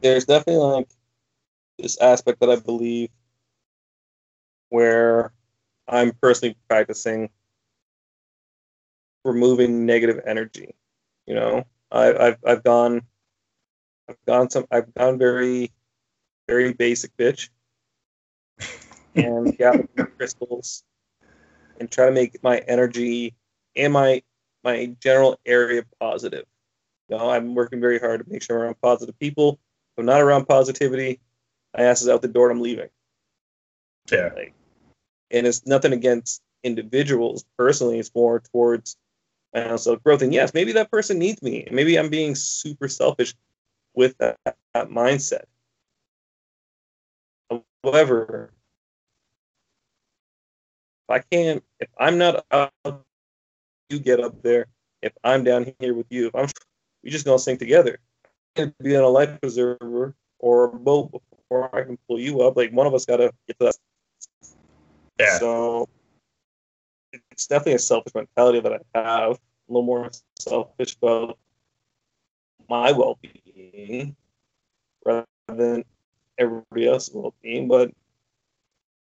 There's 0.01 0.26
definitely 0.26 0.61
like 0.61 0.89
this 1.78 1.97
aspect 1.99 2.39
that 2.39 2.49
I 2.49 2.57
believe 2.57 3.09
where 4.69 5.34
I'm 5.88 6.13
personally 6.21 6.55
practicing 6.67 7.30
removing 9.24 9.86
negative 9.86 10.21
energy. 10.26 10.76
You 11.26 11.36
know, 11.36 11.63
I, 11.91 12.13
I've 12.13 12.38
I've 12.45 12.63
gone 12.63 13.01
I've 14.09 14.26
gone 14.26 14.49
some 14.49 14.65
I've 14.71 14.93
gone 14.93 15.17
very 15.17 15.71
very 16.47 16.74
basic 16.74 17.15
bitch 17.17 17.49
and 19.15 19.57
gather 19.57 19.88
crystals 20.17 20.84
and 21.80 21.89
try 21.89 22.05
to 22.05 22.11
make 22.11 22.43
my 22.43 22.57
energy 22.67 23.36
and 23.76 23.93
my 23.93 24.21
my 24.63 24.95
general 24.99 25.39
area 25.45 25.84
positive. 25.99 26.45
You 27.09 27.17
know, 27.17 27.30
I'm 27.30 27.53
working 27.55 27.82
very 27.82 27.99
hard 27.99 28.24
to 28.24 28.32
make 28.32 28.41
sure 28.41 28.57
I'm 28.57 28.63
around 28.63 28.82
positive 28.82 29.17
people. 29.19 29.59
If 29.93 29.99
I'm 29.99 30.05
not 30.05 30.21
around 30.21 30.45
positivity, 30.45 31.19
my 31.76 31.84
ass 31.84 32.01
is 32.01 32.09
out 32.09 32.21
the 32.21 32.28
door 32.28 32.49
and 32.49 32.57
I'm 32.57 32.63
leaving. 32.63 32.89
Yeah. 34.11 34.30
Like, 34.36 34.53
and 35.32 35.47
it's 35.47 35.65
nothing 35.65 35.93
against 35.93 36.41
individuals 36.63 37.45
personally. 37.57 37.99
It's 37.99 38.13
more 38.13 38.39
towards 38.51 38.97
my 39.53 39.65
own 39.65 39.78
self 39.78 40.03
growth. 40.03 40.21
And 40.21 40.34
yes, 40.34 40.53
maybe 40.53 40.74
that 40.74 40.91
person 40.91 41.19
needs 41.19 41.41
me. 41.41 41.63
And 41.65 41.76
maybe 41.76 41.97
I'm 41.97 42.09
being 42.09 42.36
super 42.36 42.88
selfish 42.88 43.34
with 43.93 44.17
that, 44.19 44.38
that 44.45 44.89
mindset. 44.89 45.45
However, 47.84 48.51
if 51.07 51.15
I 51.15 51.19
can't, 51.19 51.63
if 51.80 51.89
I'm 51.97 52.17
not 52.17 52.45
up, 52.51 52.74
you 53.89 53.99
get 53.99 54.19
up 54.19 54.41
there. 54.41 54.67
If 55.01 55.13
I'm 55.24 55.43
down 55.43 55.74
here 55.80 55.93
with 55.93 56.07
you, 56.09 56.28
if 56.28 56.36
I'm, 56.36 56.47
we 57.03 57.09
just 57.09 57.26
gonna 57.26 57.39
sink 57.39 57.59
together. 57.59 57.99
I 58.57 58.71
be 58.82 58.95
on 58.95 59.03
a 59.03 59.09
life 59.09 59.41
preserver 59.41 60.15
or 60.39 60.65
a 60.65 60.69
boat 60.69 61.21
before 61.54 61.76
I 61.76 61.84
can 61.84 61.97
pull 62.08 62.20
you 62.20 62.41
up. 62.41 62.58
Like 62.58 62.72
one 62.72 62.88
of 62.88 62.93
us 62.93 63.06
gotta 63.06 63.32
get 63.47 63.60
to 63.60 63.66
that. 63.66 63.78
Yeah. 65.20 65.38
So 65.39 65.88
it's 67.32 67.47
definitely 67.47 67.74
a 67.74 67.80
selfish 67.80 68.14
mentality 68.16 68.60
that 68.60 68.74
I 68.74 68.99
have. 68.99 69.32
A 69.34 69.39
little 69.68 69.84
more 69.84 70.10
selfish 70.39 70.95
about 71.01 71.38
my 72.70 72.91
well-being 72.91 74.16
rather 75.06 75.26
than 75.47 75.86
everybody 76.38 76.88
else's 76.88 77.14
well-being. 77.14 77.68
But 77.68 77.91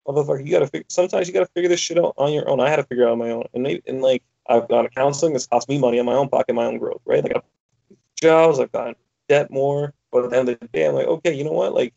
motherfucker, 0.08 0.46
you 0.46 0.52
gotta 0.52 0.68
figure. 0.68 0.86
Sometimes 0.90 1.28
you 1.28 1.34
gotta 1.34 1.48
figure 1.48 1.70
this 1.70 1.80
shit 1.80 2.00
out 2.00 2.14
on 2.18 2.34
your 2.34 2.50
own. 2.50 2.60
I 2.60 2.70
had 2.70 2.78
to 2.78 2.84
figure 2.84 3.06
out 3.06 3.12
on 3.14 3.20
my 3.20 3.32
own, 3.32 3.44
and 3.54 3.64
maybe, 3.64 3.84
and 3.88 4.02
like 4.02 4.24
I've 4.48 4.68
gone 4.68 4.86
to 4.86 4.90
counseling. 4.90 5.36
It's 5.36 5.48
cost 5.48 5.68
me 5.70 5.78
money 5.78 6.00
on 6.00 6.06
my 6.06 6.14
own 6.14 6.30
pocket, 6.30 6.54
my 6.54 6.66
own 6.66 6.78
growth, 6.78 7.02
right? 7.06 7.24
Like 7.24 7.36
I've 7.36 7.44
jobs, 8.16 8.60
I've 8.60 8.72
gotten 8.72 8.96
debt 9.30 9.52
more. 9.52 9.94
But 10.12 10.26
at 10.26 10.30
the 10.32 10.38
end 10.38 10.50
of 10.50 10.60
the 10.60 10.68
day, 10.68 10.88
I'm 10.88 10.96
like, 10.96 11.08
okay, 11.08 11.34
you 11.34 11.44
know 11.44 11.52
what? 11.52 11.74
Like, 11.74 11.94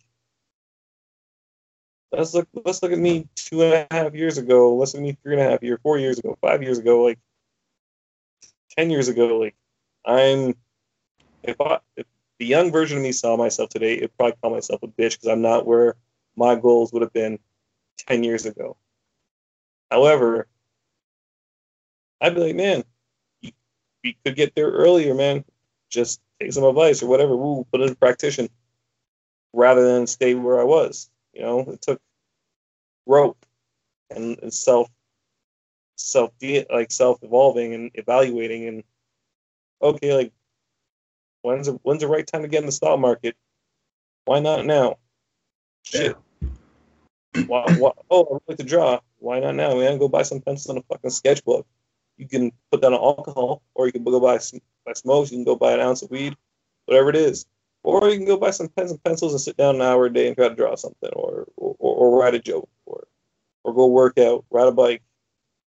let's 2.12 2.34
look. 2.34 2.48
Let's 2.64 2.82
look 2.82 2.92
at 2.92 2.98
me 2.98 3.28
two 3.34 3.62
and 3.62 3.86
a 3.90 3.94
half 3.94 4.14
years 4.14 4.38
ago. 4.38 4.74
Let's 4.74 4.94
look 4.94 5.02
at 5.02 5.04
me 5.04 5.18
three 5.22 5.34
and 5.34 5.42
a 5.42 5.50
half 5.50 5.62
years, 5.62 5.78
four 5.82 5.98
years 5.98 6.18
ago, 6.18 6.36
five 6.40 6.62
years 6.62 6.78
ago, 6.78 7.02
like 7.04 7.18
ten 8.76 8.90
years 8.90 9.08
ago. 9.08 9.38
Like, 9.38 9.54
I'm 10.04 10.54
if 11.42 11.61
I 11.61 11.78
if 11.96 12.06
the 12.38 12.46
young 12.46 12.72
version 12.72 12.98
of 12.98 13.02
me 13.02 13.12
saw 13.12 13.36
myself 13.36 13.68
today, 13.68 13.98
it'd 13.98 14.16
probably 14.16 14.36
call 14.42 14.50
myself 14.50 14.82
a 14.82 14.88
bitch 14.88 15.12
because 15.12 15.28
I'm 15.28 15.42
not 15.42 15.66
where 15.66 15.96
my 16.36 16.54
goals 16.54 16.92
would 16.92 17.02
have 17.02 17.12
been 17.12 17.38
10 18.06 18.24
years 18.24 18.46
ago. 18.46 18.76
However, 19.90 20.46
I'd 22.20 22.34
be 22.34 22.40
like, 22.40 22.56
man, 22.56 22.84
you, 23.42 23.52
could 24.24 24.36
get 24.36 24.54
there 24.54 24.70
earlier, 24.70 25.14
man. 25.14 25.44
Just 25.90 26.20
take 26.40 26.52
some 26.52 26.64
advice 26.64 27.02
or 27.02 27.08
whatever. 27.08 27.36
Woo, 27.36 27.66
put 27.70 27.82
it 27.82 27.88
in 27.88 27.94
practice 27.96 28.38
rather 29.52 29.92
than 29.92 30.06
stay 30.06 30.34
where 30.34 30.61
I 30.61 30.64
was. 30.64 31.11
You 31.41 31.47
know, 31.47 31.61
it 31.61 31.80
took 31.80 32.01
rope 33.07 33.45
and, 34.14 34.53
self 34.53 34.91
self 35.97 36.32
like 36.70 36.93
self 36.93 37.22
evolving 37.22 37.72
and 37.74 37.91
evaluating 37.95 38.68
and 38.68 38.84
okay, 39.82 40.14
like 40.14 40.32
When's 41.43 41.66
the, 41.66 41.72
when's 41.82 42.03
the 42.03 42.09
right 42.09 42.26
time 42.26 42.43
to 42.43 42.49
get 42.49 42.61
in 42.61 42.66
the 42.66 42.72
stock 42.72 42.99
market? 42.99 43.36
Why 44.26 44.41
not 44.41 44.66
now? 44.66 44.99
Shit. 45.82 46.16
Yeah. 46.43 47.45
why, 47.47 47.64
why, 47.78 47.93
oh, 48.11 48.36
I 48.47 48.51
like 48.51 48.59
to 48.59 48.64
draw. 48.64 49.01
Why 49.18 49.41
not 49.41 49.55
now? 49.55 49.74
Man, 49.76 49.99
go 49.99 50.09
buy 50.09 50.22
some 50.22 50.41
pencils 50.41 50.66
and 50.66 50.78
a 50.78 50.82
fucking 50.82 51.11
sketchbook. 51.11 51.66
You 52.18 52.28
can 52.28 52.53
put 52.70 52.82
down 52.82 52.93
alcohol, 52.93 53.62
or 53.74 53.86
you 53.86 53.93
can 53.93 54.05
go 54.05 54.20
buy 54.20 54.38
some, 54.38 54.61
buy 54.84 54.93
smokes. 54.93 55.30
You 55.30 55.38
can 55.38 55.45
go 55.45 55.57
buy 55.57 55.72
an 55.72 55.80
ounce 55.80 56.03
of 56.03 56.11
weed, 56.11 56.36
whatever 56.84 57.09
it 57.09 57.16
is. 57.16 57.47
Or 57.83 58.09
you 58.09 58.16
can 58.16 58.26
go 58.26 58.37
buy 58.37 58.51
some 58.51 58.68
pens 58.68 58.91
and 58.91 59.03
pencils 59.03 59.33
and 59.33 59.41
sit 59.41 59.57
down 59.57 59.76
an 59.76 59.83
hour 59.83 60.07
a 60.07 60.12
day 60.12 60.26
and 60.26 60.37
try 60.37 60.49
to 60.49 60.55
draw 60.55 60.74
something, 60.74 61.11
or 61.14 61.47
or, 61.57 61.76
or 61.78 62.18
write 62.18 62.35
a 62.35 62.39
joke, 62.39 62.68
or 62.85 63.07
or 63.64 63.74
go 63.74 63.87
work 63.87 64.18
out, 64.18 64.45
ride 64.51 64.68
a 64.68 64.72
bike. 64.72 65.03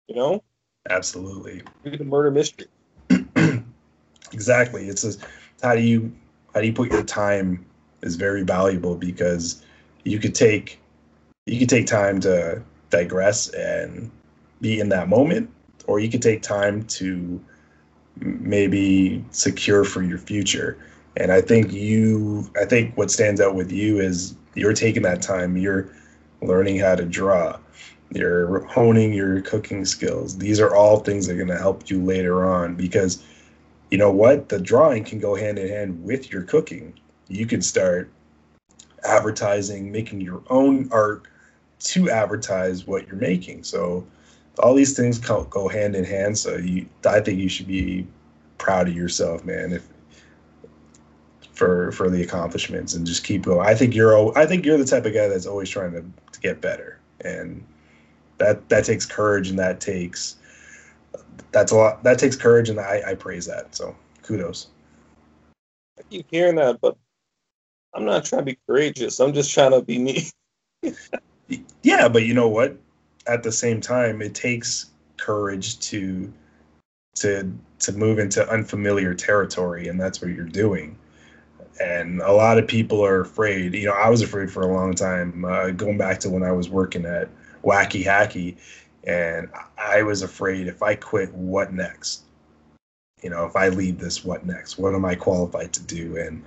You 0.07 0.15
know? 0.15 0.43
Absolutely. 0.89 1.63
Read 1.83 2.01
a 2.01 2.03
murder 2.03 2.29
mystery. 2.29 2.67
exactly. 4.31 4.87
It's 4.87 5.03
a 5.03 5.13
how 5.61 5.75
do 5.75 5.81
you 5.81 6.11
how 6.53 6.61
do 6.61 6.67
you 6.67 6.73
put 6.73 6.91
your 6.91 7.03
time 7.03 7.65
is 8.01 8.15
very 8.15 8.43
valuable 8.43 8.95
because 8.95 9.63
you 10.03 10.19
could 10.19 10.35
take 10.35 10.79
you 11.45 11.57
could 11.57 11.69
take 11.69 11.87
time 11.87 12.19
to 12.21 12.61
digress 12.89 13.49
and 13.49 14.11
be 14.61 14.79
in 14.79 14.89
that 14.89 15.09
moment 15.09 15.49
or 15.87 15.99
you 15.99 16.09
could 16.09 16.21
take 16.21 16.41
time 16.41 16.83
to 16.85 17.41
maybe 18.17 19.23
secure 19.31 19.83
for 19.83 20.03
your 20.03 20.17
future 20.17 20.77
and 21.17 21.31
i 21.31 21.41
think 21.41 21.71
you 21.71 22.49
i 22.61 22.65
think 22.65 22.95
what 22.97 23.11
stands 23.11 23.41
out 23.41 23.55
with 23.55 23.71
you 23.71 23.99
is 23.99 24.35
you're 24.55 24.73
taking 24.73 25.03
that 25.03 25.21
time 25.21 25.57
you're 25.57 25.89
learning 26.41 26.77
how 26.77 26.95
to 26.95 27.05
draw 27.05 27.57
you're 28.11 28.63
honing 28.65 29.13
your 29.13 29.41
cooking 29.41 29.85
skills 29.85 30.37
these 30.37 30.59
are 30.59 30.75
all 30.75 30.99
things 30.99 31.25
that 31.25 31.33
are 31.33 31.37
going 31.37 31.47
to 31.47 31.57
help 31.57 31.89
you 31.89 32.03
later 32.03 32.45
on 32.45 32.75
because 32.75 33.23
you 33.93 33.99
know 33.99 34.09
what? 34.09 34.49
The 34.49 34.59
drawing 34.59 35.03
can 35.03 35.19
go 35.19 35.35
hand 35.35 35.59
in 35.59 35.67
hand 35.67 36.03
with 36.03 36.31
your 36.31 36.41
cooking. 36.41 36.99
You 37.27 37.45
can 37.45 37.61
start 37.61 38.09
advertising, 39.03 39.91
making 39.91 40.19
your 40.19 40.41
own 40.49 40.89
art 40.91 41.27
to 41.81 42.09
advertise 42.09 42.87
what 42.87 43.05
you're 43.05 43.17
making. 43.17 43.63
So 43.63 44.03
all 44.57 44.73
these 44.73 44.97
things 44.97 45.19
go 45.19 45.67
hand 45.67 45.95
in 45.95 46.05
hand. 46.05 46.39
So 46.39 46.55
you, 46.57 46.87
I 47.05 47.19
think 47.19 47.37
you 47.39 47.47
should 47.47 47.67
be 47.67 48.07
proud 48.57 48.87
of 48.87 48.95
yourself, 48.95 49.45
man. 49.45 49.73
If 49.73 49.87
for 51.53 51.91
for 51.91 52.09
the 52.09 52.21
accomplishments 52.21 52.93
and 52.93 53.05
just 53.05 53.23
keep 53.23 53.43
going. 53.43 53.67
I 53.67 53.75
think 53.75 53.95
you're 53.95 54.37
I 54.37 54.45
think 54.45 54.65
you're 54.65 54.77
the 54.77 54.85
type 54.85 55.05
of 55.05 55.13
guy 55.13 55.27
that's 55.27 55.45
always 55.45 55.69
trying 55.69 55.91
to, 55.93 56.03
to 56.31 56.39
get 56.39 56.61
better, 56.61 56.99
and 57.21 57.63
that 58.37 58.67
that 58.69 58.85
takes 58.85 59.05
courage 59.05 59.49
and 59.49 59.59
that 59.59 59.79
takes 59.79 60.35
that's 61.51 61.71
a 61.71 61.75
lot. 61.75 62.03
That 62.03 62.19
takes 62.19 62.35
courage, 62.35 62.69
and 62.69 62.79
I, 62.79 63.01
I 63.07 63.13
praise 63.15 63.45
that. 63.45 63.75
So 63.75 63.95
kudos. 64.23 64.67
I 65.97 66.01
keep 66.09 66.27
hearing 66.29 66.55
that, 66.55 66.81
but 66.81 66.97
I'm 67.93 68.05
not 68.05 68.25
trying 68.25 68.41
to 68.41 68.45
be 68.45 68.57
courageous. 68.67 69.19
I'm 69.19 69.33
just 69.33 69.53
trying 69.53 69.71
to 69.71 69.81
be 69.81 69.99
me. 69.99 70.29
yeah, 71.83 72.07
but 72.07 72.23
you 72.23 72.33
know 72.33 72.49
what? 72.49 72.75
At 73.27 73.43
the 73.43 73.51
same 73.51 73.79
time, 73.79 74.21
it 74.21 74.35
takes 74.35 74.87
courage 75.17 75.79
to 75.79 76.31
to 77.15 77.53
to 77.79 77.91
move 77.93 78.19
into 78.19 78.47
unfamiliar 78.49 79.13
territory, 79.13 79.87
and 79.87 79.99
that's 79.99 80.21
what 80.21 80.31
you're 80.31 80.45
doing. 80.45 80.97
And 81.81 82.21
a 82.21 82.31
lot 82.31 82.59
of 82.59 82.67
people 82.67 83.03
are 83.03 83.21
afraid. 83.21 83.73
You 83.73 83.87
know, 83.87 83.93
I 83.93 84.09
was 84.09 84.21
afraid 84.21 84.51
for 84.51 84.61
a 84.61 84.73
long 84.73 84.93
time. 84.93 85.43
Uh, 85.43 85.71
going 85.71 85.97
back 85.97 86.19
to 86.19 86.29
when 86.29 86.43
I 86.43 86.51
was 86.51 86.69
working 86.69 87.05
at 87.05 87.29
Wacky 87.63 88.05
Hacky, 88.05 88.57
and 89.05 89.49
I 89.77 90.03
was 90.03 90.21
afraid 90.21 90.67
if 90.67 90.83
I 90.83 90.95
quit, 90.95 91.33
what 91.33 91.73
next? 91.73 92.23
You 93.21 93.29
know, 93.29 93.45
if 93.45 93.55
I 93.55 93.69
leave 93.69 93.99
this, 93.99 94.23
what 94.23 94.45
next? 94.45 94.77
What 94.77 94.93
am 94.93 95.05
I 95.05 95.15
qualified 95.15 95.73
to 95.73 95.83
do? 95.83 96.17
And, 96.17 96.43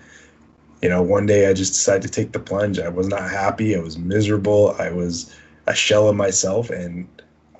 you 0.82 0.88
know, 0.88 1.02
one 1.02 1.26
day 1.26 1.48
I 1.48 1.54
just 1.54 1.72
decided 1.72 2.02
to 2.02 2.08
take 2.08 2.32
the 2.32 2.38
plunge. 2.38 2.78
I 2.78 2.88
was 2.88 3.08
not 3.08 3.30
happy. 3.30 3.76
I 3.76 3.80
was 3.80 3.98
miserable. 3.98 4.76
I 4.78 4.90
was 4.90 5.34
a 5.66 5.74
shell 5.74 6.08
of 6.08 6.16
myself. 6.16 6.70
And 6.70 7.08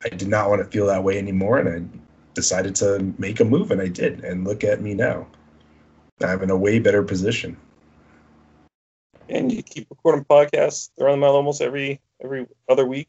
I 0.05 0.11
did 0.11 0.29
not 0.29 0.51
want 0.51 0.63
to 0.63 0.71
feel 0.71 0.87
that 0.87 1.03
way 1.03 1.19
anymore. 1.19 1.59
And 1.59 1.69
I 1.69 1.99
decided 2.35 2.75
to 2.77 3.13
make 3.19 3.41
a 3.41 3.45
move, 3.45 3.71
and 3.71 3.81
I 3.81 3.89
did. 3.89 4.23
And 4.23 4.45
look 4.45 4.65
at 4.65 4.81
me 4.81 4.95
now. 4.95 5.27
I'm 6.23 6.43
in 6.43 6.51
a 6.51 6.57
way 6.57 6.79
better 6.79 7.03
position. 7.03 7.57
And 9.29 9.53
you 9.53 9.63
keep 9.63 9.89
recording 9.91 10.25
podcasts. 10.25 10.91
They're 10.97 11.09
on 11.09 11.21
the 11.21 11.27
mail 11.27 11.35
almost 11.35 11.61
every 11.61 12.01
every 12.23 12.47
other 12.69 12.87
week. 12.87 13.09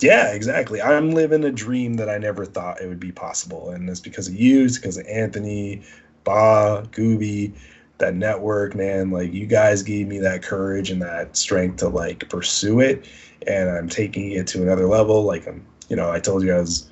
Yeah, 0.00 0.32
exactly. 0.32 0.80
I'm 0.80 1.12
living 1.12 1.44
a 1.44 1.52
dream 1.52 1.94
that 1.94 2.08
I 2.08 2.18
never 2.18 2.44
thought 2.44 2.80
it 2.80 2.88
would 2.88 3.00
be 3.00 3.12
possible. 3.12 3.70
And 3.70 3.88
it's 3.88 4.00
because 4.00 4.28
of 4.28 4.34
you, 4.34 4.64
it's 4.64 4.78
because 4.78 4.96
of 4.96 5.06
Anthony, 5.06 5.82
Ba, 6.24 6.86
Gooby, 6.92 7.52
that 7.98 8.14
network, 8.14 8.74
man. 8.74 9.10
Like 9.10 9.32
you 9.32 9.46
guys 9.46 9.82
gave 9.82 10.06
me 10.06 10.18
that 10.18 10.42
courage 10.42 10.90
and 10.90 11.00
that 11.02 11.36
strength 11.36 11.76
to 11.78 11.88
like 11.88 12.28
pursue 12.28 12.80
it. 12.80 13.06
And 13.46 13.70
I'm 13.70 13.88
taking 13.88 14.32
it 14.32 14.46
to 14.48 14.62
another 14.62 14.86
level. 14.86 15.22
Like 15.22 15.46
I'm, 15.46 15.64
you 15.88 15.96
know, 15.96 16.10
I 16.10 16.20
told 16.20 16.42
you 16.42 16.54
I 16.54 16.60
was 16.60 16.89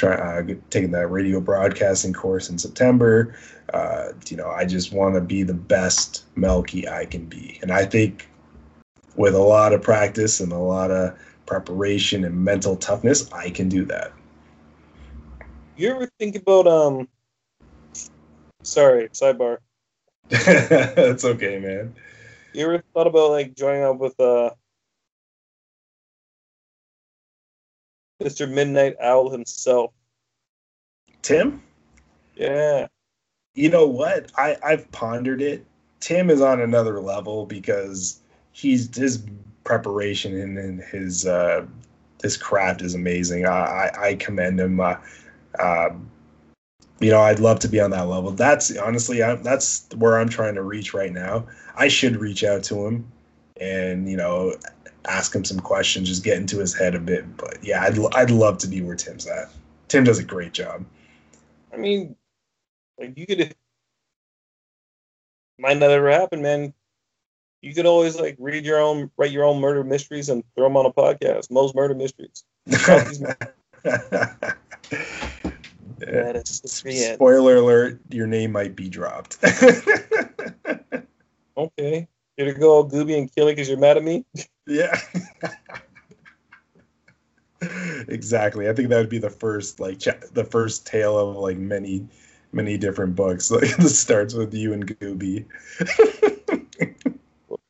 trying 0.00 0.50
uh, 0.50 0.54
taking 0.70 0.90
that 0.92 1.08
radio 1.08 1.40
broadcasting 1.40 2.12
course 2.12 2.48
in 2.48 2.58
September. 2.58 3.34
Uh, 3.74 4.08
you 4.28 4.36
know, 4.36 4.48
I 4.48 4.64
just 4.64 4.92
want 4.92 5.14
to 5.14 5.20
be 5.20 5.42
the 5.42 5.54
best 5.54 6.24
Melky 6.34 6.88
I 6.88 7.04
can 7.04 7.26
be. 7.26 7.58
And 7.62 7.70
I 7.70 7.84
think 7.84 8.28
with 9.16 9.34
a 9.34 9.42
lot 9.42 9.72
of 9.72 9.82
practice 9.82 10.40
and 10.40 10.52
a 10.52 10.58
lot 10.58 10.90
of 10.90 11.16
preparation 11.46 12.24
and 12.24 12.34
mental 12.34 12.76
toughness, 12.76 13.30
I 13.32 13.50
can 13.50 13.68
do 13.68 13.84
that. 13.86 14.12
You 15.76 15.90
ever 15.90 16.08
think 16.18 16.36
about 16.36 16.66
um 16.66 17.08
sorry, 18.62 19.08
sidebar. 19.10 19.58
That's 20.28 21.24
okay, 21.24 21.58
man. 21.58 21.94
You 22.54 22.64
ever 22.64 22.82
thought 22.94 23.06
about 23.06 23.30
like 23.30 23.54
joining 23.54 23.82
up 23.82 23.98
with 23.98 24.18
uh 24.18 24.50
Mr. 28.20 28.50
Midnight 28.50 28.96
Owl 29.00 29.30
himself? 29.30 29.92
Tim? 31.22 31.62
Yeah. 32.34 32.86
You 33.54 33.70
know 33.70 33.86
what? 33.86 34.30
I, 34.36 34.56
I've 34.64 34.90
pondered 34.92 35.42
it. 35.42 35.64
Tim 36.00 36.30
is 36.30 36.40
on 36.40 36.60
another 36.60 37.00
level 37.00 37.46
because 37.46 38.20
he's 38.52 38.94
his 38.96 39.22
preparation 39.64 40.38
and, 40.38 40.58
and 40.58 40.80
his 40.80 41.26
uh, 41.26 41.66
his 42.22 42.36
craft 42.36 42.82
is 42.82 42.94
amazing. 42.94 43.46
I, 43.46 43.90
I 43.98 44.14
commend 44.14 44.60
him. 44.60 44.80
Uh, 44.80 44.96
uh, 45.58 45.90
you 47.00 47.10
know, 47.10 47.20
I'd 47.20 47.40
love 47.40 47.58
to 47.60 47.68
be 47.68 47.80
on 47.80 47.90
that 47.90 48.08
level. 48.08 48.30
That's 48.30 48.76
honestly, 48.78 49.22
I, 49.22 49.34
that's 49.36 49.86
where 49.96 50.18
I'm 50.18 50.28
trying 50.28 50.54
to 50.54 50.62
reach 50.62 50.94
right 50.94 51.12
now. 51.12 51.46
I 51.76 51.88
should 51.88 52.16
reach 52.16 52.44
out 52.44 52.62
to 52.64 52.86
him 52.86 53.10
and 53.60 54.08
you 54.08 54.16
know 54.16 54.54
ask 55.06 55.34
him 55.34 55.44
some 55.44 55.60
questions, 55.60 56.08
just 56.08 56.24
get 56.24 56.38
into 56.38 56.58
his 56.58 56.74
head 56.74 56.94
a 56.94 57.00
bit. 57.00 57.36
But 57.36 57.62
yeah, 57.62 57.82
I'd 57.82 57.98
I'd 58.14 58.30
love 58.30 58.58
to 58.58 58.68
be 58.68 58.80
where 58.80 58.96
Tim's 58.96 59.26
at. 59.26 59.50
Tim 59.88 60.04
does 60.04 60.18
a 60.18 60.24
great 60.24 60.52
job. 60.52 60.84
I 61.72 61.76
mean, 61.76 62.16
like 62.98 63.16
you 63.16 63.26
could 63.26 63.54
might 65.58 65.78
not 65.78 65.90
ever 65.90 66.10
happen, 66.10 66.42
man. 66.42 66.72
You 67.62 67.74
could 67.74 67.86
always 67.86 68.18
like 68.18 68.36
read 68.38 68.64
your 68.64 68.80
own, 68.80 69.10
write 69.16 69.32
your 69.32 69.44
own 69.44 69.60
murder 69.60 69.84
mysteries 69.84 70.28
and 70.28 70.42
throw 70.54 70.64
them 70.64 70.76
on 70.76 70.86
a 70.86 70.92
podcast. 70.92 71.50
Mo's 71.50 71.74
murder 71.74 71.94
mysteries. 71.94 72.44
That 76.00 76.36
is 76.36 76.62
Spoiler 77.14 77.56
alert: 77.56 78.00
Your 78.10 78.26
name 78.26 78.52
might 78.52 78.74
be 78.74 78.88
dropped. 78.88 79.36
okay, 81.56 82.08
here 82.36 82.46
to 82.46 82.54
go, 82.54 82.84
Gooby, 82.84 83.18
and 83.18 83.34
kill 83.34 83.46
me 83.46 83.52
because 83.52 83.68
you're 83.68 83.78
mad 83.78 83.98
at 83.98 84.04
me. 84.04 84.24
Yeah. 84.70 84.98
exactly. 88.08 88.68
I 88.68 88.72
think 88.72 88.88
that 88.88 88.98
would 88.98 89.08
be 89.10 89.18
the 89.18 89.30
first, 89.30 89.80
like, 89.80 89.98
cha- 89.98 90.14
the 90.32 90.44
first 90.44 90.86
tale 90.86 91.18
of 91.18 91.36
like 91.36 91.58
many, 91.58 92.06
many 92.52 92.78
different 92.78 93.16
books. 93.16 93.50
Like, 93.50 93.76
this 93.76 93.98
starts 93.98 94.34
with 94.34 94.54
you 94.54 94.72
and 94.72 94.86
Gooby. 94.86 95.44
of 97.50 97.66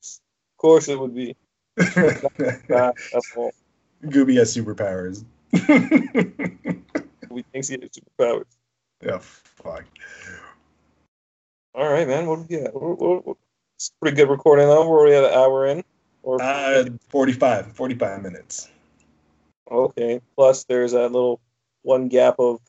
course, 0.58 0.88
it 0.88 1.00
would 1.00 1.14
be. 1.14 1.34
Gooby 4.04 4.36
has 4.36 4.54
superpowers 4.56 5.24
we 7.30 7.42
thinks 7.52 7.68
he 7.68 7.78
has 7.80 7.90
superpowers. 7.90 8.44
Yeah, 9.02 9.18
fuck. 9.20 9.84
All 11.74 11.90
right, 11.90 12.06
man. 12.06 12.26
What 12.26 12.46
do 12.46 12.56
we 12.56 12.62
got? 12.62 13.36
It's 13.76 13.92
pretty 14.00 14.16
good 14.16 14.28
recording 14.28 14.66
though. 14.66 14.88
Where 14.88 15.04
we 15.06 15.14
at 15.14 15.24
an 15.24 15.32
hour 15.32 15.66
in? 15.66 15.82
Or 16.22 16.42
uh, 16.42 16.84
45, 17.08 17.72
45 17.72 18.22
minutes. 18.22 18.68
Okay. 19.70 20.20
Plus, 20.36 20.64
there's 20.64 20.92
that 20.92 21.12
little 21.12 21.40
one 21.82 22.08
gap 22.08 22.36
of 22.38 22.60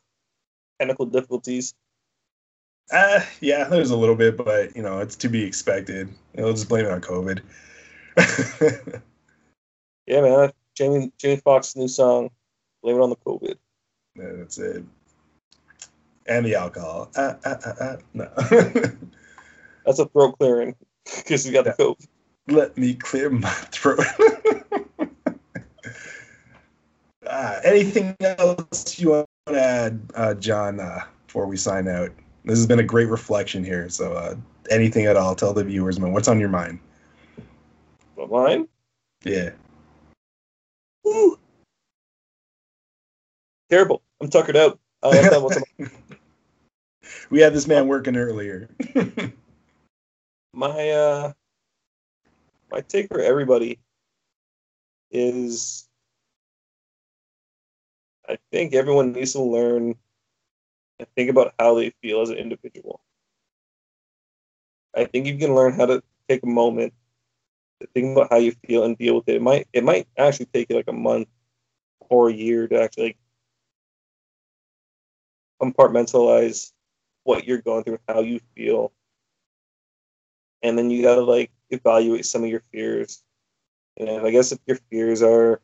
technical 0.80 1.06
difficulties. 1.06 1.74
Uh, 2.92 3.22
yeah, 3.40 3.66
there's 3.66 3.92
a 3.92 3.98
little 3.98 4.16
bit, 4.16 4.38
but 4.38 4.76
you 4.76 4.82
know, 4.82 5.00
it's 5.00 5.16
to 5.18 5.30
be 5.30 5.44
expected. 5.44 6.10
You 6.36 6.42
know, 6.42 6.52
just 6.52 6.68
blame 6.68 6.86
it 6.86 6.92
on 6.92 7.02
COVID. 7.02 7.42
yeah, 10.06 10.22
man. 10.22 10.52
Jamie 10.76 11.12
Jamie 11.18 11.42
Foxx's 11.44 11.76
new 11.76 11.88
song, 11.88 12.30
blame 12.82 12.98
it 12.98 13.02
on 13.02 13.10
the 13.10 13.16
COVID. 13.18 13.56
Yeah, 14.16 14.32
that's 14.34 14.58
it. 14.58 14.84
And 16.28 16.46
the 16.46 16.56
alcohol. 16.56 17.10
Uh, 17.16 17.34
uh, 17.46 17.56
uh, 17.80 17.98
no. 18.14 18.30
that's 19.86 20.00
a 20.00 20.06
throat 20.08 20.38
clearing 20.38 20.76
because 21.18 21.46
you 21.46 21.54
got 21.54 21.66
the 21.66 21.74
coke. 21.74 22.00
Let 22.48 22.78
me 22.78 22.96
clear 22.96 23.30
my 23.30 23.50
throat. 23.72 24.00
uh, 27.26 27.60
anything 27.64 28.16
else 28.22 29.00
you 29.00 29.12
want 29.12 29.28
to 29.48 29.62
add, 29.62 30.02
uh, 30.16 30.34
John, 30.36 30.80
uh, 30.80 31.06
before 31.28 31.46
we 31.46 31.58
sign 31.58 31.88
out? 31.88 32.12
This 32.44 32.58
has 32.58 32.68
been 32.68 32.80
a 32.80 32.84
great 32.84 33.08
reflection 33.08 33.64
here. 33.64 33.90
So, 33.90 34.14
uh, 34.14 34.36
anything 34.70 35.06
at 35.06 35.16
all, 35.16 35.36
tell 35.36 35.54
the 35.54 35.64
viewers, 35.64 36.00
man, 36.00 36.12
what's 36.12 36.28
on 36.28 36.40
your 36.40 36.50
mind? 36.50 36.80
What 38.16 38.32
mine? 38.32 38.68
Yeah. 39.24 39.52
Ooh 41.08 41.38
terrible. 43.72 44.04
I'm 44.22 44.30
tuckered 44.30 44.58
out. 44.58 44.80
Uh, 45.02 45.50
we 47.32 47.40
had 47.40 47.54
this 47.54 47.68
man 47.68 47.88
working 47.88 48.16
earlier. 48.16 48.70
my 50.54 50.90
uh, 50.90 51.34
my 52.72 52.82
take 52.82 53.08
for 53.08 53.20
everybody 53.20 53.80
is, 55.12 55.88
I 58.28 58.38
think 58.52 58.74
everyone 58.74 59.12
needs 59.12 59.34
to 59.34 59.42
learn 59.42 59.96
and 61.00 61.08
think 61.16 61.30
about 61.30 61.54
how 61.60 61.76
they 61.76 61.92
feel 62.02 62.22
as 62.22 62.30
an 62.30 62.38
individual. 62.38 63.02
I 64.96 65.06
think 65.06 65.26
you 65.26 65.38
can 65.38 65.56
learn 65.56 65.74
how 65.74 65.86
to 65.86 66.04
take 66.30 66.44
a 66.44 66.48
moment 66.48 66.94
to 67.82 67.88
think 67.88 68.16
about 68.18 68.32
how 68.32 68.38
you 68.38 68.54
feel 68.68 68.84
and 68.84 68.98
deal 68.98 69.16
with 69.16 69.28
it. 69.28 69.36
It 69.36 69.42
might 69.42 69.68
it 69.74 69.84
might 69.84 70.08
actually 70.18 70.48
take 70.48 70.70
you 70.70 70.76
like 70.76 70.88
a 70.88 70.94
month 70.94 71.28
or 72.10 72.30
a 72.30 72.34
year 72.34 72.68
to 72.68 72.82
actually 72.82 73.18
compartmentalize 75.62 76.72
what 77.24 77.46
you're 77.46 77.62
going 77.62 77.84
through, 77.84 78.00
how 78.08 78.22
you 78.22 78.40
feel, 78.56 78.92
and 80.64 80.78
then 80.78 80.90
you 80.90 81.02
gotta 81.02 81.22
like 81.22 81.52
evaluate 81.70 82.26
some 82.26 82.44
of 82.44 82.50
your 82.50 82.64
fears. 82.72 83.24
And 83.98 84.26
I 84.26 84.32
guess 84.32 84.52
if 84.52 84.60
your 84.66 84.78
fears 84.90 85.22
are, 85.22 85.62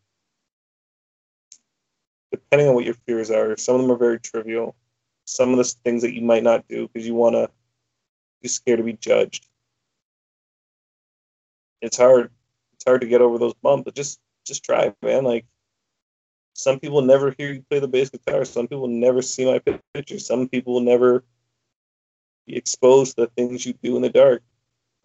depending 2.32 2.68
on 2.68 2.76
what 2.76 2.86
your 2.86 2.96
fears 3.06 3.32
are, 3.32 3.56
some 3.58 3.76
of 3.76 3.82
them 3.82 3.92
are 3.92 3.98
very 3.98 4.20
trivial. 4.20 4.76
Some 5.26 5.52
of 5.52 5.58
the 5.58 5.64
things 5.64 6.02
that 6.04 6.14
you 6.14 6.22
might 6.22 6.44
not 6.44 6.68
do 6.68 6.88
because 6.88 7.06
you 7.08 7.16
wanna, 7.16 7.50
you're 8.42 8.50
scared 8.50 8.78
to 8.78 8.84
be 8.84 8.94
judged. 8.94 9.46
It's 11.82 11.98
hard. 11.98 12.32
It's 12.74 12.86
hard 12.86 13.02
to 13.02 13.08
get 13.08 13.22
over 13.22 13.38
those 13.38 13.54
bumps, 13.56 13.86
but 13.86 13.96
just 13.96 14.20
just 14.46 14.64
try, 14.64 14.94
man. 15.02 15.24
Like 15.24 15.46
some 16.54 16.80
people 16.80 17.02
never 17.02 17.36
hear 17.38 17.54
you 17.54 17.64
play 17.70 17.80
the 17.80 17.88
bass 17.88 18.10
guitar. 18.10 18.44
Some 18.46 18.68
people 18.68 18.88
never 18.88 19.22
see 19.22 19.46
my 19.46 19.62
pictures. 19.94 20.26
Some 20.26 20.48
people 20.48 20.74
will 20.74 20.82
never 20.82 21.24
be 22.48 22.56
exposed 22.56 23.16
to 23.16 23.24
the 23.24 23.28
things 23.28 23.66
you 23.66 23.74
do 23.74 23.96
in 23.96 24.02
the 24.02 24.10
dark. 24.10 24.42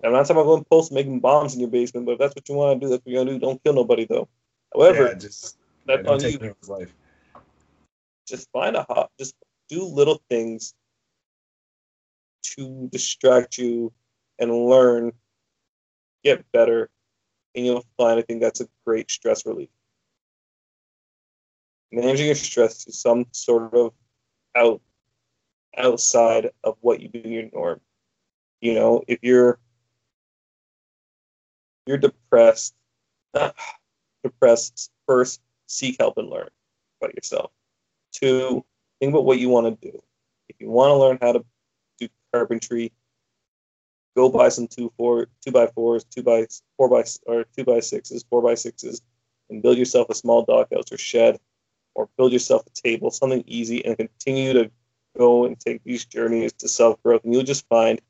I'm 0.04 0.12
not 0.12 0.26
talking 0.26 0.36
about 0.36 0.46
going 0.46 0.64
post 0.64 0.92
making 0.92 1.20
bombs 1.20 1.54
in 1.54 1.60
your 1.60 1.68
basement, 1.68 2.06
but 2.06 2.12
if 2.12 2.18
that's 2.18 2.34
what 2.34 2.48
you 2.48 2.54
want 2.56 2.80
to 2.80 2.86
do, 2.86 2.90
that's 2.90 3.04
what 3.04 3.12
you're 3.12 3.24
gonna 3.24 3.38
do. 3.38 3.40
Don't 3.40 3.62
kill 3.62 3.74
nobody 3.74 4.04
though. 4.04 4.28
However, 4.74 5.08
yeah, 5.08 5.14
just 5.14 5.58
that's 5.86 6.04
yeah, 6.04 6.10
on 6.10 6.20
you. 6.20 6.56
Life. 6.68 6.94
Just 8.26 8.50
find 8.52 8.76
a 8.76 8.84
hot. 8.88 9.10
Just 9.18 9.34
do 9.68 9.84
little 9.84 10.20
things 10.28 10.74
to 12.56 12.88
distract 12.90 13.58
you 13.58 13.92
and 14.38 14.66
learn, 14.66 15.12
get 16.24 16.44
better, 16.52 16.90
and 17.54 17.66
you'll 17.66 17.84
find 17.96 18.18
I 18.18 18.22
think 18.22 18.40
that's 18.40 18.60
a 18.60 18.68
great 18.84 19.10
stress 19.10 19.46
relief 19.46 19.68
managing 21.92 22.26
your 22.26 22.34
stress 22.34 22.84
to 22.84 22.92
some 22.92 23.26
sort 23.32 23.74
of 23.74 23.92
out 24.56 24.80
outside 25.76 26.50
of 26.64 26.76
what 26.80 27.00
you 27.00 27.08
do 27.08 27.20
your 27.20 27.48
norm. 27.52 27.80
You 28.60 28.74
know, 28.74 29.02
if 29.06 29.18
you're 29.22 29.58
you're 31.86 31.98
depressed, 31.98 32.74
depressed, 34.24 34.90
first 35.06 35.40
seek 35.66 35.96
help 35.98 36.18
and 36.18 36.28
learn 36.28 36.48
about 37.00 37.14
yourself. 37.14 37.50
Two, 38.12 38.64
think 39.00 39.12
about 39.12 39.24
what 39.24 39.38
you 39.38 39.48
want 39.48 39.80
to 39.80 39.90
do. 39.90 40.02
If 40.48 40.56
you 40.60 40.68
want 40.68 40.90
to 40.90 40.96
learn 40.96 41.18
how 41.20 41.32
to 41.32 41.44
do 41.98 42.08
carpentry, 42.32 42.92
go 44.16 44.28
buy 44.28 44.48
some 44.48 44.66
two 44.66 44.92
four 44.96 45.26
two 45.44 45.52
by 45.52 45.66
fours, 45.68 46.04
two 46.04 46.22
by 46.22 46.46
four 46.76 46.88
by 46.88 47.04
or 47.26 47.44
two 47.56 47.64
by 47.64 47.80
sixes, 47.80 48.24
four 48.28 48.42
by 48.42 48.54
sixes, 48.54 49.02
and 49.50 49.62
build 49.62 49.78
yourself 49.78 50.08
a 50.10 50.14
small 50.14 50.44
doghouse 50.44 50.92
or 50.92 50.98
shed 50.98 51.38
or 51.94 52.08
build 52.16 52.32
yourself 52.32 52.62
a 52.66 52.70
table, 52.70 53.10
something 53.10 53.44
easy, 53.46 53.84
and 53.84 53.96
continue 53.96 54.52
to 54.52 54.70
go 55.16 55.44
and 55.44 55.58
take 55.58 55.82
these 55.84 56.04
journeys 56.04 56.52
to 56.54 56.68
self 56.68 57.02
growth. 57.02 57.24
And 57.24 57.32
you'll 57.32 57.42
just 57.42 57.66
find 57.68 58.00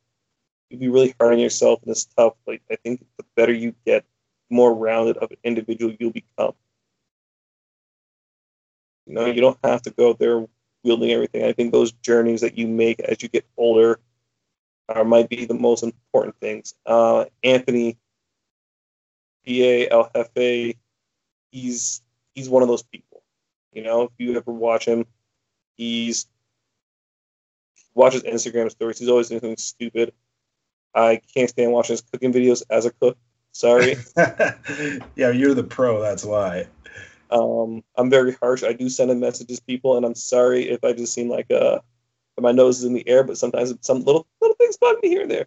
you'll 0.72 0.80
be 0.80 0.88
really 0.88 1.14
hard 1.20 1.34
on 1.34 1.38
yourself 1.38 1.80
and 1.82 1.90
it's 1.90 2.04
tough. 2.04 2.34
Like 2.46 2.62
I 2.70 2.76
think 2.76 3.04
the 3.18 3.24
better 3.36 3.52
you 3.52 3.74
get, 3.86 4.04
the 4.50 4.56
more 4.56 4.74
rounded 4.74 5.18
of 5.18 5.30
an 5.30 5.36
individual 5.44 5.94
you'll 5.98 6.10
become. 6.10 6.54
You 9.06 9.14
know, 9.14 9.26
you 9.26 9.40
don't 9.40 9.58
have 9.62 9.82
to 9.82 9.90
go 9.90 10.12
there 10.14 10.46
wielding 10.84 11.10
everything. 11.10 11.44
I 11.44 11.52
think 11.52 11.72
those 11.72 11.92
journeys 11.92 12.40
that 12.40 12.56
you 12.58 12.66
make 12.66 13.00
as 13.00 13.22
you 13.22 13.28
get 13.28 13.46
older 13.56 14.00
are 14.88 15.04
might 15.04 15.28
be 15.28 15.44
the 15.44 15.54
most 15.54 15.82
important 15.82 16.36
things. 16.40 16.74
Uh, 16.86 17.26
Anthony, 17.42 17.98
PA 19.46 19.86
El 19.90 20.10
he's 21.50 22.02
he's 22.34 22.48
one 22.48 22.62
of 22.62 22.68
those 22.68 22.82
people 22.82 23.12
you 23.72 23.82
know, 23.82 24.02
if 24.02 24.10
you 24.18 24.36
ever 24.36 24.52
watch 24.52 24.86
him, 24.86 25.06
he's 25.76 26.26
watches 27.94 28.22
Instagram 28.22 28.70
stories. 28.70 28.98
He's 28.98 29.08
always 29.08 29.28
doing 29.28 29.40
something 29.40 29.56
stupid. 29.56 30.12
I 30.94 31.20
can't 31.34 31.50
stand 31.50 31.72
watching 31.72 31.94
his 31.94 32.02
cooking 32.02 32.32
videos 32.32 32.62
as 32.70 32.86
a 32.86 32.90
cook. 32.92 33.16
Sorry. 33.52 33.96
yeah, 35.16 35.30
you're 35.30 35.54
the 35.54 35.64
pro. 35.64 36.00
That's 36.00 36.24
why. 36.24 36.66
Um, 37.30 37.82
I'm 37.96 38.10
very 38.10 38.34
harsh. 38.34 38.62
I 38.62 38.72
do 38.72 38.88
send 38.88 39.10
him 39.10 39.20
messages, 39.20 39.58
to 39.58 39.64
people, 39.64 39.96
and 39.96 40.04
I'm 40.04 40.14
sorry 40.14 40.68
if 40.68 40.84
I 40.84 40.92
just 40.92 41.14
seem 41.14 41.28
like 41.28 41.50
uh, 41.50 41.80
my 42.38 42.52
nose 42.52 42.78
is 42.78 42.84
in 42.84 42.92
the 42.92 43.08
air. 43.08 43.24
But 43.24 43.38
sometimes 43.38 43.74
some 43.80 44.04
little 44.04 44.26
little 44.40 44.56
things 44.56 44.76
bug 44.76 44.96
me 45.02 45.08
here 45.08 45.22
and 45.22 45.30
there. 45.30 45.46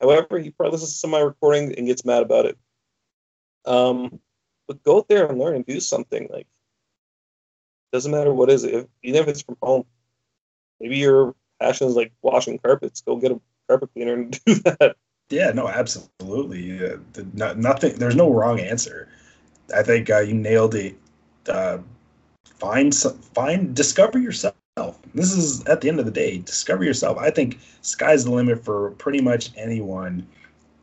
However, 0.00 0.38
he 0.38 0.50
probably 0.50 0.72
listens 0.72 0.92
to 0.92 0.98
some 0.98 1.14
of 1.14 1.20
my 1.20 1.24
recording 1.24 1.74
and 1.76 1.86
gets 1.86 2.04
mad 2.04 2.22
about 2.22 2.46
it. 2.46 2.58
Um, 3.64 4.20
but 4.66 4.82
go 4.82 4.98
out 4.98 5.08
there 5.08 5.26
and 5.26 5.38
learn 5.38 5.56
and 5.56 5.66
do 5.66 5.78
something. 5.80 6.28
Like 6.30 6.46
doesn't 7.92 8.12
matter 8.12 8.32
what 8.32 8.50
is 8.50 8.64
it, 8.64 8.88
even 9.02 9.22
if 9.22 9.28
it's 9.28 9.42
from 9.42 9.56
home. 9.62 9.84
Maybe 10.80 10.98
your 10.98 11.34
passion 11.60 11.88
is 11.88 11.96
like 11.96 12.12
washing 12.22 12.58
carpets. 12.58 13.00
Go 13.00 13.16
get 13.16 13.32
a 13.32 13.40
carpet 13.70 13.90
cleaner 13.94 14.14
and 14.14 14.44
do 14.44 14.54
that. 14.56 14.96
Yeah, 15.30 15.52
no, 15.52 15.68
absolutely. 15.68 16.84
Uh, 16.84 16.96
the, 17.12 17.26
no, 17.34 17.54
nothing. 17.54 17.94
There's 17.94 18.16
no 18.16 18.32
wrong 18.32 18.58
answer. 18.58 19.08
I 19.74 19.84
think 19.84 20.10
uh, 20.10 20.18
you 20.18 20.34
nailed 20.34 20.74
it. 20.74 20.96
Uh, 21.48 21.78
find 22.58 22.92
some, 22.92 23.16
find 23.18 23.74
discover 23.74 24.18
yourself. 24.18 24.56
This 25.14 25.32
is 25.32 25.64
at 25.66 25.80
the 25.80 25.88
end 25.88 26.00
of 26.00 26.04
the 26.04 26.10
day, 26.10 26.38
discover 26.38 26.84
yourself. 26.84 27.16
I 27.18 27.30
think 27.30 27.60
sky's 27.82 28.24
the 28.24 28.32
limit 28.32 28.64
for 28.64 28.90
pretty 28.92 29.20
much 29.20 29.50
anyone, 29.56 30.26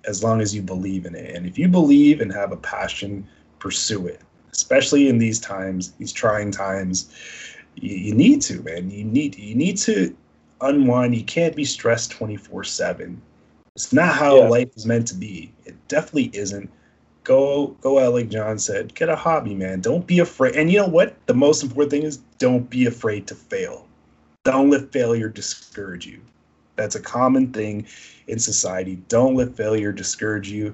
as 0.05 0.23
long 0.23 0.39
as 0.39 0.55
you 0.55 0.61
believe 0.61 1.05
in 1.05 1.15
it. 1.15 1.35
And 1.35 1.45
if 1.45 1.57
you 1.57 1.67
believe 1.67 2.21
and 2.21 2.31
have 2.31 2.51
a 2.53 2.57
passion, 2.57 3.27
pursue 3.59 4.07
it. 4.07 4.21
Especially 4.53 5.09
in 5.09 5.17
these 5.17 5.39
times, 5.39 5.91
these 5.93 6.13
trying 6.13 6.51
times, 6.51 7.11
you, 7.75 7.95
you 7.95 8.15
need 8.15 8.41
to, 8.43 8.61
man. 8.63 8.89
You 8.89 9.03
need 9.03 9.37
you 9.37 9.55
need 9.55 9.77
to 9.79 10.15
unwind. 10.61 11.15
You 11.15 11.23
can't 11.23 11.55
be 11.55 11.65
stressed 11.65 12.11
twenty 12.11 12.37
four 12.37 12.63
seven 12.63 13.21
it's 13.77 13.93
not 13.93 14.15
how 14.15 14.37
yeah. 14.37 14.47
life 14.47 14.75
is 14.75 14.87
meant 14.87 15.07
to 15.09 15.13
be. 15.13 15.53
It 15.65 15.75
definitely 15.87 16.31
isn't. 16.33 16.67
Go 17.23 17.77
go 17.79 17.99
out 17.99 18.13
like 18.13 18.29
John 18.29 18.57
said. 18.57 18.95
Get 18.95 19.07
a 19.07 19.15
hobby, 19.15 19.53
man. 19.53 19.81
Don't 19.81 20.07
be 20.07 20.17
afraid. 20.17 20.55
And 20.55 20.71
you 20.71 20.79
know 20.79 20.87
what? 20.87 21.15
The 21.27 21.35
most 21.35 21.61
important 21.61 21.91
thing 21.91 22.01
is 22.01 22.17
don't 22.39 22.67
be 22.71 22.87
afraid 22.87 23.27
to 23.27 23.35
fail. 23.35 23.87
Don't 24.45 24.71
let 24.71 24.91
failure 24.91 25.29
discourage 25.29 26.07
you. 26.07 26.19
That's 26.75 26.95
a 26.95 26.99
common 26.99 27.53
thing 27.53 27.85
in 28.25 28.39
society. 28.39 28.95
Don't 29.09 29.35
let 29.35 29.55
failure 29.55 29.91
discourage 29.91 30.49
you 30.49 30.73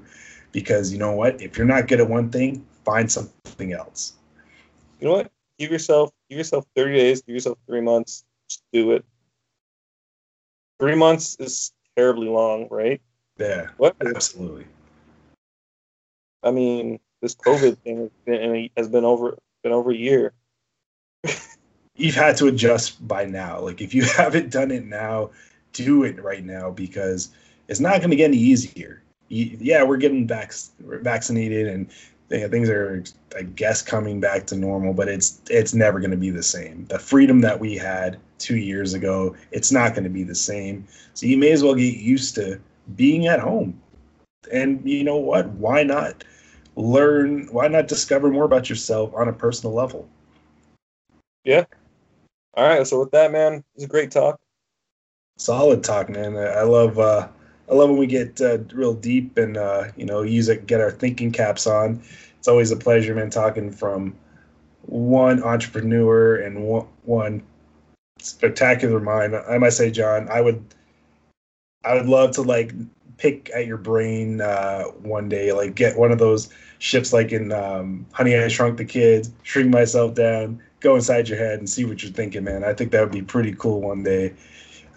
because 0.53 0.93
you 0.93 0.97
know 0.97 1.11
what? 1.11 1.41
If 1.41 1.57
you're 1.57 1.67
not 1.67 1.89
good 1.89 1.99
at 1.99 2.09
one 2.09 2.29
thing, 2.29 2.65
find 2.85 3.11
something 3.11 3.73
else. 3.73 4.13
You 5.01 5.09
know 5.09 5.15
what? 5.15 5.31
Give 5.59 5.71
yourself 5.71 6.09
give 6.29 6.37
yourself 6.37 6.65
30 6.77 6.93
days, 6.93 7.21
give 7.21 7.33
yourself 7.33 7.57
3 7.67 7.81
months, 7.81 8.23
just 8.47 8.63
do 8.71 8.93
it. 8.93 9.03
3 10.79 10.95
months 10.95 11.35
is 11.39 11.71
terribly 11.95 12.27
long, 12.27 12.67
right? 12.69 13.01
Yeah. 13.37 13.69
What? 13.77 13.95
Absolutely. 14.05 14.65
I 16.43 16.51
mean, 16.51 16.99
this 17.21 17.35
COVID 17.35 17.77
thing 17.79 17.97
has 17.99 18.09
been, 18.25 18.69
has 18.77 18.89
been 18.89 19.05
over 19.05 19.37
been 19.63 19.71
over 19.71 19.91
a 19.91 19.95
year. 19.95 20.33
You've 21.95 22.15
had 22.15 22.35
to 22.37 22.47
adjust 22.47 23.07
by 23.07 23.25
now. 23.25 23.59
Like 23.59 23.81
if 23.81 23.93
you 23.93 24.03
haven't 24.17 24.51
done 24.51 24.71
it 24.71 24.85
now, 24.85 25.31
do 25.71 26.03
it 26.03 26.21
right 26.21 26.43
now 26.43 26.69
because 26.69 27.29
it's 27.67 27.79
not 27.79 27.99
going 27.99 28.09
to 28.09 28.15
get 28.15 28.25
any 28.25 28.37
easier. 28.37 29.01
yeah, 29.29 29.83
we're 29.83 29.97
getting 29.97 30.27
vac- 30.27 30.53
vaccinated 30.79 31.67
and 31.67 31.89
things 32.29 32.69
are, 32.69 33.03
I 33.37 33.43
guess, 33.43 33.81
coming 33.81 34.19
back 34.19 34.45
to 34.47 34.55
normal, 34.55 34.93
but 34.93 35.07
it's 35.07 35.41
it's 35.49 35.73
never 35.73 35.99
going 35.99 36.11
to 36.11 36.17
be 36.17 36.29
the 36.29 36.43
same. 36.43 36.85
The 36.87 36.99
freedom 36.99 37.41
that 37.41 37.59
we 37.59 37.75
had 37.75 38.19
two 38.37 38.57
years 38.57 38.93
ago, 38.93 39.35
it's 39.51 39.71
not 39.71 39.93
going 39.93 40.03
to 40.03 40.09
be 40.09 40.23
the 40.23 40.35
same. 40.35 40.87
So 41.13 41.25
you 41.25 41.37
may 41.37 41.51
as 41.51 41.63
well 41.63 41.75
get 41.75 41.97
used 41.97 42.35
to 42.35 42.59
being 42.95 43.27
at 43.27 43.39
home. 43.39 43.79
And 44.51 44.87
you 44.89 45.03
know 45.03 45.17
what? 45.17 45.47
Why 45.49 45.83
not 45.83 46.23
learn? 46.75 47.47
Why 47.51 47.67
not 47.67 47.87
discover 47.87 48.29
more 48.29 48.45
about 48.45 48.69
yourself 48.69 49.13
on 49.13 49.27
a 49.27 49.33
personal 49.33 49.73
level? 49.73 50.07
Yeah. 51.43 51.65
All 52.55 52.67
right. 52.67 52.85
So 52.85 52.99
with 52.99 53.11
that, 53.11 53.31
man, 53.31 53.63
it's 53.75 53.85
a 53.85 53.87
great 53.87 54.11
talk. 54.11 54.39
Solid 55.37 55.83
talk, 55.83 56.09
man. 56.09 56.35
I 56.37 56.63
love. 56.63 56.99
uh 56.99 57.27
I 57.73 57.75
love 57.75 57.89
when 57.89 57.97
we 57.97 58.05
get 58.05 58.39
uh, 58.39 58.59
real 58.71 58.93
deep 58.93 59.35
and 59.35 59.57
uh, 59.57 59.85
you 59.97 60.05
know 60.05 60.21
use 60.21 60.47
it, 60.47 60.67
get 60.67 60.79
our 60.79 60.91
thinking 60.91 61.31
caps 61.31 61.65
on. 61.65 62.03
It's 62.37 62.47
always 62.47 62.69
a 62.69 62.75
pleasure, 62.75 63.15
man, 63.15 63.31
talking 63.31 63.71
from 63.71 64.15
one 64.83 65.41
entrepreneur 65.41 66.35
and 66.35 66.63
one, 66.65 66.85
one 67.05 67.41
spectacular 68.19 68.99
mind. 68.99 69.35
I 69.35 69.57
might 69.57 69.73
say, 69.73 69.89
John, 69.89 70.29
I 70.29 70.39
would, 70.39 70.63
I 71.83 71.95
would 71.95 72.05
love 72.05 72.29
to 72.33 72.43
like 72.43 72.73
pick 73.17 73.49
at 73.55 73.65
your 73.65 73.77
brain 73.77 74.41
uh, 74.41 74.83
one 75.01 75.27
day, 75.27 75.51
like 75.51 75.73
get 75.73 75.97
one 75.97 76.11
of 76.11 76.19
those 76.19 76.49
ships 76.77 77.11
like 77.11 77.31
in 77.31 77.51
um, 77.51 78.05
Honey 78.11 78.37
I 78.37 78.49
Shrunk 78.49 78.77
the 78.77 78.85
Kids, 78.85 79.31
shrink 79.41 79.71
myself 79.71 80.13
down, 80.13 80.61
go 80.79 80.93
inside 80.93 81.27
your 81.27 81.39
head 81.39 81.57
and 81.57 81.67
see 81.67 81.85
what 81.85 82.03
you're 82.03 82.11
thinking, 82.11 82.43
man. 82.43 82.63
I 82.63 82.73
think 82.75 82.91
that 82.91 83.01
would 83.01 83.11
be 83.11 83.23
pretty 83.23 83.53
cool 83.53 83.81
one 83.81 84.03
day. 84.03 84.35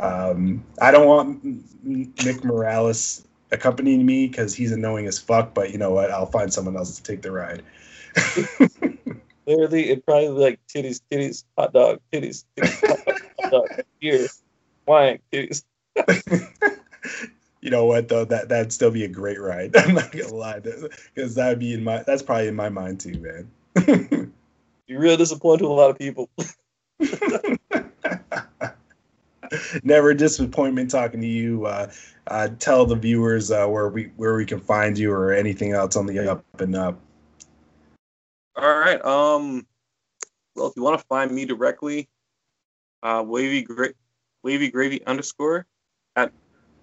Um, 0.00 0.64
I 0.80 0.90
don't 0.90 1.06
want 1.06 1.42
Nick 1.84 2.44
Morales 2.44 3.26
accompanying 3.50 4.04
me 4.04 4.26
because 4.26 4.54
he's 4.54 4.72
annoying 4.72 5.06
as 5.06 5.18
fuck. 5.18 5.54
But 5.54 5.70
you 5.70 5.78
know 5.78 5.90
what? 5.90 6.10
I'll 6.10 6.26
find 6.26 6.52
someone 6.52 6.76
else 6.76 6.96
to 6.96 7.02
take 7.02 7.22
the 7.22 7.32
ride. 7.32 7.62
Literally, 9.46 9.90
it 9.90 10.04
probably 10.04 10.28
like 10.28 10.60
titties, 10.66 11.00
titties, 11.10 11.44
hot 11.56 11.72
dog, 11.72 12.00
titties, 12.12 12.44
titties, 12.56 12.88
hot 12.88 13.06
dog, 13.06 13.20
hot 13.40 13.50
dog, 13.52 13.84
beer, 14.00 14.26
wine, 14.86 15.20
titties. 15.32 15.62
you 17.60 17.70
know 17.70 17.84
what 17.84 18.08
though? 18.08 18.24
That 18.24 18.48
that'd 18.48 18.72
still 18.72 18.90
be 18.90 19.04
a 19.04 19.08
great 19.08 19.40
ride. 19.40 19.76
I'm 19.76 19.94
not 19.94 20.10
gonna 20.10 20.34
lie, 20.34 20.60
because 20.60 21.34
that'd 21.36 21.60
be 21.60 21.74
in 21.74 21.84
my. 21.84 22.02
That's 22.02 22.22
probably 22.22 22.48
in 22.48 22.56
my 22.56 22.68
mind 22.68 23.00
too, 23.00 23.18
man. 23.20 24.32
You're 24.88 25.00
real 25.00 25.10
really 25.10 25.16
disappoint 25.16 25.60
a 25.62 25.68
lot 25.68 25.90
of 25.90 25.98
people 25.98 26.28
never 29.82 30.14
disappointment 30.14 30.90
talking 30.90 31.20
to 31.20 31.26
you. 31.26 31.66
Uh, 31.66 31.90
uh, 32.28 32.48
tell 32.58 32.86
the 32.86 32.96
viewers 32.96 33.50
uh, 33.50 33.66
where 33.66 33.88
we 33.88 34.10
where 34.16 34.36
we 34.36 34.44
can 34.44 34.60
find 34.60 34.98
you 34.98 35.12
or 35.12 35.32
anything 35.32 35.72
else 35.72 35.96
on 35.96 36.06
the 36.06 36.30
up 36.30 36.44
and 36.58 36.74
up. 36.74 36.98
All 38.56 38.78
right. 38.78 39.02
Um. 39.04 39.66
Well, 40.54 40.68
if 40.68 40.72
you 40.76 40.82
want 40.82 40.98
to 40.98 41.06
find 41.06 41.30
me 41.30 41.44
directly, 41.44 42.08
uh, 43.02 43.22
wavy 43.26 43.62
gra- 43.62 43.92
wavy 44.42 44.70
gravy 44.70 45.04
underscore 45.06 45.66
at 46.16 46.32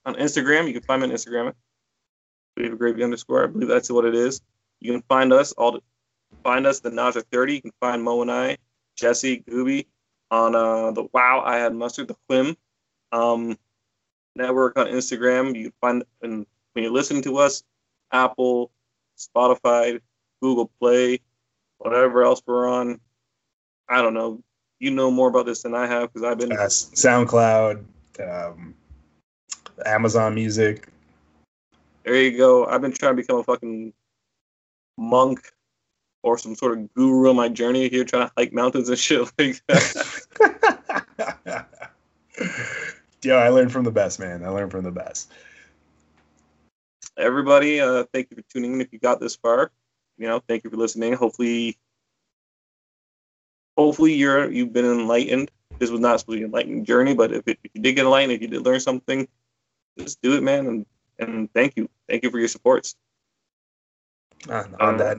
on 0.05 0.15
Instagram. 0.15 0.67
You 0.67 0.73
can 0.73 0.83
find 0.83 1.01
me 1.01 1.09
on 1.09 1.13
Instagram. 1.13 1.53
Wavy 2.55 2.75
gravy 2.75 3.03
underscore. 3.03 3.43
I 3.43 3.47
believe 3.47 3.67
that's 3.67 3.89
what 3.91 4.05
it 4.05 4.15
is. 4.15 4.41
You 4.79 4.91
can 4.91 5.01
find 5.03 5.33
us 5.33 5.51
all. 5.53 5.79
Find 6.43 6.67
us 6.67 6.79
the 6.79 6.91
Naja 6.91 7.23
thirty. 7.31 7.55
You 7.55 7.61
can 7.61 7.73
find 7.79 8.03
Mo 8.03 8.21
and 8.21 8.31
I, 8.31 8.57
Jesse, 8.95 9.43
Gooby, 9.49 9.87
on 10.33 10.55
uh, 10.55 10.89
the 10.91 11.07
Wow 11.13 11.43
I 11.45 11.57
Had 11.57 11.75
Mustard, 11.75 12.07
the 12.07 12.15
Quim 12.27 12.57
um, 13.11 13.55
network 14.35 14.77
on 14.77 14.87
Instagram. 14.87 15.55
You 15.55 15.71
find 15.79 16.03
and 16.23 16.47
when 16.73 16.83
you're 16.83 16.91
listening 16.91 17.21
to 17.23 17.37
us, 17.37 17.63
Apple, 18.11 18.71
Spotify, 19.15 20.01
Google 20.41 20.71
Play, 20.81 21.19
whatever 21.77 22.23
else 22.23 22.41
we're 22.47 22.67
on. 22.67 22.99
I 23.87 24.01
don't 24.01 24.15
know. 24.15 24.41
You 24.79 24.89
know 24.89 25.11
more 25.11 25.29
about 25.29 25.45
this 25.45 25.61
than 25.61 25.75
I 25.75 25.85
have 25.85 26.11
because 26.11 26.27
I've 26.27 26.39
been 26.39 26.51
uh, 26.51 26.65
SoundCloud, 26.65 27.83
um, 28.19 28.73
Amazon 29.85 30.33
Music. 30.33 30.87
There 32.03 32.15
you 32.15 32.35
go. 32.35 32.65
I've 32.65 32.81
been 32.81 32.91
trying 32.91 33.15
to 33.15 33.21
become 33.21 33.37
a 33.37 33.43
fucking 33.43 33.93
monk 34.97 35.51
or 36.23 36.37
some 36.37 36.55
sort 36.55 36.77
of 36.77 36.93
guru 36.93 37.29
on 37.29 37.35
my 37.35 37.49
journey 37.49 37.89
here, 37.89 38.03
trying 38.03 38.27
to 38.27 38.33
hike 38.37 38.53
mountains 38.53 38.89
and 38.89 38.97
shit 39.07 39.21
like 39.37 39.61
that. 39.67 41.65
yeah, 43.23 43.35
I 43.35 43.49
learned 43.49 43.71
from 43.71 43.83
the 43.83 43.91
best, 43.91 44.19
man. 44.19 44.43
I 44.43 44.49
learned 44.49 44.71
from 44.71 44.83
the 44.83 44.91
best. 44.91 45.31
Everybody, 47.17 47.79
uh, 47.79 48.05
thank 48.11 48.31
you 48.31 48.37
for 48.37 48.43
tuning 48.49 48.73
in. 48.73 48.81
If 48.81 48.91
you 48.91 48.99
got 48.99 49.19
this 49.19 49.35
far, 49.35 49.71
you 50.17 50.27
know, 50.27 50.41
thank 50.47 50.63
you 50.63 50.69
for 50.69 50.77
listening. 50.77 51.13
Hopefully, 51.13 51.77
hopefully 53.77 54.13
you're 54.13 54.49
you've 54.49 54.73
been 54.73 54.85
enlightened. 54.85 55.51
This 55.77 55.91
was 55.91 55.99
not 55.99 56.19
supposed 56.19 56.37
to 56.37 56.39
be 56.39 56.43
an 56.43 56.49
enlightening 56.49 56.85
journey, 56.85 57.13
but 57.13 57.31
if, 57.31 57.47
it, 57.47 57.59
if 57.63 57.71
you 57.73 57.81
did 57.81 57.95
get 57.95 58.05
enlightened, 58.05 58.33
if 58.33 58.41
you 58.41 58.47
did 58.47 58.65
learn 58.65 58.79
something, 58.79 59.27
just 59.97 60.21
do 60.21 60.35
it, 60.35 60.41
man. 60.41 60.65
And 60.65 60.85
and 61.19 61.53
thank 61.53 61.77
you, 61.77 61.89
thank 62.09 62.23
you 62.23 62.31
for 62.31 62.39
your 62.39 62.47
supports. 62.47 62.95
Uh, 64.49 64.63
on 64.79 64.93
um, 64.93 64.97
that, 64.97 65.17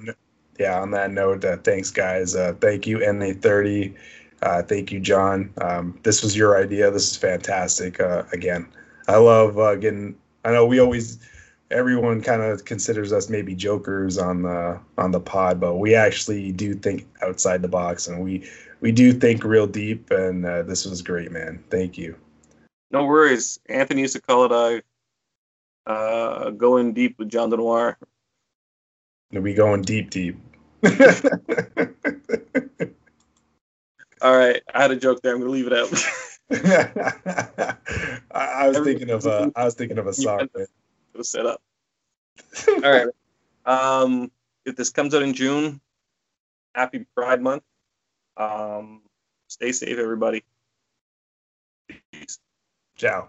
yeah, 0.58 0.80
on 0.80 0.90
that 0.92 1.10
note, 1.10 1.44
uh, 1.44 1.56
thanks, 1.58 1.90
guys. 1.90 2.34
Uh, 2.34 2.54
thank 2.60 2.86
you, 2.86 2.98
NA30. 2.98 3.94
Uh, 4.42 4.62
thank 4.62 4.92
you, 4.92 5.00
John. 5.00 5.52
Um, 5.60 5.98
this 6.02 6.22
was 6.22 6.36
your 6.36 6.60
idea. 6.62 6.90
This 6.90 7.10
is 7.10 7.16
fantastic. 7.16 8.00
Uh, 8.00 8.24
again, 8.32 8.68
I 9.08 9.16
love 9.16 9.58
uh, 9.58 9.74
getting. 9.76 10.16
I 10.44 10.52
know 10.52 10.66
we 10.66 10.78
always, 10.78 11.18
everyone 11.70 12.20
kind 12.20 12.42
of 12.42 12.64
considers 12.64 13.12
us 13.12 13.30
maybe 13.30 13.54
jokers 13.54 14.18
on 14.18 14.42
the 14.42 14.78
on 14.98 15.10
the 15.10 15.20
pod, 15.20 15.60
but 15.60 15.76
we 15.76 15.94
actually 15.94 16.52
do 16.52 16.74
think 16.74 17.06
outside 17.22 17.62
the 17.62 17.68
box, 17.68 18.06
and 18.06 18.22
we 18.22 18.48
we 18.80 18.92
do 18.92 19.12
think 19.12 19.44
real 19.44 19.66
deep. 19.66 20.10
And 20.10 20.44
uh, 20.44 20.62
this 20.62 20.84
was 20.84 21.00
great, 21.02 21.32
man. 21.32 21.64
Thank 21.70 21.96
you. 21.96 22.14
No 22.90 23.06
worries. 23.06 23.58
Anthony 23.68 24.02
used 24.02 24.14
to 24.14 24.20
call 24.20 24.44
it 24.44 24.84
uh, 25.86 26.50
going 26.50 26.92
deep 26.92 27.18
with 27.18 27.28
John 27.28 27.50
Denoir. 27.50 27.98
We 29.40 29.54
going 29.54 29.82
deep, 29.82 30.10
deep. 30.10 30.36
All 34.22 34.36
right, 34.36 34.62
I 34.72 34.82
had 34.82 34.90
a 34.90 34.96
joke 34.96 35.20
there. 35.22 35.34
I'm 35.34 35.40
gonna 35.40 35.50
leave 35.50 35.66
it 35.66 35.72
out. 35.72 35.88
I, 38.30 38.38
I, 38.38 38.68
was 38.68 38.78
thinking 38.78 39.10
of 39.10 39.26
a. 39.26 39.52
I 39.56 39.64
was 39.64 39.74
thinking 39.74 39.98
of 39.98 40.06
a 40.06 40.12
song. 40.12 40.48
It 40.54 40.68
was 41.14 41.28
set 41.28 41.46
up. 41.46 41.60
All 42.68 42.80
right. 42.80 43.08
Um, 43.66 44.30
if 44.64 44.76
this 44.76 44.90
comes 44.90 45.14
out 45.14 45.22
in 45.22 45.34
June, 45.34 45.80
happy 46.74 47.06
Pride 47.14 47.42
Month. 47.42 47.62
Um, 48.36 49.02
stay 49.48 49.72
safe, 49.72 49.98
everybody. 49.98 50.44
Peace. 52.12 52.38
Ciao. 52.96 53.28